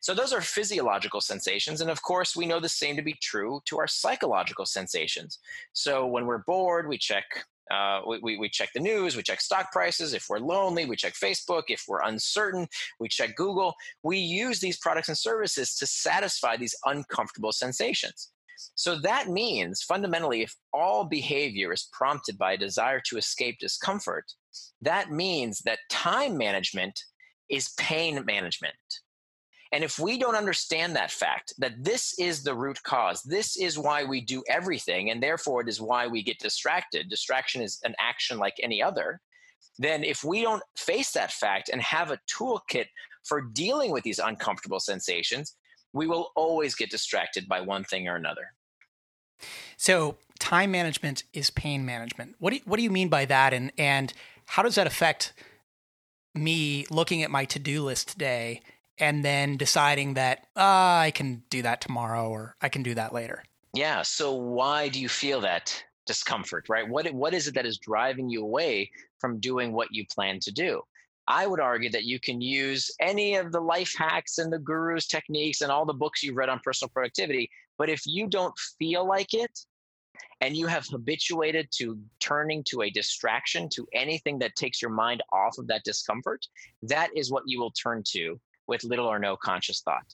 So 0.02 0.14
those 0.14 0.34
are 0.34 0.42
physiological 0.42 1.22
sensations. 1.22 1.82
And 1.82 1.90
of 1.90 2.02
course, 2.02 2.36
we 2.36 2.46
know 2.46 2.60
the 2.60 2.70
same 2.70 2.96
to 2.96 3.02
be 3.02 3.16
true 3.22 3.62
to 3.66 3.78
our 3.78 3.88
psychological 3.88 4.66
sensations. 4.66 5.40
So 5.74 6.06
when 6.06 6.26
we're 6.26 6.44
bored, 6.46 6.88
we 6.88 6.98
check. 6.98 7.26
Uh, 7.72 8.02
we, 8.22 8.38
we 8.38 8.48
check 8.48 8.70
the 8.76 8.80
news, 8.80 9.18
we 9.18 9.24
check 9.24 9.42
stock 9.42 9.72
prices. 9.72 10.14
If 10.14 10.28
we're 10.30 10.38
lonely, 10.38 10.86
we 10.86 10.96
check 10.96 11.14
Facebook. 11.14 11.64
If 11.68 11.86
we're 11.88 12.04
uncertain, 12.04 12.68
we 13.00 13.10
check 13.10 13.36
Google. 13.36 13.74
We 14.04 14.20
use 14.20 14.60
these 14.60 14.78
products 14.78 15.08
and 15.08 15.18
services 15.18 15.76
to 15.78 15.88
satisfy 15.88 16.58
these 16.58 16.76
uncomfortable 16.86 17.52
sensations. 17.52 18.30
So 18.76 19.00
that 19.00 19.30
means 19.30 19.82
fundamentally, 19.82 20.44
if 20.44 20.56
all 20.74 21.06
behavior 21.06 21.74
is 21.74 21.90
prompted 21.92 22.38
by 22.38 22.54
a 22.54 22.58
desire 22.58 23.02
to 23.08 23.18
escape 23.18 23.58
discomfort, 23.60 24.26
that 24.82 25.12
means 25.12 25.60
that 25.66 25.80
time 25.90 26.38
management 26.38 27.04
is 27.50 27.74
pain 27.78 28.24
management. 28.26 28.76
And 29.72 29.84
if 29.84 30.00
we 30.00 30.18
don't 30.18 30.36
understand 30.36 30.96
that 30.96 31.12
fact, 31.12 31.54
that 31.58 31.84
this 31.84 32.18
is 32.18 32.44
the 32.44 32.56
root 32.56 32.82
cause, 32.84 33.22
this 33.24 33.58
is 33.58 33.78
why 33.78 34.04
we 34.04 34.22
do 34.22 34.44
everything, 34.48 35.10
and 35.10 35.22
therefore 35.22 35.62
it 35.62 35.68
is 35.68 35.82
why 35.82 36.08
we 36.08 36.24
get 36.24 36.40
distracted. 36.40 37.10
Distraction 37.10 37.62
is 37.62 37.80
an 37.84 37.96
action 38.00 38.38
like 38.38 38.54
any 38.62 38.82
other. 38.82 39.20
Then, 39.78 40.04
if 40.04 40.24
we 40.24 40.42
don't 40.42 40.64
face 40.78 41.12
that 41.12 41.34
fact 41.34 41.70
and 41.70 41.82
have 41.82 42.12
a 42.12 42.20
toolkit 42.32 42.86
for 43.26 43.42
dealing 43.42 43.92
with 43.92 44.04
these 44.04 44.20
uncomfortable 44.20 44.80
sensations, 44.80 45.56
we 45.92 46.08
will 46.08 46.32
always 46.36 46.76
get 46.76 46.90
distracted 46.90 47.48
by 47.48 47.60
one 47.60 47.84
thing 47.84 48.08
or 48.08 48.16
another. 48.16 48.54
So, 49.76 50.16
time 50.40 50.72
management 50.72 51.24
is 51.34 51.50
pain 51.50 51.86
management. 51.86 52.36
What 52.40 52.52
do 52.52 52.58
you, 52.58 52.62
what 52.66 52.78
do 52.78 52.84
you 52.84 52.92
mean 52.92 53.10
by 53.10 53.26
that, 53.26 53.54
and 53.54 53.74
and 53.78 54.14
how 54.46 54.64
does 54.64 54.76
that 54.76 54.88
affect 54.88 55.34
me 56.36 56.86
looking 56.90 57.24
at 57.24 57.32
my 57.32 57.46
to-do 57.46 57.84
list 57.84 58.10
today 58.10 58.62
and 58.98 59.26
then 59.26 59.58
deciding 59.58 60.14
that 60.14 60.48
uh, 60.56 61.04
I 61.06 61.12
can 61.14 61.44
do 61.50 61.62
that 61.62 61.82
tomorrow 61.82 62.30
or 62.30 62.56
I 62.62 62.70
can 62.70 62.84
do 62.84 62.94
that 62.96 63.14
later. 63.14 63.44
Yeah. 63.74 64.04
So 64.04 64.34
why 64.34 64.88
do 64.88 65.02
you 65.02 65.10
feel 65.10 65.42
that 65.42 65.84
discomfort, 66.06 66.70
right? 66.70 66.88
What 66.88 67.12
what 67.14 67.34
is 67.34 67.48
it 67.48 67.56
that 67.56 67.66
is 67.66 67.78
driving 67.78 68.30
you 68.30 68.42
away 68.44 68.92
from 69.20 69.40
doing 69.40 69.74
what 69.74 69.92
you 69.92 70.06
plan 70.14 70.40
to 70.42 70.52
do? 70.52 70.82
I 71.28 71.48
would 71.48 71.60
argue 71.60 71.90
that 71.90 72.04
you 72.04 72.20
can 72.20 72.40
use 72.40 72.92
any 73.00 73.36
of 73.36 73.52
the 73.52 73.60
life 73.60 73.94
hacks 73.98 74.38
and 74.38 74.54
the 74.54 74.60
gurus 74.60 75.08
techniques 75.08 75.62
and 75.62 75.72
all 75.72 75.86
the 75.86 75.94
books 75.94 76.22
you've 76.22 76.36
read 76.36 76.50
on 76.50 76.60
personal 76.64 76.90
productivity, 76.90 77.50
but 77.78 77.90
if 77.90 78.06
you 78.06 78.28
don't 78.28 78.54
feel 78.78 79.08
like 79.08 79.34
it, 79.34 79.60
and 80.42 80.56
you 80.56 80.68
have 80.68 80.86
habituated 80.88 81.70
to 81.78 81.98
turning 82.20 82.64
to 82.70 82.84
a 82.84 82.90
distraction, 82.90 83.70
to 83.70 83.88
anything 83.94 84.40
that 84.40 84.56
takes 84.56 84.82
your 84.82 84.92
mind 84.92 85.24
off 85.32 85.58
of 85.58 85.68
that 85.68 85.84
discomfort, 85.84 86.46
that 86.84 87.10
is 87.16 87.32
what 87.32 87.44
you 87.46 87.60
will 87.60 87.72
turn 87.72 88.04
to 88.08 88.40
with 88.68 88.84
little 88.84 89.08
or 89.08 89.20
no 89.20 89.36
conscious 89.36 89.82
thought. 89.82 90.14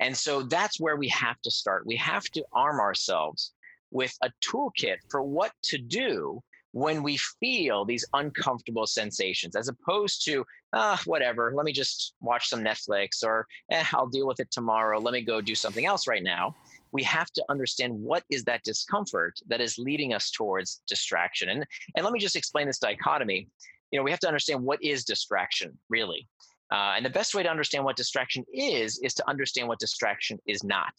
And 0.00 0.16
so 0.16 0.42
that's 0.42 0.78
where 0.78 0.96
we 0.96 1.08
have 1.08 1.40
to 1.42 1.50
start. 1.50 1.86
We 1.86 1.96
have 1.96 2.24
to 2.30 2.44
arm 2.52 2.80
ourselves 2.80 3.52
with 3.90 4.16
a 4.22 4.30
toolkit 4.44 4.96
for 5.08 5.22
what 5.22 5.52
to 5.64 5.78
do 5.78 6.42
when 6.72 7.02
we 7.02 7.16
feel 7.40 7.86
these 7.86 8.04
uncomfortable 8.12 8.86
sensations, 8.86 9.56
as 9.56 9.68
opposed 9.68 10.22
to, 10.26 10.44
ah, 10.74 11.00
whatever, 11.06 11.50
let 11.54 11.64
me 11.64 11.72
just 11.72 12.14
watch 12.20 12.48
some 12.48 12.62
Netflix 12.62 13.24
or 13.24 13.46
eh, 13.70 13.82
I'll 13.94 14.08
deal 14.08 14.26
with 14.26 14.40
it 14.40 14.50
tomorrow. 14.50 15.00
Let 15.00 15.14
me 15.14 15.22
go 15.22 15.40
do 15.40 15.54
something 15.54 15.86
else 15.86 16.06
right 16.06 16.22
now. 16.22 16.54
We 16.96 17.02
have 17.02 17.30
to 17.32 17.44
understand 17.50 17.92
what 17.92 18.22
is 18.30 18.42
that 18.44 18.62
discomfort 18.62 19.34
that 19.50 19.60
is 19.60 19.76
leading 19.76 20.14
us 20.14 20.30
towards 20.30 20.80
distraction. 20.88 21.50
And, 21.50 21.66
and 21.94 22.04
let 22.04 22.12
me 22.14 22.18
just 22.18 22.36
explain 22.36 22.66
this 22.66 22.78
dichotomy. 22.78 23.48
You 23.90 23.98
know, 23.98 24.02
we 24.02 24.10
have 24.10 24.20
to 24.20 24.28
understand 24.28 24.62
what 24.62 24.82
is 24.82 25.04
distraction 25.04 25.76
really. 25.90 26.26
Uh, 26.72 26.94
and 26.96 27.04
the 27.04 27.10
best 27.18 27.34
way 27.34 27.42
to 27.42 27.50
understand 27.50 27.84
what 27.84 27.96
distraction 27.96 28.44
is, 28.52 28.98
is 29.06 29.12
to 29.14 29.28
understand 29.28 29.68
what 29.68 29.78
distraction 29.78 30.38
is 30.46 30.64
not. 30.64 30.94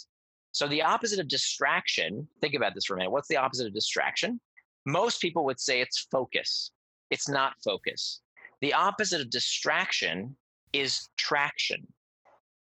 So 0.52 0.68
the 0.68 0.84
opposite 0.84 1.20
of 1.20 1.28
distraction, 1.28 2.28
think 2.42 2.54
about 2.54 2.76
this 2.76 2.86
for 2.86 2.94
a 2.94 2.98
minute. 2.98 3.12
What's 3.12 3.28
the 3.28 3.38
opposite 3.38 3.68
of 3.68 3.74
distraction? 3.74 4.40
Most 4.86 5.20
people 5.20 5.46
would 5.46 5.60
say 5.60 5.82
it's 5.82 6.08
focus. 6.12 6.72
It's 7.10 7.28
not 7.28 7.54
focus. 7.64 8.22
The 8.62 8.74
opposite 8.74 9.22
of 9.22 9.32
distraction 9.32 10.38
is 10.74 11.10
traction. 11.18 11.88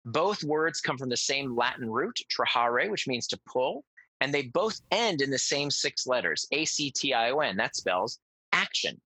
Both 0.05 0.45
words 0.45 0.81
come 0.81 0.99
from 0.99 1.09
the 1.09 1.17
same 1.17 1.57
Latin 1.57 1.91
root, 1.91 2.19
trahere, 2.31 2.91
which 2.91 3.07
means 3.07 3.27
to 3.29 3.41
pull, 3.49 3.85
and 4.21 4.33
they 4.33 4.43
both 4.43 4.81
end 4.91 5.23
in 5.23 5.31
the 5.31 5.39
same 5.39 5.71
six 5.71 6.07
letters, 6.07 6.47
A 6.53 6.65
C 6.65 6.91
T 6.91 7.15
I 7.15 7.31
O 7.31 7.39
N. 7.39 7.57
That 7.57 7.77
spells 7.77 8.19
action. 8.53 9.01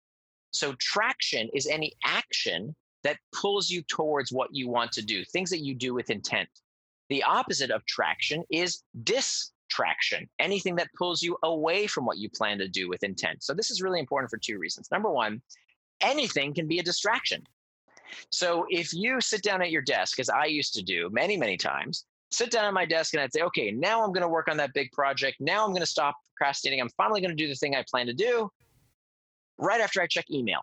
So 0.51 0.75
traction 0.81 1.51
is 1.53 1.67
any 1.67 1.93
action 2.05 2.75
that 3.05 3.19
pulls 3.33 3.71
you 3.71 3.83
towards 3.83 4.33
what 4.33 4.55
you 4.55 4.69
want 4.69 4.91
to 4.93 5.03
do, 5.03 5.25
things 5.25 5.51
that 5.51 5.65
you 5.65 5.75
do 5.75 5.95
with 5.95 6.11
intent. 6.11 6.49
The 7.09 7.23
opposite 7.23 7.71
of 7.71 7.87
traction 7.87 8.43
is 8.51 8.83
distraction, 9.05 10.29
anything 10.39 10.75
that 10.77 10.93
pulls 10.99 11.23
you 11.23 11.37
away 11.45 11.87
from 11.87 12.05
what 12.05 12.19
you 12.19 12.29
plan 12.29 12.59
to 12.59 12.69
do 12.69 12.89
with 12.89 13.05
intent. 13.05 13.45
So, 13.45 13.55
this 13.55 13.71
is 13.71 13.83
really 13.83 14.01
important 14.01 14.31
for 14.31 14.39
two 14.39 14.59
reasons. 14.59 14.91
Number 14.91 15.11
one, 15.11 15.41
anything 16.01 16.55
can 16.55 16.67
be 16.67 16.79
a 16.79 16.83
distraction. 16.83 17.45
So, 18.31 18.67
if 18.71 18.93
you 18.93 19.21
sit 19.21 19.43
down 19.43 19.63
at 19.63 19.71
your 19.71 19.83
desk, 19.83 20.19
as 20.19 20.29
I 20.29 20.47
used 20.47 20.75
to 20.75 20.83
do 20.83 21.09
many, 21.11 21.37
many 21.37 21.57
times, 21.57 22.05
sit 22.31 22.51
down 22.51 22.65
at 22.65 22.75
my 22.75 22.85
desk 22.85 23.15
and 23.15 23.23
I'd 23.23 23.33
say, 23.33 23.43
okay, 23.43 23.71
now 23.71 24.03
I'm 24.03 24.13
going 24.13 24.23
to 24.23 24.29
work 24.29 24.49
on 24.49 24.57
that 24.59 24.75
big 24.75 24.91
project. 24.93 25.37
Now 25.41 25.65
I'm 25.65 25.71
going 25.71 25.81
to 25.81 25.87
stop 25.87 26.17
procrastinating. 26.35 26.81
I'm 26.81 26.91
finally 26.97 27.21
going 27.21 27.37
to 27.37 27.43
do 27.43 27.49
the 27.49 27.55
thing 27.55 27.75
I 27.75 27.85
plan 27.89 28.07
to 28.07 28.13
do 28.13 28.51
right 29.59 29.81
after 29.81 30.03
I 30.03 30.07
check 30.07 30.31
email. 30.31 30.61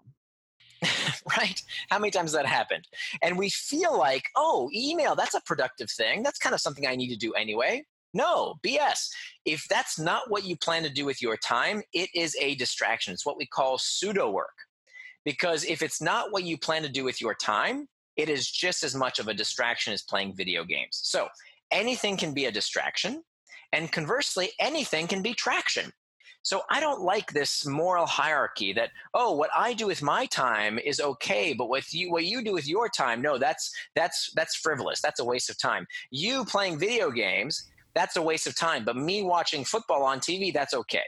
right? 1.37 1.61
How 1.89 1.99
many 1.99 2.11
times 2.11 2.33
that 2.33 2.45
happened? 2.45 2.85
And 3.21 3.37
we 3.37 3.49
feel 3.49 3.97
like, 3.97 4.23
oh, 4.35 4.69
email, 4.73 5.15
that's 5.15 5.33
a 5.33 5.41
productive 5.45 5.89
thing. 5.89 6.23
That's 6.23 6.39
kind 6.39 6.53
of 6.53 6.61
something 6.61 6.85
I 6.85 6.95
need 6.95 7.09
to 7.09 7.15
do 7.15 7.33
anyway. 7.33 7.85
No, 8.13 8.55
BS. 8.65 9.09
If 9.45 9.65
that's 9.69 9.97
not 9.97 10.29
what 10.29 10.45
you 10.45 10.55
plan 10.55 10.83
to 10.83 10.89
do 10.89 11.05
with 11.05 11.21
your 11.21 11.37
time, 11.37 11.81
it 11.93 12.09
is 12.13 12.35
a 12.39 12.55
distraction. 12.55 13.13
It's 13.13 13.25
what 13.25 13.37
we 13.37 13.45
call 13.45 13.77
pseudo 13.77 14.29
work. 14.29 14.53
Because 15.25 15.63
if 15.65 15.81
it's 15.81 16.01
not 16.01 16.31
what 16.31 16.43
you 16.43 16.57
plan 16.57 16.83
to 16.83 16.89
do 16.89 17.03
with 17.03 17.21
your 17.21 17.33
time, 17.33 17.87
it 18.15 18.29
is 18.29 18.49
just 18.49 18.83
as 18.83 18.95
much 18.95 19.19
of 19.19 19.27
a 19.27 19.33
distraction 19.33 19.93
as 19.93 20.03
playing 20.03 20.35
video 20.35 20.63
games. 20.63 20.99
So 21.03 21.27
anything 21.71 22.17
can 22.17 22.33
be 22.33 22.45
a 22.45 22.51
distraction. 22.51 23.23
And 23.71 23.91
conversely, 23.91 24.51
anything 24.59 25.07
can 25.07 25.21
be 25.21 25.33
traction. 25.33 25.91
So 26.43 26.61
I 26.69 26.81
don't 26.81 27.01
like 27.01 27.31
this 27.31 27.65
moral 27.65 28.05
hierarchy 28.05 28.73
that 28.73 28.89
oh 29.13 29.31
what 29.31 29.49
I 29.55 29.73
do 29.73 29.87
with 29.87 30.01
my 30.01 30.25
time 30.25 30.77
is 30.77 30.99
okay 30.99 31.53
but 31.53 31.69
what 31.69 31.93
you 31.93 32.11
what 32.11 32.25
you 32.25 32.43
do 32.43 32.51
with 32.51 32.67
your 32.67 32.89
time 32.89 33.21
no 33.21 33.37
that's 33.37 33.73
that's 33.95 34.29
that's 34.35 34.57
frivolous 34.57 34.99
that's 35.01 35.21
a 35.21 35.25
waste 35.25 35.49
of 35.49 35.57
time. 35.57 35.87
You 36.11 36.43
playing 36.43 36.79
video 36.79 37.11
games 37.11 37.71
that's 37.93 38.15
a 38.15 38.21
waste 38.21 38.47
of 38.47 38.55
time. 38.55 38.85
But 38.85 38.97
me 38.97 39.23
watching 39.23 39.63
football 39.63 40.03
on 40.03 40.19
TV, 40.19 40.53
that's 40.53 40.73
okay. 40.73 41.05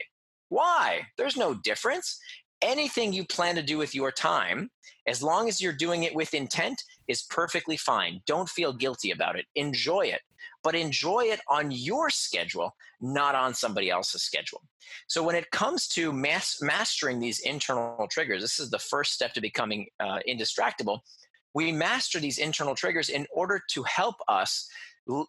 Why? 0.48 1.02
There's 1.18 1.36
no 1.36 1.54
difference. 1.54 2.18
Anything 2.62 3.12
you 3.12 3.24
plan 3.24 3.54
to 3.56 3.62
do 3.62 3.78
with 3.78 3.94
your 3.94 4.10
time, 4.10 4.70
as 5.06 5.22
long 5.22 5.48
as 5.48 5.60
you're 5.60 5.72
doing 5.72 6.04
it 6.04 6.14
with 6.14 6.34
intent, 6.34 6.82
is 7.06 7.22
perfectly 7.22 7.76
fine. 7.76 8.20
Don't 8.26 8.48
feel 8.48 8.72
guilty 8.72 9.10
about 9.10 9.38
it. 9.38 9.44
Enjoy 9.54 10.06
it, 10.06 10.20
but 10.64 10.74
enjoy 10.74 11.24
it 11.24 11.40
on 11.48 11.70
your 11.70 12.10
schedule, 12.10 12.74
not 13.00 13.34
on 13.34 13.54
somebody 13.54 13.90
else's 13.90 14.22
schedule. 14.22 14.62
So, 15.06 15.22
when 15.22 15.36
it 15.36 15.50
comes 15.50 15.86
to 15.88 16.12
mas- 16.12 16.58
mastering 16.60 17.20
these 17.20 17.40
internal 17.40 18.08
triggers, 18.10 18.42
this 18.42 18.58
is 18.58 18.70
the 18.70 18.78
first 18.78 19.12
step 19.12 19.34
to 19.34 19.40
becoming 19.40 19.86
uh, 20.00 20.20
indistractable. 20.28 21.00
We 21.54 21.72
master 21.72 22.20
these 22.20 22.38
internal 22.38 22.74
triggers 22.74 23.08
in 23.08 23.26
order 23.32 23.62
to 23.70 23.82
help 23.84 24.16
us 24.28 24.68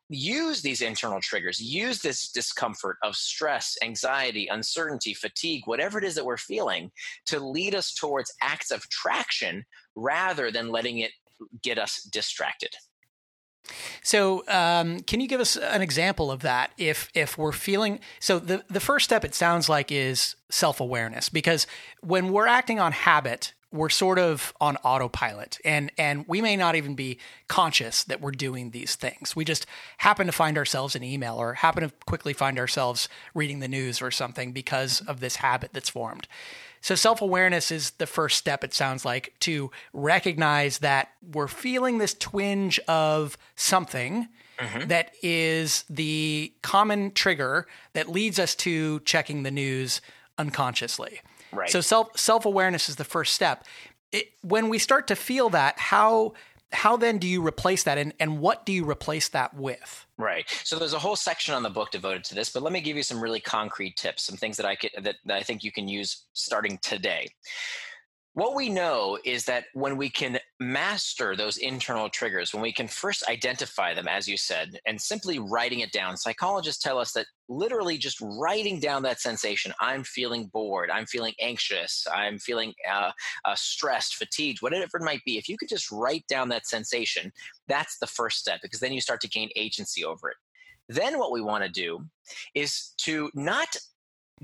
use 0.10 0.62
these 0.62 0.82
internal 0.82 1.22
triggers, 1.22 1.60
use 1.60 2.02
this 2.02 2.32
discomfort 2.32 2.98
of 3.04 3.16
stress, 3.16 3.78
anxiety, 3.84 4.48
uncertainty, 4.48 5.14
fatigue, 5.14 5.64
whatever 5.66 5.98
it 5.98 6.04
is 6.04 6.16
that 6.16 6.26
we're 6.26 6.38
feeling, 6.38 6.92
to 7.28 7.40
lead 7.40 7.76
us 7.76 7.94
towards 7.94 8.34
acts 8.42 8.72
of 8.72 8.88
traction 8.90 9.66
rather 9.96 10.52
than 10.52 10.70
letting 10.70 11.00
it 11.00 11.12
get 11.64 11.78
us 11.78 12.02
distracted. 12.12 12.72
So, 14.02 14.44
um, 14.48 15.02
can 15.02 15.20
you 15.20 15.28
give 15.28 15.42
us 15.42 15.58
an 15.58 15.82
example 15.82 16.32
of 16.32 16.42
that? 16.42 16.72
If 16.78 17.10
if 17.14 17.38
we're 17.38 17.52
feeling 17.52 18.00
so, 18.20 18.40
the 18.40 18.64
the 18.70 18.80
first 18.80 19.04
step 19.04 19.26
it 19.26 19.36
sounds 19.36 19.68
like 19.68 19.92
is 19.92 20.36
self 20.50 20.80
awareness 20.80 21.28
because 21.28 21.68
when 22.02 22.32
we're 22.32 22.48
acting 22.48 22.80
on 22.80 22.94
habit, 22.94 23.54
we're 23.72 23.90
sort 23.90 24.18
of 24.18 24.54
on 24.62 24.78
autopilot 24.78 25.60
and 25.66 25.92
and 25.98 26.26
we 26.28 26.42
may 26.42 26.56
not 26.56 26.76
even 26.76 26.96
be 26.96 27.20
conscious 27.48 28.04
that 28.06 28.22
we're 28.22 28.32
doing 28.32 28.72
these 28.72 28.96
things. 28.96 29.36
We 29.36 29.44
just 29.44 29.66
happen 29.98 30.26
to 30.28 30.32
find 30.32 30.58
ourselves 30.58 30.96
in 30.96 31.04
email 31.04 31.36
or 31.36 31.54
happen 31.54 31.84
to 31.84 31.94
quickly 32.06 32.34
find 32.34 32.58
ourselves 32.58 33.10
reading 33.34 33.60
the 33.60 33.68
news 33.68 34.02
or 34.02 34.12
something 34.12 34.54
because 34.54 35.02
of 35.02 35.20
this 35.20 35.38
habit 35.38 35.72
that's 35.74 35.90
formed. 35.90 36.28
So 36.80 36.96
self-awareness 36.96 37.72
is 37.72 37.92
the 37.92 38.08
first 38.08 38.38
step 38.38 38.64
it 38.64 38.74
sounds 38.74 39.04
like 39.04 39.34
to 39.42 39.72
recognize 39.92 40.80
that 40.80 41.10
we're 41.34 41.48
feeling 41.48 41.98
this 41.98 42.14
twinge 42.14 42.80
of 42.88 43.38
something 43.56 44.30
mm-hmm. 44.58 44.88
that 44.88 45.12
is 45.22 45.84
the 45.90 46.54
common 46.62 47.12
trigger 47.12 47.68
that 47.94 48.08
leads 48.08 48.40
us 48.40 48.56
to 48.56 49.02
checking 49.02 49.44
the 49.44 49.52
news 49.52 50.02
unconsciously 50.38 51.20
Right. 51.52 51.70
So 51.70 51.82
self 51.82 52.18
self 52.18 52.46
awareness 52.46 52.90
is 52.90 52.96
the 52.96 53.04
first 53.04 53.34
step. 53.34 53.66
It, 54.12 54.30
when 54.42 54.70
we 54.70 54.80
start 54.80 55.08
to 55.08 55.16
feel 55.16 55.50
that, 55.50 55.80
how 55.80 56.34
how 56.72 56.98
then 56.98 57.18
do 57.18 57.28
you 57.28 57.46
replace 57.46 57.84
that, 57.84 57.98
and 57.98 58.14
and 58.20 58.40
what 58.40 58.66
do 58.66 58.74
you 58.74 58.90
replace 58.90 59.30
that 59.30 59.54
with? 59.54 60.06
Right. 60.18 60.50
So 60.64 60.78
there's 60.78 60.94
a 60.94 61.00
whole 61.00 61.16
section 61.16 61.54
on 61.54 61.64
the 61.64 61.70
book 61.70 61.92
devoted 61.92 62.24
to 62.26 62.36
this, 62.36 62.50
but 62.50 62.64
let 62.64 62.74
me 62.74 62.82
give 62.82 62.98
you 62.98 63.04
some 63.04 63.22
really 63.22 63.40
concrete 63.40 63.96
tips, 63.96 64.24
some 64.24 64.36
things 64.36 64.58
that 64.58 64.66
I 64.66 64.76
could 64.76 64.92
that, 65.02 65.16
that 65.26 65.38
I 65.38 65.44
think 65.44 65.64
you 65.64 65.72
can 65.72 65.88
use 65.88 66.24
starting 66.34 66.80
today. 66.82 67.30
What 68.38 68.54
we 68.54 68.70
know 68.70 69.18
is 69.26 69.46
that 69.46 69.66
when 69.74 69.98
we 69.98 70.12
can 70.12 70.38
master 70.60 71.36
those 71.36 71.58
internal 71.58 72.08
triggers, 72.08 72.54
when 72.54 72.62
we 72.62 72.72
can 72.72 72.88
first 72.88 73.28
identify 73.28 73.96
them, 73.96 74.08
as 74.08 74.28
you 74.28 74.38
said, 74.38 74.80
and 74.86 75.02
simply 75.02 75.40
writing 75.40 75.80
it 75.80 75.92
down, 75.92 76.18
psychologists 76.18 76.84
tell 76.84 77.00
us 77.00 77.14
that 77.14 77.26
literally 77.50 77.98
just 77.98 78.22
writing 78.22 78.80
down 78.80 79.02
that 79.02 79.20
sensation 79.20 79.74
I'm 79.82 80.04
feeling 80.04 80.52
bored, 80.54 80.92
I'm 80.92 81.08
feeling 81.08 81.34
anxious, 81.42 82.06
I'm 82.14 82.38
feeling 82.38 82.76
uh, 82.88 83.10
uh, 83.44 83.56
stressed, 83.56 84.18
fatigued, 84.18 84.62
whatever 84.62 85.00
it 85.00 85.04
might 85.04 85.24
be. 85.26 85.40
If 85.40 85.50
you 85.50 85.58
could 85.58 85.70
just 85.70 85.92
write 85.92 86.28
down 86.28 86.48
that 86.50 86.68
sensation, 86.68 87.32
that's 87.68 87.98
the 87.98 88.06
first 88.06 88.38
step 88.38 88.60
because 88.62 88.80
then 88.80 88.94
you 88.94 89.02
start 89.02 89.20
to 89.22 89.28
gain 89.28 89.50
agency 89.56 90.06
over 90.06 90.30
it. 90.30 90.38
Then, 90.90 91.18
what 91.18 91.32
we 91.32 91.42
want 91.42 91.64
to 91.64 91.72
do 91.72 92.06
is 92.54 92.94
to 92.98 93.32
not 93.34 93.76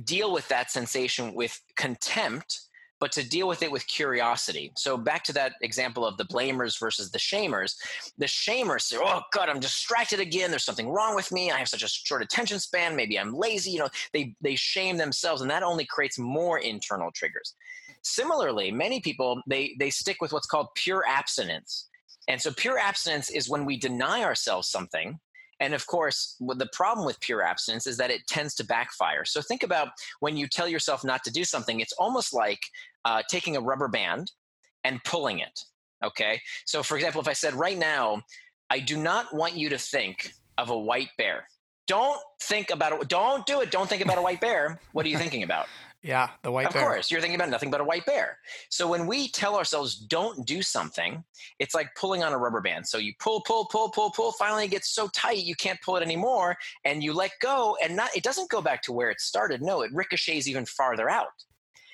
deal 0.04 0.34
with 0.34 0.48
that 0.48 0.72
sensation 0.72 1.36
with 1.36 1.62
contempt 1.76 2.60
but 3.04 3.12
to 3.12 3.28
deal 3.28 3.49
with 3.49 3.62
it 3.62 3.70
with 3.70 3.86
curiosity. 3.88 4.72
So 4.78 4.95
back 4.95 5.26
to 5.26 5.34
that 5.34 5.56
example 5.60 6.06
of 6.06 6.16
the 6.16 6.24
blamers 6.24 6.80
versus 6.80 7.12
the 7.12 7.18
shamers. 7.20 7.76
The 8.18 8.28
shamers 8.28 8.84
say, 8.84 8.95
"Oh 8.97 9.20
God, 9.34 9.49
I'm 9.49 9.60
distracted 9.60 10.22
again. 10.22 10.51
There's 10.51 10.64
something 10.64 10.88
wrong 10.88 11.14
with 11.14 11.30
me. 11.30 11.51
I 11.51 11.58
have 11.58 11.68
such 11.68 11.84
a 11.84 11.89
short 11.89 12.22
attention 12.22 12.62
span. 12.62 12.95
Maybe 12.95 13.20
I'm 13.20 13.34
lazy." 13.34 13.72
You 13.72 13.80
know, 13.80 13.89
they 14.14 14.38
they 14.39 14.56
shame 14.56 14.95
themselves, 14.95 15.41
and 15.41 15.51
that 15.51 15.64
only 15.64 15.84
creates 15.84 16.18
more 16.18 16.60
internal 16.60 17.12
triggers. 17.12 17.56
Similarly, 18.04 18.72
many 18.72 19.01
people 19.01 19.41
they 19.47 19.76
they 19.80 19.89
stick 19.89 20.22
with 20.22 20.32
what's 20.32 20.47
called 20.47 20.70
pure 20.76 21.04
abstinence. 21.06 21.89
And 22.30 22.41
so 22.41 22.54
pure 22.54 22.80
abstinence 22.80 23.30
is 23.30 23.49
when 23.49 23.66
we 23.66 23.76
deny 23.76 24.24
ourselves 24.24 24.70
something 24.70 25.20
and 25.64 25.74
of 25.74 25.88
course, 25.88 26.36
the 26.41 26.70
problem 26.74 27.05
with 27.05 27.22
pure 27.22 27.41
abstinence 27.41 27.88
is 27.88 27.95
that 27.95 28.11
it 28.11 28.28
tends 28.28 28.53
to 28.55 28.66
backfire. 28.66 29.24
So 29.24 29.41
think 29.41 29.64
about 29.64 29.88
when 30.20 30.36
you 30.36 30.45
tell 30.45 30.68
yourself 30.68 31.05
not 31.05 31.24
to 31.24 31.32
do 31.32 31.45
something, 31.45 31.80
it's 31.80 31.93
almost 31.93 32.34
like 32.34 32.59
uh, 33.05 33.22
taking 33.30 33.55
a 33.55 33.61
rubber 33.61 33.88
band 33.88 34.34
and 34.84 35.01
pulling 35.05 35.39
it. 35.39 35.57
Okay. 36.03 36.41
So, 36.66 36.84
for 36.84 36.97
example, 36.97 37.22
if 37.22 37.30
I 37.30 37.34
said 37.34 37.53
right 37.53 37.78
now, 37.78 38.24
I 38.70 38.80
do 38.80 38.97
not 38.97 39.34
want 39.34 39.55
you 39.55 39.70
to 39.70 39.78
think 39.78 40.34
of 40.57 40.70
a 40.70 40.78
white 40.78 41.11
bear. 41.18 41.47
don't 41.88 42.20
think 42.41 42.70
about 42.70 42.91
it. 42.91 43.07
Don't 43.07 43.45
do 43.45 43.61
it. 43.61 43.72
Don't 43.72 43.88
think 43.88 44.03
about 44.03 44.18
a 44.18 44.22
white 44.22 44.41
bear. 44.41 44.82
What 44.91 45.05
are 45.05 45.09
you 45.09 45.18
thinking 45.18 45.43
about? 45.43 45.68
Yeah, 46.04 46.32
the 46.41 46.51
white 46.51 46.68
of 46.68 46.74
bear. 46.74 46.82
Of 46.82 46.88
course, 46.89 47.10
you're 47.10 47.22
thinking 47.22 47.39
about 47.39 47.49
nothing 47.49 47.72
but 47.72 47.80
a 47.80 47.84
white 47.86 48.06
bear. 48.06 48.38
So 48.70 48.88
when 48.88 49.08
we 49.08 49.30
tell 49.30 49.56
ourselves 49.56 49.95
don't 49.95 50.45
do 50.45 50.62
something, 50.62 51.24
it's 51.60 51.74
like 51.74 51.95
pulling 51.95 52.24
on 52.24 52.34
a 52.34 52.38
rubber 52.38 52.60
band. 52.60 52.86
So 52.86 52.97
you 52.97 53.14
pull, 53.20 53.41
pull, 53.41 53.66
pull, 53.68 53.89
pull, 53.89 54.12
pull. 54.12 54.34
Finally, 54.34 54.66
it 54.66 54.72
gets 54.72 54.89
so 54.89 55.08
tight 55.08 55.38
you 55.38 55.56
can't 55.56 55.80
pull 55.82 55.95
it 55.95 56.04
anymore, 56.04 56.58
and 56.84 57.01
you 57.01 57.14
let 57.14 57.32
go, 57.39 57.78
and 57.82 57.95
not. 57.95 58.10
It 58.16 58.24
doesn't 58.24 58.49
go 58.49 58.62
back 58.62 58.84
to 58.84 58.91
where 58.91 59.10
it 59.10 59.22
started. 59.22 59.62
No, 59.62 59.82
it 59.82 59.91
ricochets 59.93 60.47
even 60.47 60.66
farther 60.66 61.10
out. 61.10 61.45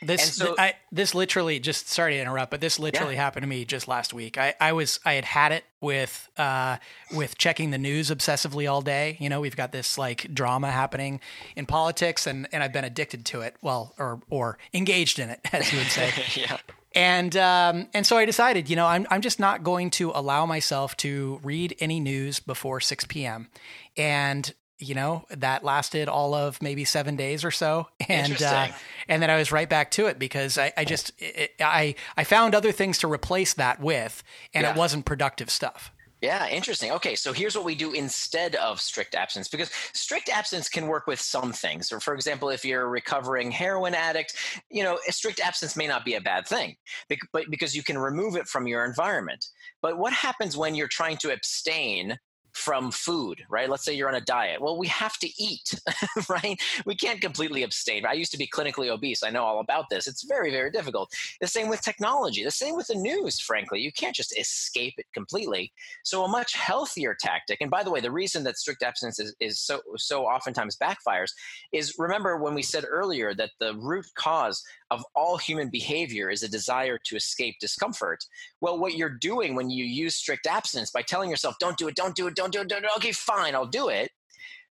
This 0.01 0.35
so, 0.35 0.55
I, 0.57 0.75
this 0.91 1.13
literally 1.13 1.59
just 1.59 1.89
sorry 1.89 2.15
to 2.15 2.21
interrupt, 2.21 2.51
but 2.51 2.61
this 2.61 2.79
literally 2.79 3.15
yeah. 3.15 3.21
happened 3.21 3.43
to 3.43 3.47
me 3.47 3.65
just 3.65 3.87
last 3.87 4.13
week. 4.13 4.37
I, 4.37 4.53
I 4.59 4.71
was 4.71 4.99
I 5.03 5.13
had 5.13 5.25
had 5.25 5.51
it 5.51 5.65
with 5.81 6.29
uh, 6.37 6.77
with 7.13 7.37
checking 7.37 7.71
the 7.71 7.77
news 7.77 8.09
obsessively 8.09 8.69
all 8.69 8.81
day. 8.81 9.17
You 9.19 9.27
know, 9.27 9.41
we've 9.41 9.57
got 9.57 9.73
this 9.73 9.97
like 9.97 10.33
drama 10.33 10.71
happening 10.71 11.19
in 11.57 11.65
politics, 11.65 12.27
and 12.27 12.47
and 12.53 12.63
I've 12.63 12.71
been 12.71 12.85
addicted 12.85 13.25
to 13.27 13.41
it. 13.41 13.55
Well, 13.61 13.93
or 13.99 14.21
or 14.29 14.57
engaged 14.73 15.19
in 15.19 15.29
it, 15.29 15.41
as 15.51 15.71
you 15.73 15.79
would 15.79 15.87
say. 15.87 16.11
yeah. 16.35 16.57
And 16.93 17.35
um, 17.37 17.87
and 17.93 18.05
so 18.05 18.17
I 18.17 18.25
decided, 18.25 18.69
you 18.69 18.75
know, 18.75 18.87
I'm 18.87 19.05
I'm 19.09 19.21
just 19.21 19.39
not 19.39 19.63
going 19.63 19.89
to 19.91 20.11
allow 20.15 20.45
myself 20.45 20.95
to 20.97 21.39
read 21.43 21.75
any 21.79 21.99
news 21.99 22.39
before 22.39 22.79
6 22.79 23.05
p.m. 23.05 23.49
And 23.95 24.53
you 24.79 24.95
know 24.95 25.25
that 25.29 25.63
lasted 25.63 26.07
all 26.07 26.33
of 26.33 26.61
maybe 26.61 26.85
seven 26.85 27.15
days 27.15 27.43
or 27.43 27.51
so 27.51 27.87
and 28.09 28.41
uh, 28.41 28.67
and 29.07 29.21
then 29.21 29.29
i 29.29 29.37
was 29.37 29.51
right 29.51 29.69
back 29.69 29.91
to 29.91 30.07
it 30.07 30.17
because 30.17 30.57
i, 30.57 30.71
I 30.75 30.85
just 30.85 31.11
it, 31.19 31.51
i 31.59 31.95
i 32.17 32.23
found 32.23 32.55
other 32.55 32.71
things 32.71 32.97
to 32.99 33.11
replace 33.11 33.53
that 33.55 33.79
with 33.79 34.23
and 34.53 34.63
yeah. 34.63 34.71
it 34.71 34.77
wasn't 34.77 35.05
productive 35.05 35.49
stuff 35.49 35.91
yeah, 36.21 36.49
interesting. 36.49 36.91
Okay, 36.91 37.15
so 37.15 37.31
here's 37.31 37.55
what 37.55 37.63
we 37.63 37.75
do 37.75 37.93
instead 37.93 38.55
of 38.55 38.81
strict 38.81 39.15
abstinence 39.15 39.47
because 39.47 39.71
strict 39.93 40.27
abstinence 40.27 40.67
can 40.67 40.87
work 40.87 41.07
with 41.07 41.19
some 41.21 41.53
things. 41.53 41.93
Or 41.93 42.01
for 42.01 42.13
example, 42.13 42.49
if 42.49 42.65
you're 42.65 42.81
a 42.81 42.89
recovering 42.89 43.51
heroin 43.51 43.93
addict, 43.93 44.35
you 44.69 44.83
know, 44.83 44.99
strict 45.07 45.39
abstinence 45.39 45.77
may 45.77 45.87
not 45.87 46.03
be 46.03 46.15
a 46.15 46.21
bad 46.21 46.45
thing, 46.45 46.75
but 47.07 47.45
because 47.49 47.73
you 47.73 47.83
can 47.83 47.97
remove 47.97 48.35
it 48.35 48.47
from 48.47 48.67
your 48.67 48.83
environment. 48.83 49.45
But 49.81 49.97
what 49.97 50.11
happens 50.11 50.57
when 50.57 50.75
you're 50.75 50.89
trying 50.89 51.17
to 51.17 51.31
abstain 51.31 52.17
from 52.59 52.91
food, 52.91 53.45
right? 53.49 53.69
Let's 53.69 53.85
say 53.85 53.93
you're 53.93 54.09
on 54.09 54.15
a 54.15 54.21
diet. 54.21 54.61
Well, 54.61 54.77
we 54.77 54.87
have 54.87 55.17
to 55.19 55.29
eat, 55.41 55.73
right? 56.29 56.59
We 56.85 56.93
can't 56.93 57.21
completely 57.21 57.63
abstain. 57.63 58.05
I 58.05 58.13
used 58.13 58.31
to 58.33 58.37
be 58.37 58.47
clinically 58.47 58.89
obese. 58.89 59.23
I 59.23 59.29
know 59.29 59.43
all 59.43 59.61
about 59.61 59.85
this. 59.89 60.07
It's 60.07 60.23
very, 60.23 60.51
very 60.51 60.69
difficult. 60.69 61.11
The 61.39 61.47
same 61.47 61.69
with 61.69 61.81
technology, 61.81 62.43
the 62.43 62.51
same 62.51 62.75
with 62.75 62.87
the 62.87 62.95
news, 62.95 63.39
frankly. 63.39 63.79
You 63.79 63.93
can't 63.93 64.15
just 64.15 64.37
escape 64.37 64.95
it 64.97 65.05
completely. 65.13 65.71
So, 66.03 66.25
a 66.25 66.27
much 66.27 66.53
healthier 66.53 67.15
tactic, 67.19 67.59
and 67.61 67.71
by 67.71 67.83
the 67.83 67.91
way, 67.91 68.01
the 68.01 68.11
reason 68.11 68.43
that 68.43 68.57
strict 68.57 68.83
abstinence 68.83 69.19
is, 69.19 69.33
is 69.39 69.59
so, 69.59 69.79
so 69.95 70.25
oftentimes 70.25 70.75
backfires 70.75 71.31
is 71.71 71.95
remember 71.97 72.37
when 72.37 72.53
we 72.53 72.61
said 72.61 72.83
earlier 72.87 73.33
that 73.35 73.51
the 73.59 73.75
root 73.75 74.05
cause 74.15 74.63
of 74.91 75.05
all 75.15 75.37
human 75.37 75.69
behavior 75.69 76.29
is 76.29 76.43
a 76.43 76.49
desire 76.49 76.97
to 77.05 77.15
escape 77.15 77.55
discomfort. 77.59 78.25
Well, 78.59 78.79
what 78.79 78.95
you're 78.95 79.09
doing 79.09 79.55
when 79.55 79.69
you 79.69 79.85
use 79.85 80.15
strict 80.15 80.47
abstinence 80.47 80.91
by 80.91 81.03
telling 81.03 81.29
yourself, 81.29 81.55
don't 81.59 81.77
do 81.77 81.87
it, 81.87 81.95
don't 81.95 82.15
do 82.15 82.27
it, 82.27 82.35
don't 82.35 82.48
do 82.51 82.61
it, 82.61 82.67
don't 82.67 82.81
do 82.81 82.87
it. 82.87 82.97
okay, 82.97 83.11
fine, 83.11 83.55
I'll 83.55 83.65
do 83.65 83.89
it. 83.89 84.11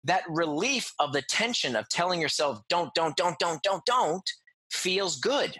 That 0.03 0.23
relief 0.29 0.93
of 0.99 1.13
the 1.13 1.21
tension 1.21 1.75
of 1.75 1.87
telling 1.89 2.19
yourself, 2.19 2.61
don't, 2.69 2.93
don't, 2.93 3.15
don't, 3.15 3.37
don't, 3.39 3.61
don't, 3.61 3.85
don't, 3.85 4.29
feels 4.71 5.19
good. 5.19 5.55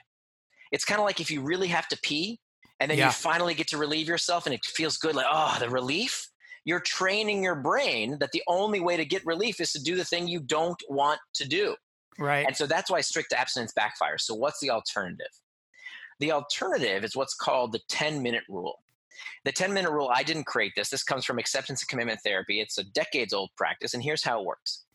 It's 0.72 0.86
kind 0.86 1.00
of 1.00 1.06
like 1.06 1.20
if 1.20 1.30
you 1.30 1.42
really 1.42 1.68
have 1.68 1.88
to 1.90 2.00
pee 2.02 2.40
and 2.80 2.90
then 2.90 2.98
yeah. 2.98 3.08
you 3.08 3.12
finally 3.12 3.54
get 3.54 3.68
to 3.70 3.78
relieve 3.78 4.08
yourself 4.08 4.46
and 4.46 4.56
it 4.56 4.66
feels 4.66 4.98
good, 4.98 5.16
like, 5.16 5.28
oh, 5.32 5.58
the 5.60 5.70
relief. 5.70 6.28
You're 6.64 6.80
training 6.80 7.44
your 7.44 7.56
brain 7.56 8.18
that 8.20 8.32
the 8.34 8.44
only 8.48 8.80
way 8.80 8.96
to 8.96 9.04
get 9.04 9.26
relief 9.26 9.60
is 9.60 9.72
to 9.72 9.82
do 9.82 9.96
the 9.96 10.06
thing 10.06 10.28
you 10.28 10.40
don't 10.40 10.80
want 10.90 11.20
to 11.34 11.48
do. 11.48 11.76
Right. 12.20 12.46
And 12.46 12.56
so 12.56 12.68
that's 12.68 12.92
why 12.92 13.02
strict 13.02 13.34
abstinence 13.34 13.74
backfires. 13.78 14.22
So, 14.22 14.36
what's 14.36 14.60
the 14.60 14.70
alternative? 14.70 15.32
The 16.20 16.32
alternative 16.32 17.04
is 17.04 17.16
what's 17.16 17.34
called 17.34 17.72
the 17.72 17.82
10 17.90 18.22
minute 18.22 18.44
rule. 18.48 18.78
The 19.46 19.52
10 19.52 19.74
minute 19.74 19.92
rule, 19.92 20.12
I 20.14 20.24
didn't 20.24 20.46
create 20.46 20.74
this. 20.76 20.90
This 20.90 21.04
comes 21.04 21.26
from 21.26 21.40
acceptance 21.40 21.82
and 21.82 21.90
commitment 21.90 22.20
therapy. 22.24 22.60
It's 22.60 22.78
a 22.78 22.84
decades 22.84 23.34
old 23.34 23.52
practice. 23.58 23.94
And 23.94 24.04
here's 24.04 24.24
how 24.24 24.40
it 24.40 24.46
works 24.46 24.86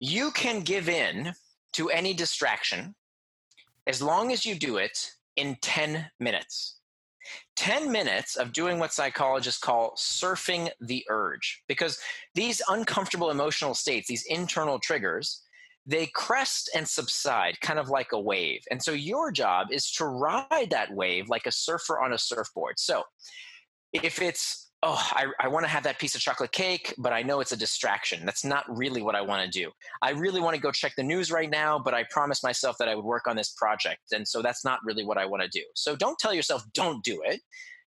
you 0.00 0.30
can 0.32 0.60
give 0.60 0.88
in 0.88 1.32
to 1.72 1.88
any 1.90 2.12
distraction 2.12 2.94
as 3.86 4.02
long 4.02 4.32
as 4.32 4.44
you 4.44 4.54
do 4.54 4.76
it 4.76 5.12
in 5.36 5.56
10 5.62 6.10
minutes. 6.20 6.78
10 7.56 7.90
minutes 7.90 8.36
of 8.36 8.52
doing 8.52 8.78
what 8.78 8.92
psychologists 8.92 9.60
call 9.60 9.94
surfing 9.96 10.70
the 10.80 11.04
urge, 11.08 11.62
because 11.66 11.98
these 12.34 12.62
uncomfortable 12.68 13.30
emotional 13.30 13.74
states, 13.74 14.06
these 14.06 14.24
internal 14.28 14.78
triggers, 14.78 15.42
they 15.86 16.06
crest 16.06 16.68
and 16.74 16.86
subside 16.86 17.60
kind 17.60 17.78
of 17.78 17.88
like 17.88 18.12
a 18.12 18.20
wave. 18.20 18.62
And 18.70 18.82
so 18.82 18.92
your 18.92 19.30
job 19.30 19.68
is 19.70 19.90
to 19.92 20.06
ride 20.06 20.68
that 20.70 20.92
wave 20.92 21.28
like 21.28 21.46
a 21.46 21.52
surfer 21.52 22.00
on 22.00 22.12
a 22.12 22.18
surfboard. 22.18 22.78
So 22.78 23.04
if 23.92 24.20
it's, 24.20 24.70
oh, 24.82 25.00
I, 25.12 25.26
I 25.40 25.48
want 25.48 25.64
to 25.64 25.70
have 25.70 25.84
that 25.84 26.00
piece 26.00 26.14
of 26.16 26.20
chocolate 26.20 26.52
cake, 26.52 26.92
but 26.98 27.12
I 27.12 27.22
know 27.22 27.40
it's 27.40 27.52
a 27.52 27.56
distraction. 27.56 28.26
That's 28.26 28.44
not 28.44 28.64
really 28.68 29.00
what 29.00 29.14
I 29.14 29.20
want 29.22 29.50
to 29.50 29.58
do. 29.58 29.70
I 30.02 30.10
really 30.10 30.40
want 30.40 30.56
to 30.56 30.60
go 30.60 30.72
check 30.72 30.94
the 30.96 31.04
news 31.04 31.30
right 31.30 31.50
now, 31.50 31.78
but 31.78 31.94
I 31.94 32.04
promised 32.10 32.42
myself 32.42 32.76
that 32.78 32.88
I 32.88 32.94
would 32.94 33.04
work 33.04 33.28
on 33.28 33.36
this 33.36 33.50
project. 33.50 34.12
And 34.12 34.26
so 34.26 34.42
that's 34.42 34.64
not 34.64 34.80
really 34.84 35.04
what 35.04 35.18
I 35.18 35.26
want 35.26 35.44
to 35.44 35.48
do. 35.48 35.64
So 35.74 35.94
don't 35.94 36.18
tell 36.18 36.34
yourself, 36.34 36.64
don't 36.74 37.02
do 37.04 37.22
it 37.24 37.40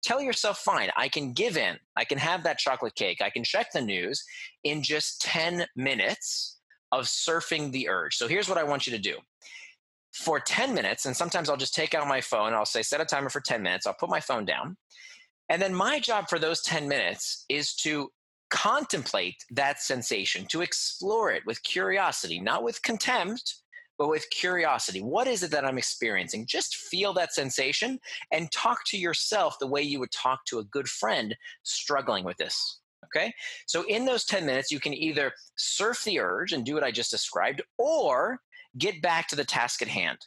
tell 0.03 0.21
yourself, 0.21 0.59
fine, 0.59 0.89
I 0.97 1.07
can 1.07 1.33
give 1.33 1.57
in. 1.57 1.77
I 1.95 2.03
can 2.03 2.17
have 2.17 2.43
that 2.43 2.57
chocolate 2.57 2.95
cake. 2.95 3.21
I 3.21 3.29
can 3.29 3.43
check 3.43 3.71
the 3.71 3.81
news 3.81 4.23
in 4.63 4.83
just 4.83 5.21
10 5.21 5.65
minutes 5.75 6.52
of 6.99 7.05
surfing 7.05 7.71
the 7.71 7.89
urge. 7.89 8.15
So 8.15 8.27
here's 8.27 8.47
what 8.47 8.57
I 8.57 8.63
want 8.63 8.87
you 8.87 8.93
to 8.93 8.99
do. 8.99 9.17
For 10.13 10.39
10 10.39 10.73
minutes, 10.75 11.05
and 11.05 11.15
sometimes 11.15 11.49
I'll 11.49 11.57
just 11.57 11.73
take 11.73 11.95
out 11.95 12.07
my 12.07 12.21
phone, 12.21 12.53
I'll 12.53 12.65
say 12.65 12.83
set 12.83 13.01
a 13.01 13.05
timer 13.05 13.29
for 13.29 13.41
10 13.41 13.61
minutes, 13.63 13.87
I'll 13.87 13.95
put 13.95 14.09
my 14.09 14.19
phone 14.19 14.45
down. 14.45 14.77
And 15.49 15.61
then 15.61 15.73
my 15.73 15.99
job 15.99 16.29
for 16.29 16.39
those 16.39 16.61
10 16.61 16.87
minutes 16.87 17.45
is 17.49 17.73
to 17.77 18.09
contemplate 18.49 19.43
that 19.49 19.81
sensation, 19.81 20.45
to 20.51 20.61
explore 20.61 21.31
it 21.31 21.43
with 21.47 21.63
curiosity, 21.63 22.39
not 22.39 22.63
with 22.63 22.81
contempt, 22.83 23.55
but 23.97 24.09
with 24.09 24.29
curiosity. 24.29 25.01
What 25.01 25.27
is 25.27 25.43
it 25.43 25.51
that 25.51 25.65
I'm 25.65 25.77
experiencing? 25.77 26.45
Just 26.45 26.75
feel 26.75 27.13
that 27.13 27.33
sensation 27.33 27.99
and 28.31 28.51
talk 28.51 28.79
to 28.87 28.97
yourself 28.97 29.57
the 29.59 29.67
way 29.67 29.81
you 29.81 29.99
would 29.99 30.11
talk 30.11 30.45
to 30.45 30.59
a 30.59 30.63
good 30.65 30.87
friend 30.87 31.35
struggling 31.63 32.23
with 32.23 32.37
this. 32.37 32.79
Okay. 33.05 33.33
So 33.67 33.83
in 33.83 34.05
those 34.05 34.25
10 34.25 34.45
minutes, 34.45 34.71
you 34.71 34.79
can 34.79 34.93
either 34.93 35.31
surf 35.55 36.03
the 36.03 36.19
urge 36.19 36.53
and 36.53 36.65
do 36.65 36.75
what 36.75 36.83
I 36.83 36.91
just 36.91 37.11
described, 37.11 37.61
or 37.77 38.39
get 38.77 39.01
back 39.01 39.27
to 39.29 39.35
the 39.35 39.45
task 39.45 39.81
at 39.81 39.87
hand. 39.87 40.17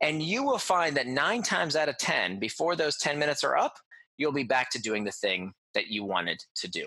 And 0.00 0.22
you 0.22 0.42
will 0.42 0.58
find 0.58 0.96
that 0.96 1.06
nine 1.06 1.42
times 1.42 1.76
out 1.76 1.88
of 1.88 1.98
10, 1.98 2.38
before 2.38 2.76
those 2.76 2.96
10 2.98 3.18
minutes 3.18 3.44
are 3.44 3.56
up, 3.56 3.74
you'll 4.16 4.32
be 4.32 4.44
back 4.44 4.70
to 4.70 4.80
doing 4.80 5.04
the 5.04 5.12
thing 5.12 5.52
that 5.74 5.88
you 5.88 6.04
wanted 6.04 6.38
to 6.56 6.68
do. 6.68 6.86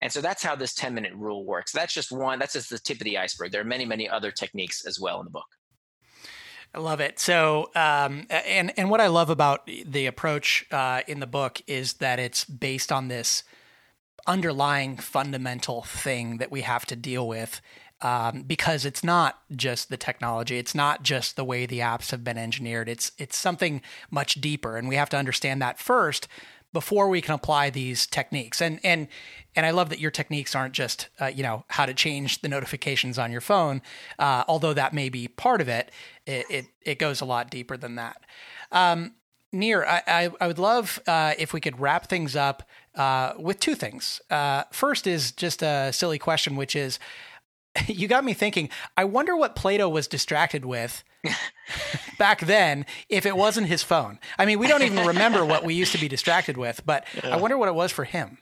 And 0.00 0.10
so 0.12 0.20
that's 0.20 0.42
how 0.42 0.54
this 0.54 0.74
10 0.74 0.94
minute 0.94 1.12
rule 1.14 1.44
works. 1.44 1.72
That's 1.72 1.92
just 1.92 2.12
one, 2.12 2.38
that's 2.38 2.52
just 2.54 2.70
the 2.70 2.78
tip 2.78 2.98
of 2.98 3.04
the 3.04 3.18
iceberg. 3.18 3.52
There 3.52 3.60
are 3.60 3.64
many, 3.64 3.84
many 3.84 4.08
other 4.08 4.30
techniques 4.30 4.84
as 4.84 5.00
well 5.00 5.20
in 5.20 5.24
the 5.24 5.30
book. 5.30 5.46
I 6.74 6.80
love 6.80 7.00
it. 7.00 7.20
So, 7.20 7.70
um, 7.76 8.26
and 8.30 8.76
and 8.76 8.90
what 8.90 9.00
I 9.00 9.06
love 9.06 9.30
about 9.30 9.64
the 9.66 10.06
approach 10.06 10.66
uh, 10.72 11.02
in 11.06 11.20
the 11.20 11.26
book 11.26 11.62
is 11.68 11.94
that 11.94 12.18
it's 12.18 12.44
based 12.44 12.90
on 12.90 13.06
this 13.06 13.44
underlying 14.26 14.96
fundamental 14.96 15.82
thing 15.82 16.38
that 16.38 16.50
we 16.50 16.62
have 16.62 16.86
to 16.86 16.96
deal 16.96 17.26
with 17.26 17.60
um, 18.00 18.42
because 18.42 18.84
it's 18.84 19.02
not 19.02 19.40
just 19.54 19.88
the 19.88 19.96
technology. 19.96 20.58
It's 20.58 20.74
not 20.74 21.02
just 21.02 21.36
the 21.36 21.44
way 21.44 21.64
the 21.64 21.78
apps 21.78 22.10
have 22.10 22.22
been 22.22 22.38
engineered. 22.38 22.88
It's 22.88 23.12
it's 23.18 23.36
something 23.36 23.82
much 24.10 24.34
deeper 24.34 24.76
and 24.76 24.88
we 24.88 24.96
have 24.96 25.08
to 25.10 25.16
understand 25.16 25.62
that 25.62 25.78
first 25.78 26.28
before 26.72 27.08
we 27.08 27.20
can 27.20 27.34
apply 27.34 27.70
these 27.70 28.06
techniques. 28.06 28.60
And 28.60 28.78
and 28.84 29.08
and 29.56 29.64
I 29.64 29.70
love 29.70 29.88
that 29.88 30.00
your 30.00 30.10
techniques 30.10 30.54
aren't 30.54 30.74
just 30.74 31.08
uh, 31.20 31.26
you 31.26 31.42
know 31.42 31.64
how 31.68 31.86
to 31.86 31.94
change 31.94 32.42
the 32.42 32.48
notifications 32.48 33.18
on 33.18 33.32
your 33.32 33.40
phone 33.40 33.80
uh, 34.18 34.44
although 34.48 34.74
that 34.74 34.92
may 34.92 35.08
be 35.08 35.28
part 35.28 35.60
of 35.60 35.68
it 35.68 35.90
it 36.26 36.44
it, 36.50 36.66
it 36.82 36.98
goes 36.98 37.20
a 37.20 37.24
lot 37.24 37.50
deeper 37.50 37.76
than 37.76 37.94
that. 37.94 38.20
Um, 38.70 39.14
Nir, 39.54 39.86
I, 39.86 40.02
I, 40.06 40.30
I, 40.40 40.46
would 40.48 40.58
love 40.58 41.00
uh, 41.06 41.34
if 41.38 41.52
we 41.52 41.60
could 41.60 41.78
wrap 41.78 42.08
things 42.08 42.34
up 42.34 42.64
uh, 42.94 43.34
with 43.38 43.60
two 43.60 43.74
things. 43.74 44.20
Uh, 44.30 44.64
first 44.70 45.06
is 45.06 45.32
just 45.32 45.62
a 45.62 45.92
silly 45.92 46.18
question, 46.18 46.56
which 46.56 46.76
is 46.76 46.98
you 47.86 48.08
got 48.08 48.24
me 48.24 48.34
thinking, 48.34 48.68
I 48.96 49.04
wonder 49.04 49.36
what 49.36 49.56
Plato 49.56 49.88
was 49.88 50.06
distracted 50.06 50.64
with 50.64 51.04
back 52.18 52.40
then 52.40 52.86
if 53.08 53.26
it 53.26 53.36
wasn't 53.36 53.66
his 53.66 53.82
phone. 53.82 54.18
I 54.38 54.46
mean, 54.46 54.58
we 54.58 54.66
don't 54.66 54.82
even 54.82 55.06
remember 55.06 55.44
what 55.44 55.64
we 55.64 55.74
used 55.74 55.92
to 55.92 55.98
be 55.98 56.08
distracted 56.08 56.56
with, 56.56 56.82
but 56.84 57.06
yeah. 57.22 57.34
I 57.34 57.36
wonder 57.36 57.58
what 57.58 57.68
it 57.68 57.74
was 57.74 57.92
for 57.92 58.04
him. 58.04 58.38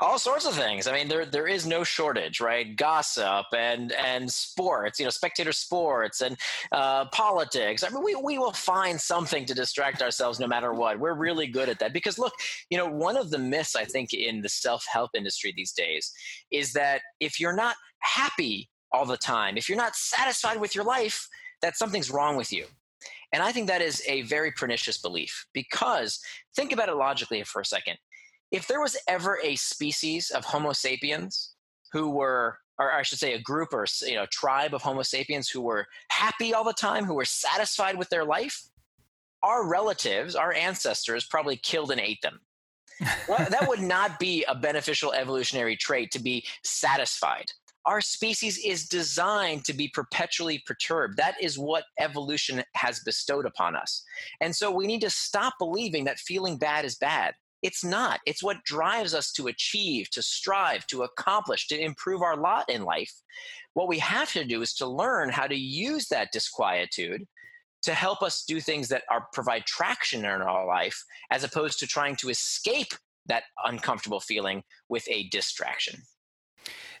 All 0.00 0.18
sorts 0.18 0.46
of 0.46 0.54
things. 0.54 0.86
I 0.86 0.92
mean, 0.92 1.08
there 1.08 1.24
there 1.24 1.46
is 1.46 1.66
no 1.66 1.84
shortage, 1.84 2.40
right? 2.40 2.74
Gossip 2.76 3.46
and 3.56 3.92
and 3.92 4.30
sports, 4.30 4.98
you 4.98 5.04
know, 5.04 5.10
spectator 5.10 5.52
sports 5.52 6.20
and 6.20 6.36
uh, 6.72 7.06
politics. 7.06 7.84
I 7.84 7.90
mean, 7.90 8.02
we 8.02 8.14
we 8.16 8.38
will 8.38 8.52
find 8.52 9.00
something 9.00 9.44
to 9.46 9.54
distract 9.54 10.02
ourselves 10.02 10.40
no 10.40 10.46
matter 10.46 10.72
what. 10.72 10.98
We're 10.98 11.14
really 11.14 11.46
good 11.46 11.68
at 11.68 11.78
that 11.80 11.92
because 11.92 12.18
look, 12.18 12.32
you 12.70 12.78
know, 12.78 12.88
one 12.88 13.16
of 13.16 13.30
the 13.30 13.38
myths 13.38 13.76
I 13.76 13.84
think 13.84 14.12
in 14.12 14.42
the 14.42 14.48
self 14.48 14.84
help 14.90 15.10
industry 15.14 15.52
these 15.56 15.72
days 15.72 16.12
is 16.50 16.72
that 16.72 17.02
if 17.20 17.40
you're 17.40 17.56
not 17.56 17.76
happy 18.00 18.68
all 18.92 19.06
the 19.06 19.16
time, 19.16 19.56
if 19.56 19.68
you're 19.68 19.78
not 19.78 19.94
satisfied 19.94 20.60
with 20.60 20.74
your 20.74 20.84
life, 20.84 21.28
that 21.62 21.76
something's 21.76 22.10
wrong 22.10 22.36
with 22.36 22.52
you. 22.52 22.66
And 23.32 23.42
I 23.42 23.52
think 23.52 23.68
that 23.68 23.80
is 23.80 24.02
a 24.08 24.22
very 24.22 24.50
pernicious 24.50 24.98
belief 24.98 25.46
because 25.52 26.18
think 26.56 26.72
about 26.72 26.88
it 26.88 26.96
logically 26.96 27.42
for 27.44 27.60
a 27.60 27.64
second 27.64 27.96
if 28.50 28.66
there 28.66 28.80
was 28.80 28.96
ever 29.08 29.38
a 29.42 29.56
species 29.56 30.30
of 30.30 30.44
Homo 30.44 30.72
sapiens 30.72 31.54
who 31.92 32.10
were, 32.10 32.58
or 32.78 32.92
I 32.92 33.02
should 33.02 33.18
say, 33.18 33.34
a 33.34 33.40
group 33.40 33.72
or 33.72 33.86
you 34.02 34.14
know 34.14 34.26
tribe 34.30 34.74
of 34.74 34.82
Homo 34.82 35.02
sapiens 35.02 35.48
who 35.48 35.60
were 35.60 35.86
happy 36.10 36.54
all 36.54 36.64
the 36.64 36.72
time, 36.72 37.04
who 37.04 37.14
were 37.14 37.24
satisfied 37.24 37.96
with 37.96 38.08
their 38.08 38.24
life, 38.24 38.62
our 39.42 39.66
relatives, 39.66 40.34
our 40.34 40.52
ancestors, 40.52 41.24
probably 41.24 41.56
killed 41.56 41.90
and 41.90 42.00
ate 42.00 42.20
them. 42.22 42.40
well, 43.28 43.46
that 43.50 43.68
would 43.68 43.80
not 43.96 44.18
be 44.18 44.44
a 44.44 44.54
beneficial 44.54 45.12
evolutionary 45.12 45.76
trait 45.76 46.10
to 46.12 46.18
be 46.18 46.44
satisfied. 46.64 47.46
Our 47.86 48.02
species 48.02 48.58
is 48.62 48.86
designed 48.86 49.64
to 49.64 49.72
be 49.72 49.88
perpetually 49.88 50.62
perturbed. 50.66 51.16
That 51.16 51.34
is 51.40 51.58
what 51.58 51.84
evolution 51.98 52.62
has 52.74 53.00
bestowed 53.00 53.46
upon 53.46 53.74
us. 53.74 54.04
And 54.40 54.54
so 54.54 54.70
we 54.70 54.86
need 54.86 55.00
to 55.00 55.10
stop 55.10 55.54
believing 55.58 56.04
that 56.04 56.18
feeling 56.18 56.58
bad 56.58 56.84
is 56.84 56.96
bad. 56.96 57.34
It's 57.62 57.84
not. 57.84 58.20
It's 58.26 58.42
what 58.42 58.64
drives 58.64 59.14
us 59.14 59.32
to 59.32 59.48
achieve, 59.48 60.10
to 60.10 60.22
strive, 60.22 60.86
to 60.88 61.02
accomplish, 61.02 61.68
to 61.68 61.78
improve 61.78 62.22
our 62.22 62.36
lot 62.36 62.68
in 62.70 62.84
life. 62.84 63.12
What 63.74 63.88
we 63.88 63.98
have 63.98 64.32
to 64.32 64.44
do 64.44 64.62
is 64.62 64.74
to 64.74 64.86
learn 64.86 65.28
how 65.28 65.46
to 65.46 65.56
use 65.56 66.08
that 66.08 66.32
disquietude 66.32 67.26
to 67.82 67.94
help 67.94 68.22
us 68.22 68.44
do 68.44 68.60
things 68.60 68.88
that 68.88 69.02
are 69.10 69.26
provide 69.32 69.64
traction 69.64 70.20
in 70.20 70.26
our 70.26 70.66
life 70.66 71.02
as 71.30 71.44
opposed 71.44 71.78
to 71.80 71.86
trying 71.86 72.16
to 72.16 72.28
escape 72.28 72.92
that 73.26 73.44
uncomfortable 73.64 74.20
feeling 74.20 74.62
with 74.88 75.06
a 75.08 75.28
distraction. 75.28 76.02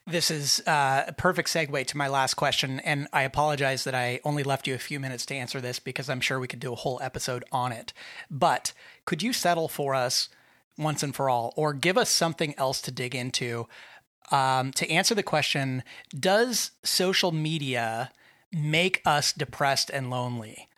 This 0.06 0.30
is 0.30 0.60
uh, 0.66 1.04
a 1.08 1.12
perfect 1.12 1.48
segue 1.48 1.86
to 1.86 1.96
my 1.96 2.08
last 2.08 2.34
question. 2.34 2.80
And 2.80 3.06
I 3.12 3.22
apologize 3.22 3.84
that 3.84 3.94
I 3.94 4.20
only 4.24 4.42
left 4.42 4.66
you 4.66 4.74
a 4.74 4.78
few 4.78 4.98
minutes 4.98 5.26
to 5.26 5.34
answer 5.34 5.60
this 5.60 5.78
because 5.78 6.08
I'm 6.08 6.20
sure 6.20 6.40
we 6.40 6.48
could 6.48 6.60
do 6.60 6.72
a 6.72 6.76
whole 6.76 6.98
episode 7.02 7.44
on 7.52 7.70
it. 7.72 7.92
But 8.30 8.72
could 9.04 9.22
you 9.22 9.32
settle 9.32 9.68
for 9.68 9.94
us 9.94 10.30
once 10.78 11.02
and 11.02 11.14
for 11.14 11.28
all, 11.28 11.52
or 11.56 11.72
give 11.72 11.98
us 11.98 12.10
something 12.10 12.54
else 12.56 12.80
to 12.82 12.90
dig 12.90 13.14
into 13.14 13.66
um, 14.30 14.72
to 14.72 14.88
answer 14.90 15.14
the 15.14 15.22
question 15.22 15.82
Does 16.18 16.72
social 16.82 17.32
media 17.32 18.12
make 18.52 19.02
us 19.04 19.32
depressed 19.32 19.90
and 19.90 20.10
lonely? 20.10 20.68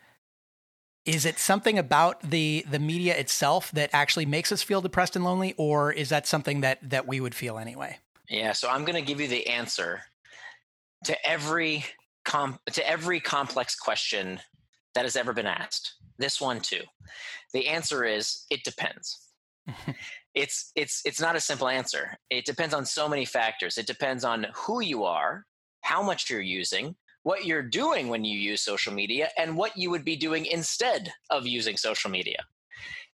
Is 1.04 1.26
it 1.26 1.38
something 1.38 1.78
about 1.78 2.20
the 2.22 2.64
the 2.68 2.78
media 2.78 3.16
itself 3.16 3.70
that 3.72 3.90
actually 3.92 4.26
makes 4.26 4.52
us 4.52 4.62
feel 4.62 4.80
depressed 4.80 5.16
and 5.16 5.24
lonely, 5.24 5.54
or 5.56 5.92
is 5.92 6.08
that 6.10 6.26
something 6.26 6.60
that 6.60 6.78
that 6.88 7.06
we 7.06 7.20
would 7.20 7.34
feel 7.34 7.58
anyway? 7.58 7.98
Yeah, 8.28 8.52
so 8.52 8.68
I'm 8.68 8.84
going 8.84 8.94
to 8.96 9.06
give 9.06 9.20
you 9.20 9.28
the 9.28 9.48
answer 9.48 10.02
to 11.04 11.28
every 11.28 11.84
com- 12.24 12.60
to 12.72 12.88
every 12.88 13.20
complex 13.20 13.74
question 13.74 14.40
that 14.94 15.04
has 15.04 15.16
ever 15.16 15.32
been 15.32 15.46
asked. 15.46 15.94
This 16.18 16.40
one 16.40 16.60
too. 16.60 16.82
The 17.52 17.68
answer 17.68 18.04
is 18.04 18.46
it 18.50 18.62
depends. 18.64 19.18
It's 20.34 20.72
it's 20.74 21.02
it's 21.04 21.20
not 21.20 21.36
a 21.36 21.40
simple 21.40 21.68
answer. 21.68 22.16
It 22.30 22.44
depends 22.44 22.74
on 22.74 22.84
so 22.84 23.08
many 23.08 23.24
factors. 23.24 23.78
It 23.78 23.86
depends 23.86 24.24
on 24.24 24.46
who 24.54 24.80
you 24.80 25.04
are, 25.04 25.44
how 25.82 26.02
much 26.02 26.30
you're 26.30 26.40
using, 26.40 26.96
what 27.22 27.44
you're 27.44 27.62
doing 27.62 28.08
when 28.08 28.24
you 28.24 28.38
use 28.38 28.62
social 28.62 28.92
media, 28.92 29.28
and 29.38 29.56
what 29.56 29.76
you 29.76 29.90
would 29.90 30.04
be 30.04 30.16
doing 30.16 30.46
instead 30.46 31.12
of 31.30 31.46
using 31.46 31.76
social 31.76 32.10
media. 32.10 32.38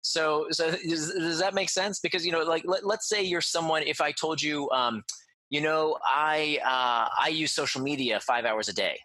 So, 0.00 0.46
so 0.50 0.70
does, 0.88 1.12
does 1.12 1.38
that 1.40 1.54
make 1.54 1.70
sense? 1.70 2.00
Because 2.00 2.24
you 2.24 2.32
know, 2.32 2.42
like 2.42 2.64
let, 2.66 2.84
us 2.84 3.08
say 3.08 3.22
you're 3.22 3.40
someone. 3.40 3.82
If 3.82 4.00
I 4.00 4.12
told 4.12 4.40
you, 4.40 4.70
um, 4.70 5.02
you 5.50 5.60
know, 5.60 5.98
I 6.04 6.58
uh, 6.64 7.08
I 7.22 7.28
use 7.28 7.52
social 7.52 7.82
media 7.82 8.20
five 8.20 8.44
hours 8.44 8.68
a 8.68 8.74
day, 8.74 8.98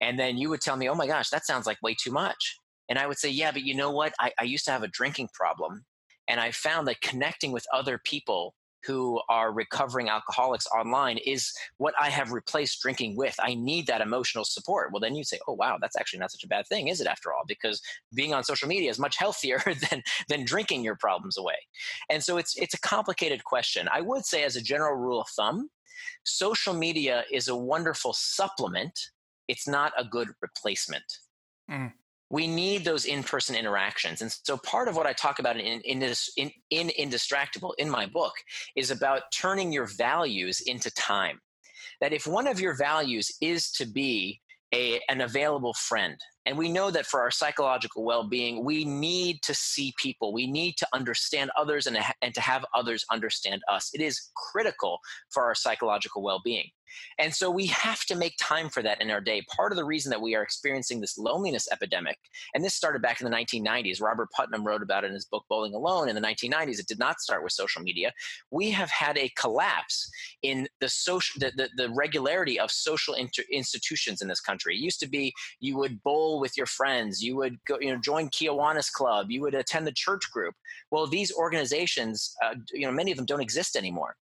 and 0.00 0.18
then 0.18 0.36
you 0.36 0.48
would 0.50 0.60
tell 0.60 0.76
me, 0.76 0.88
oh 0.88 0.94
my 0.94 1.06
gosh, 1.06 1.30
that 1.30 1.46
sounds 1.46 1.66
like 1.66 1.78
way 1.82 1.94
too 1.94 2.12
much. 2.12 2.56
And 2.88 2.98
I 2.98 3.06
would 3.06 3.18
say, 3.18 3.28
yeah, 3.28 3.52
but 3.52 3.62
you 3.62 3.74
know 3.74 3.90
what? 3.90 4.14
I, 4.18 4.32
I 4.40 4.44
used 4.44 4.64
to 4.64 4.70
have 4.70 4.82
a 4.82 4.88
drinking 4.88 5.28
problem, 5.34 5.84
and 6.28 6.40
I 6.40 6.50
found 6.50 6.86
that 6.88 7.00
connecting 7.00 7.52
with 7.52 7.66
other 7.72 7.98
people 8.04 8.54
who 8.84 9.20
are 9.28 9.52
recovering 9.52 10.08
alcoholics 10.08 10.66
online 10.76 11.18
is 11.18 11.52
what 11.78 11.94
I 12.00 12.10
have 12.10 12.32
replaced 12.32 12.80
drinking 12.80 13.16
with. 13.16 13.34
I 13.40 13.54
need 13.54 13.86
that 13.88 14.00
emotional 14.00 14.44
support. 14.44 14.92
Well, 14.92 15.00
then 15.00 15.16
you 15.16 15.24
say, 15.24 15.38
oh, 15.48 15.54
wow, 15.54 15.78
that's 15.80 15.96
actually 15.96 16.20
not 16.20 16.30
such 16.30 16.44
a 16.44 16.48
bad 16.48 16.66
thing, 16.68 16.88
is 16.88 17.00
it, 17.00 17.06
after 17.06 17.32
all? 17.32 17.42
Because 17.46 17.82
being 18.14 18.32
on 18.32 18.44
social 18.44 18.68
media 18.68 18.88
is 18.88 18.98
much 18.98 19.16
healthier 19.18 19.60
than, 19.90 20.02
than 20.28 20.44
drinking 20.44 20.84
your 20.84 20.96
problems 20.96 21.36
away. 21.36 21.56
And 22.08 22.22
so 22.22 22.36
it's, 22.36 22.56
it's 22.56 22.74
a 22.74 22.80
complicated 22.80 23.42
question. 23.44 23.88
I 23.92 24.00
would 24.00 24.24
say, 24.24 24.44
as 24.44 24.54
a 24.54 24.62
general 24.62 24.94
rule 24.94 25.20
of 25.20 25.28
thumb, 25.28 25.68
social 26.24 26.74
media 26.74 27.24
is 27.32 27.48
a 27.48 27.56
wonderful 27.56 28.12
supplement, 28.12 28.98
it's 29.48 29.66
not 29.66 29.92
a 29.98 30.04
good 30.04 30.28
replacement. 30.40 31.04
Mm 31.70 31.92
we 32.30 32.46
need 32.46 32.84
those 32.84 33.06
in-person 33.06 33.56
interactions. 33.56 34.20
And 34.20 34.30
so 34.30 34.56
part 34.58 34.88
of 34.88 34.96
what 34.96 35.06
i 35.06 35.12
talk 35.12 35.38
about 35.38 35.56
in, 35.56 35.80
in 35.82 35.98
this 35.98 36.30
in, 36.36 36.50
in 36.70 36.88
indistractable 36.98 37.72
in 37.78 37.88
my 37.88 38.06
book 38.06 38.34
is 38.76 38.90
about 38.90 39.22
turning 39.32 39.72
your 39.72 39.86
values 39.86 40.60
into 40.66 40.90
time. 40.92 41.40
That 42.00 42.12
if 42.12 42.26
one 42.26 42.46
of 42.46 42.60
your 42.60 42.76
values 42.76 43.32
is 43.40 43.70
to 43.72 43.86
be 43.86 44.40
a, 44.74 45.00
an 45.08 45.22
available 45.22 45.72
friend 45.72 46.16
and 46.44 46.58
we 46.58 46.68
know 46.68 46.90
that 46.90 47.06
for 47.06 47.20
our 47.20 47.30
psychological 47.30 48.04
well-being 48.04 48.62
we 48.62 48.84
need 48.84 49.40
to 49.42 49.54
see 49.54 49.94
people 49.96 50.30
we 50.30 50.46
need 50.46 50.76
to 50.76 50.86
understand 50.92 51.50
others 51.56 51.86
and, 51.86 51.96
and 52.20 52.34
to 52.34 52.40
have 52.42 52.66
others 52.74 53.06
understand 53.10 53.62
us. 53.72 53.90
It 53.94 54.02
is 54.02 54.30
critical 54.36 54.98
for 55.30 55.44
our 55.44 55.54
psychological 55.54 56.22
well-being 56.22 56.68
and 57.18 57.34
so 57.34 57.50
we 57.50 57.66
have 57.66 58.04
to 58.06 58.16
make 58.16 58.34
time 58.38 58.68
for 58.68 58.82
that 58.82 59.00
in 59.00 59.10
our 59.10 59.20
day. 59.20 59.42
Part 59.54 59.72
of 59.72 59.76
the 59.76 59.84
reason 59.84 60.10
that 60.10 60.20
we 60.20 60.34
are 60.34 60.42
experiencing 60.42 61.00
this 61.00 61.18
loneliness 61.18 61.68
epidemic, 61.70 62.18
and 62.54 62.64
this 62.64 62.74
started 62.74 63.02
back 63.02 63.20
in 63.20 63.30
the 63.30 63.36
1990s, 63.36 64.00
Robert 64.00 64.30
Putnam 64.32 64.66
wrote 64.66 64.82
about 64.82 65.04
it 65.04 65.08
in 65.08 65.14
his 65.14 65.24
book 65.24 65.44
Bowling 65.48 65.74
Alone 65.74 66.08
in 66.08 66.14
the 66.14 66.20
1990s. 66.20 66.78
It 66.78 66.86
did 66.86 66.98
not 66.98 67.20
start 67.20 67.42
with 67.42 67.52
social 67.52 67.82
media. 67.82 68.12
We 68.50 68.70
have 68.70 68.90
had 68.90 69.18
a 69.18 69.30
collapse 69.36 70.10
in 70.42 70.68
the 70.80 70.88
social, 70.88 71.38
the, 71.40 71.52
the, 71.56 71.68
the 71.76 71.90
regularity 71.90 72.58
of 72.58 72.70
social 72.70 73.14
inter- 73.14 73.44
institutions 73.52 74.22
in 74.22 74.28
this 74.28 74.40
country. 74.40 74.76
It 74.76 74.80
used 74.80 75.00
to 75.00 75.08
be 75.08 75.32
you 75.60 75.76
would 75.78 76.02
bowl 76.02 76.40
with 76.40 76.56
your 76.56 76.66
friends, 76.66 77.22
you 77.22 77.36
would 77.36 77.56
go, 77.66 77.78
you 77.80 77.92
know, 77.92 78.00
join 78.00 78.28
Kiwanis 78.28 78.90
Club, 78.90 79.30
you 79.30 79.40
would 79.42 79.54
attend 79.54 79.86
the 79.86 79.92
church 79.92 80.30
group. 80.32 80.54
Well, 80.90 81.06
these 81.06 81.32
organizations, 81.32 82.34
uh, 82.44 82.54
you 82.72 82.86
know, 82.86 82.92
many 82.92 83.10
of 83.10 83.16
them 83.16 83.26
don't 83.26 83.40
exist 83.40 83.76
anymore. 83.76 84.16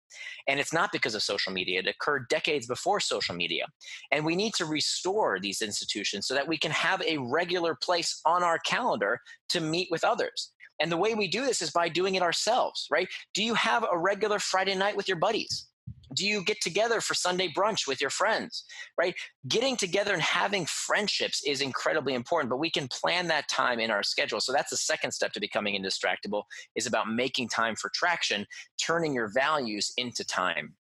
And 0.49 0.61
it's 0.61 0.73
not 0.73 0.93
because 0.93 1.15
of 1.15 1.23
social 1.23 1.53
media. 1.53 1.81
It 1.81 1.87
occurred 1.87 2.29
decades 2.29 2.67
before 2.67 3.01
social 3.01 3.35
media. 3.35 3.67
And 4.11 4.25
we 4.25 4.37
need 4.37 4.55
to 4.55 4.65
restore 4.65 5.39
these 5.41 5.63
institutions 5.63 6.27
so 6.27 6.35
that 6.35 6.49
we 6.49 6.59
can 6.59 6.71
have 6.71 7.03
a 7.03 7.19
regular 7.19 7.75
place 7.75 8.21
on 8.25 8.43
our 8.43 8.59
calendar 8.59 9.21
to 9.51 9.61
meet 9.61 9.89
with 9.91 10.05
others. 10.05 10.53
And 10.81 10.91
the 10.91 10.97
way 10.97 11.15
we 11.15 11.29
do 11.29 11.45
this 11.45 11.63
is 11.63 11.71
by 11.71 11.89
doing 11.89 12.15
it 12.17 12.23
ourselves, 12.23 12.89
right? 12.91 13.09
Do 13.35 13.45
you 13.45 13.55
have 13.55 13.85
a 13.91 13.99
regular 13.99 14.39
Friday 14.39 14.75
night 14.75 14.97
with 14.97 15.07
your 15.07 15.19
buddies? 15.19 15.67
Do 16.15 16.27
you 16.27 16.45
get 16.45 16.61
together 16.61 17.01
for 17.01 17.15
Sunday 17.15 17.49
brunch 17.49 17.87
with 17.87 18.01
your 18.01 18.11
friends, 18.11 18.65
right? 18.99 19.15
Getting 19.49 19.77
together 19.77 20.13
and 20.13 20.23
having 20.23 20.67
friendships 20.67 21.43
is 21.47 21.61
incredibly 21.61 22.15
important, 22.15 22.51
but 22.51 22.59
we 22.59 22.71
can 22.71 22.89
plan 22.89 23.29
that 23.29 23.49
time 23.49 23.81
in 23.81 23.91
our 23.91 24.03
schedule. 24.03 24.41
So 24.41 24.53
that's 24.53 24.71
the 24.71 24.77
second 24.77 25.13
step 25.13 25.33
to 25.33 25.41
becoming 25.41 25.81
indistractable 25.81 26.43
is 26.77 26.87
about 26.87 27.09
making 27.09 27.49
time 27.49 27.77
for 27.77 27.91
traction, 27.95 28.47
turning 28.81 29.15
your 29.15 29.31
values 29.33 29.93
into 29.97 30.25
time. 30.25 30.75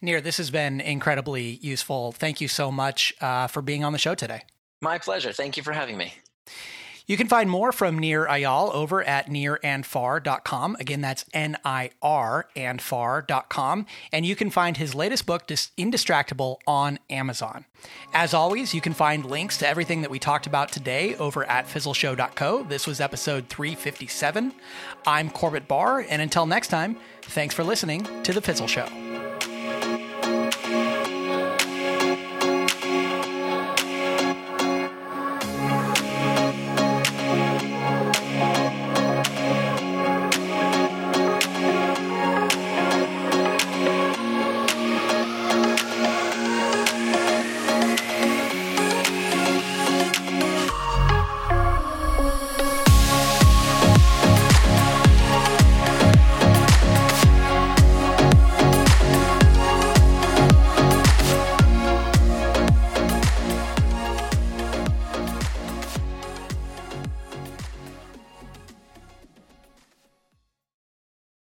Nir, 0.00 0.20
this 0.20 0.36
has 0.36 0.50
been 0.50 0.80
incredibly 0.80 1.58
useful. 1.62 2.12
Thank 2.12 2.40
you 2.40 2.48
so 2.48 2.70
much 2.70 3.14
uh, 3.20 3.46
for 3.46 3.62
being 3.62 3.84
on 3.84 3.92
the 3.92 3.98
show 3.98 4.14
today. 4.14 4.42
My 4.82 4.98
pleasure. 4.98 5.32
Thank 5.32 5.56
you 5.56 5.62
for 5.62 5.72
having 5.72 5.96
me. 5.96 6.12
You 7.06 7.18
can 7.18 7.28
find 7.28 7.50
more 7.50 7.70
from 7.70 7.98
Nir 7.98 8.26
Eyal 8.26 8.72
over 8.72 9.02
at 9.02 9.28
nirandfar.com. 9.28 10.76
Again, 10.80 11.02
that's 11.02 11.26
N 11.34 11.58
I 11.64 11.90
R 12.00 12.48
and 12.56 12.80
far.com. 12.80 13.86
And 14.10 14.24
you 14.24 14.34
can 14.34 14.48
find 14.50 14.76
his 14.76 14.94
latest 14.94 15.26
book, 15.26 15.46
Indistractable, 15.46 16.56
on 16.66 16.98
Amazon. 17.10 17.66
As 18.14 18.32
always, 18.32 18.72
you 18.72 18.80
can 18.80 18.94
find 18.94 19.26
links 19.26 19.58
to 19.58 19.68
everything 19.68 20.00
that 20.00 20.10
we 20.10 20.18
talked 20.18 20.46
about 20.46 20.72
today 20.72 21.14
over 21.16 21.44
at 21.44 21.66
fizzleshow.co. 21.66 22.62
This 22.62 22.86
was 22.86 23.00
episode 23.00 23.48
357. 23.48 24.54
I'm 25.06 25.28
Corbett 25.28 25.68
Barr, 25.68 26.06
and 26.08 26.22
until 26.22 26.46
next 26.46 26.68
time, 26.68 26.96
thanks 27.22 27.54
for 27.54 27.64
listening 27.64 28.06
to 28.22 28.32
The 28.32 28.40
Fizzle 28.40 28.66
Show. 28.68 29.13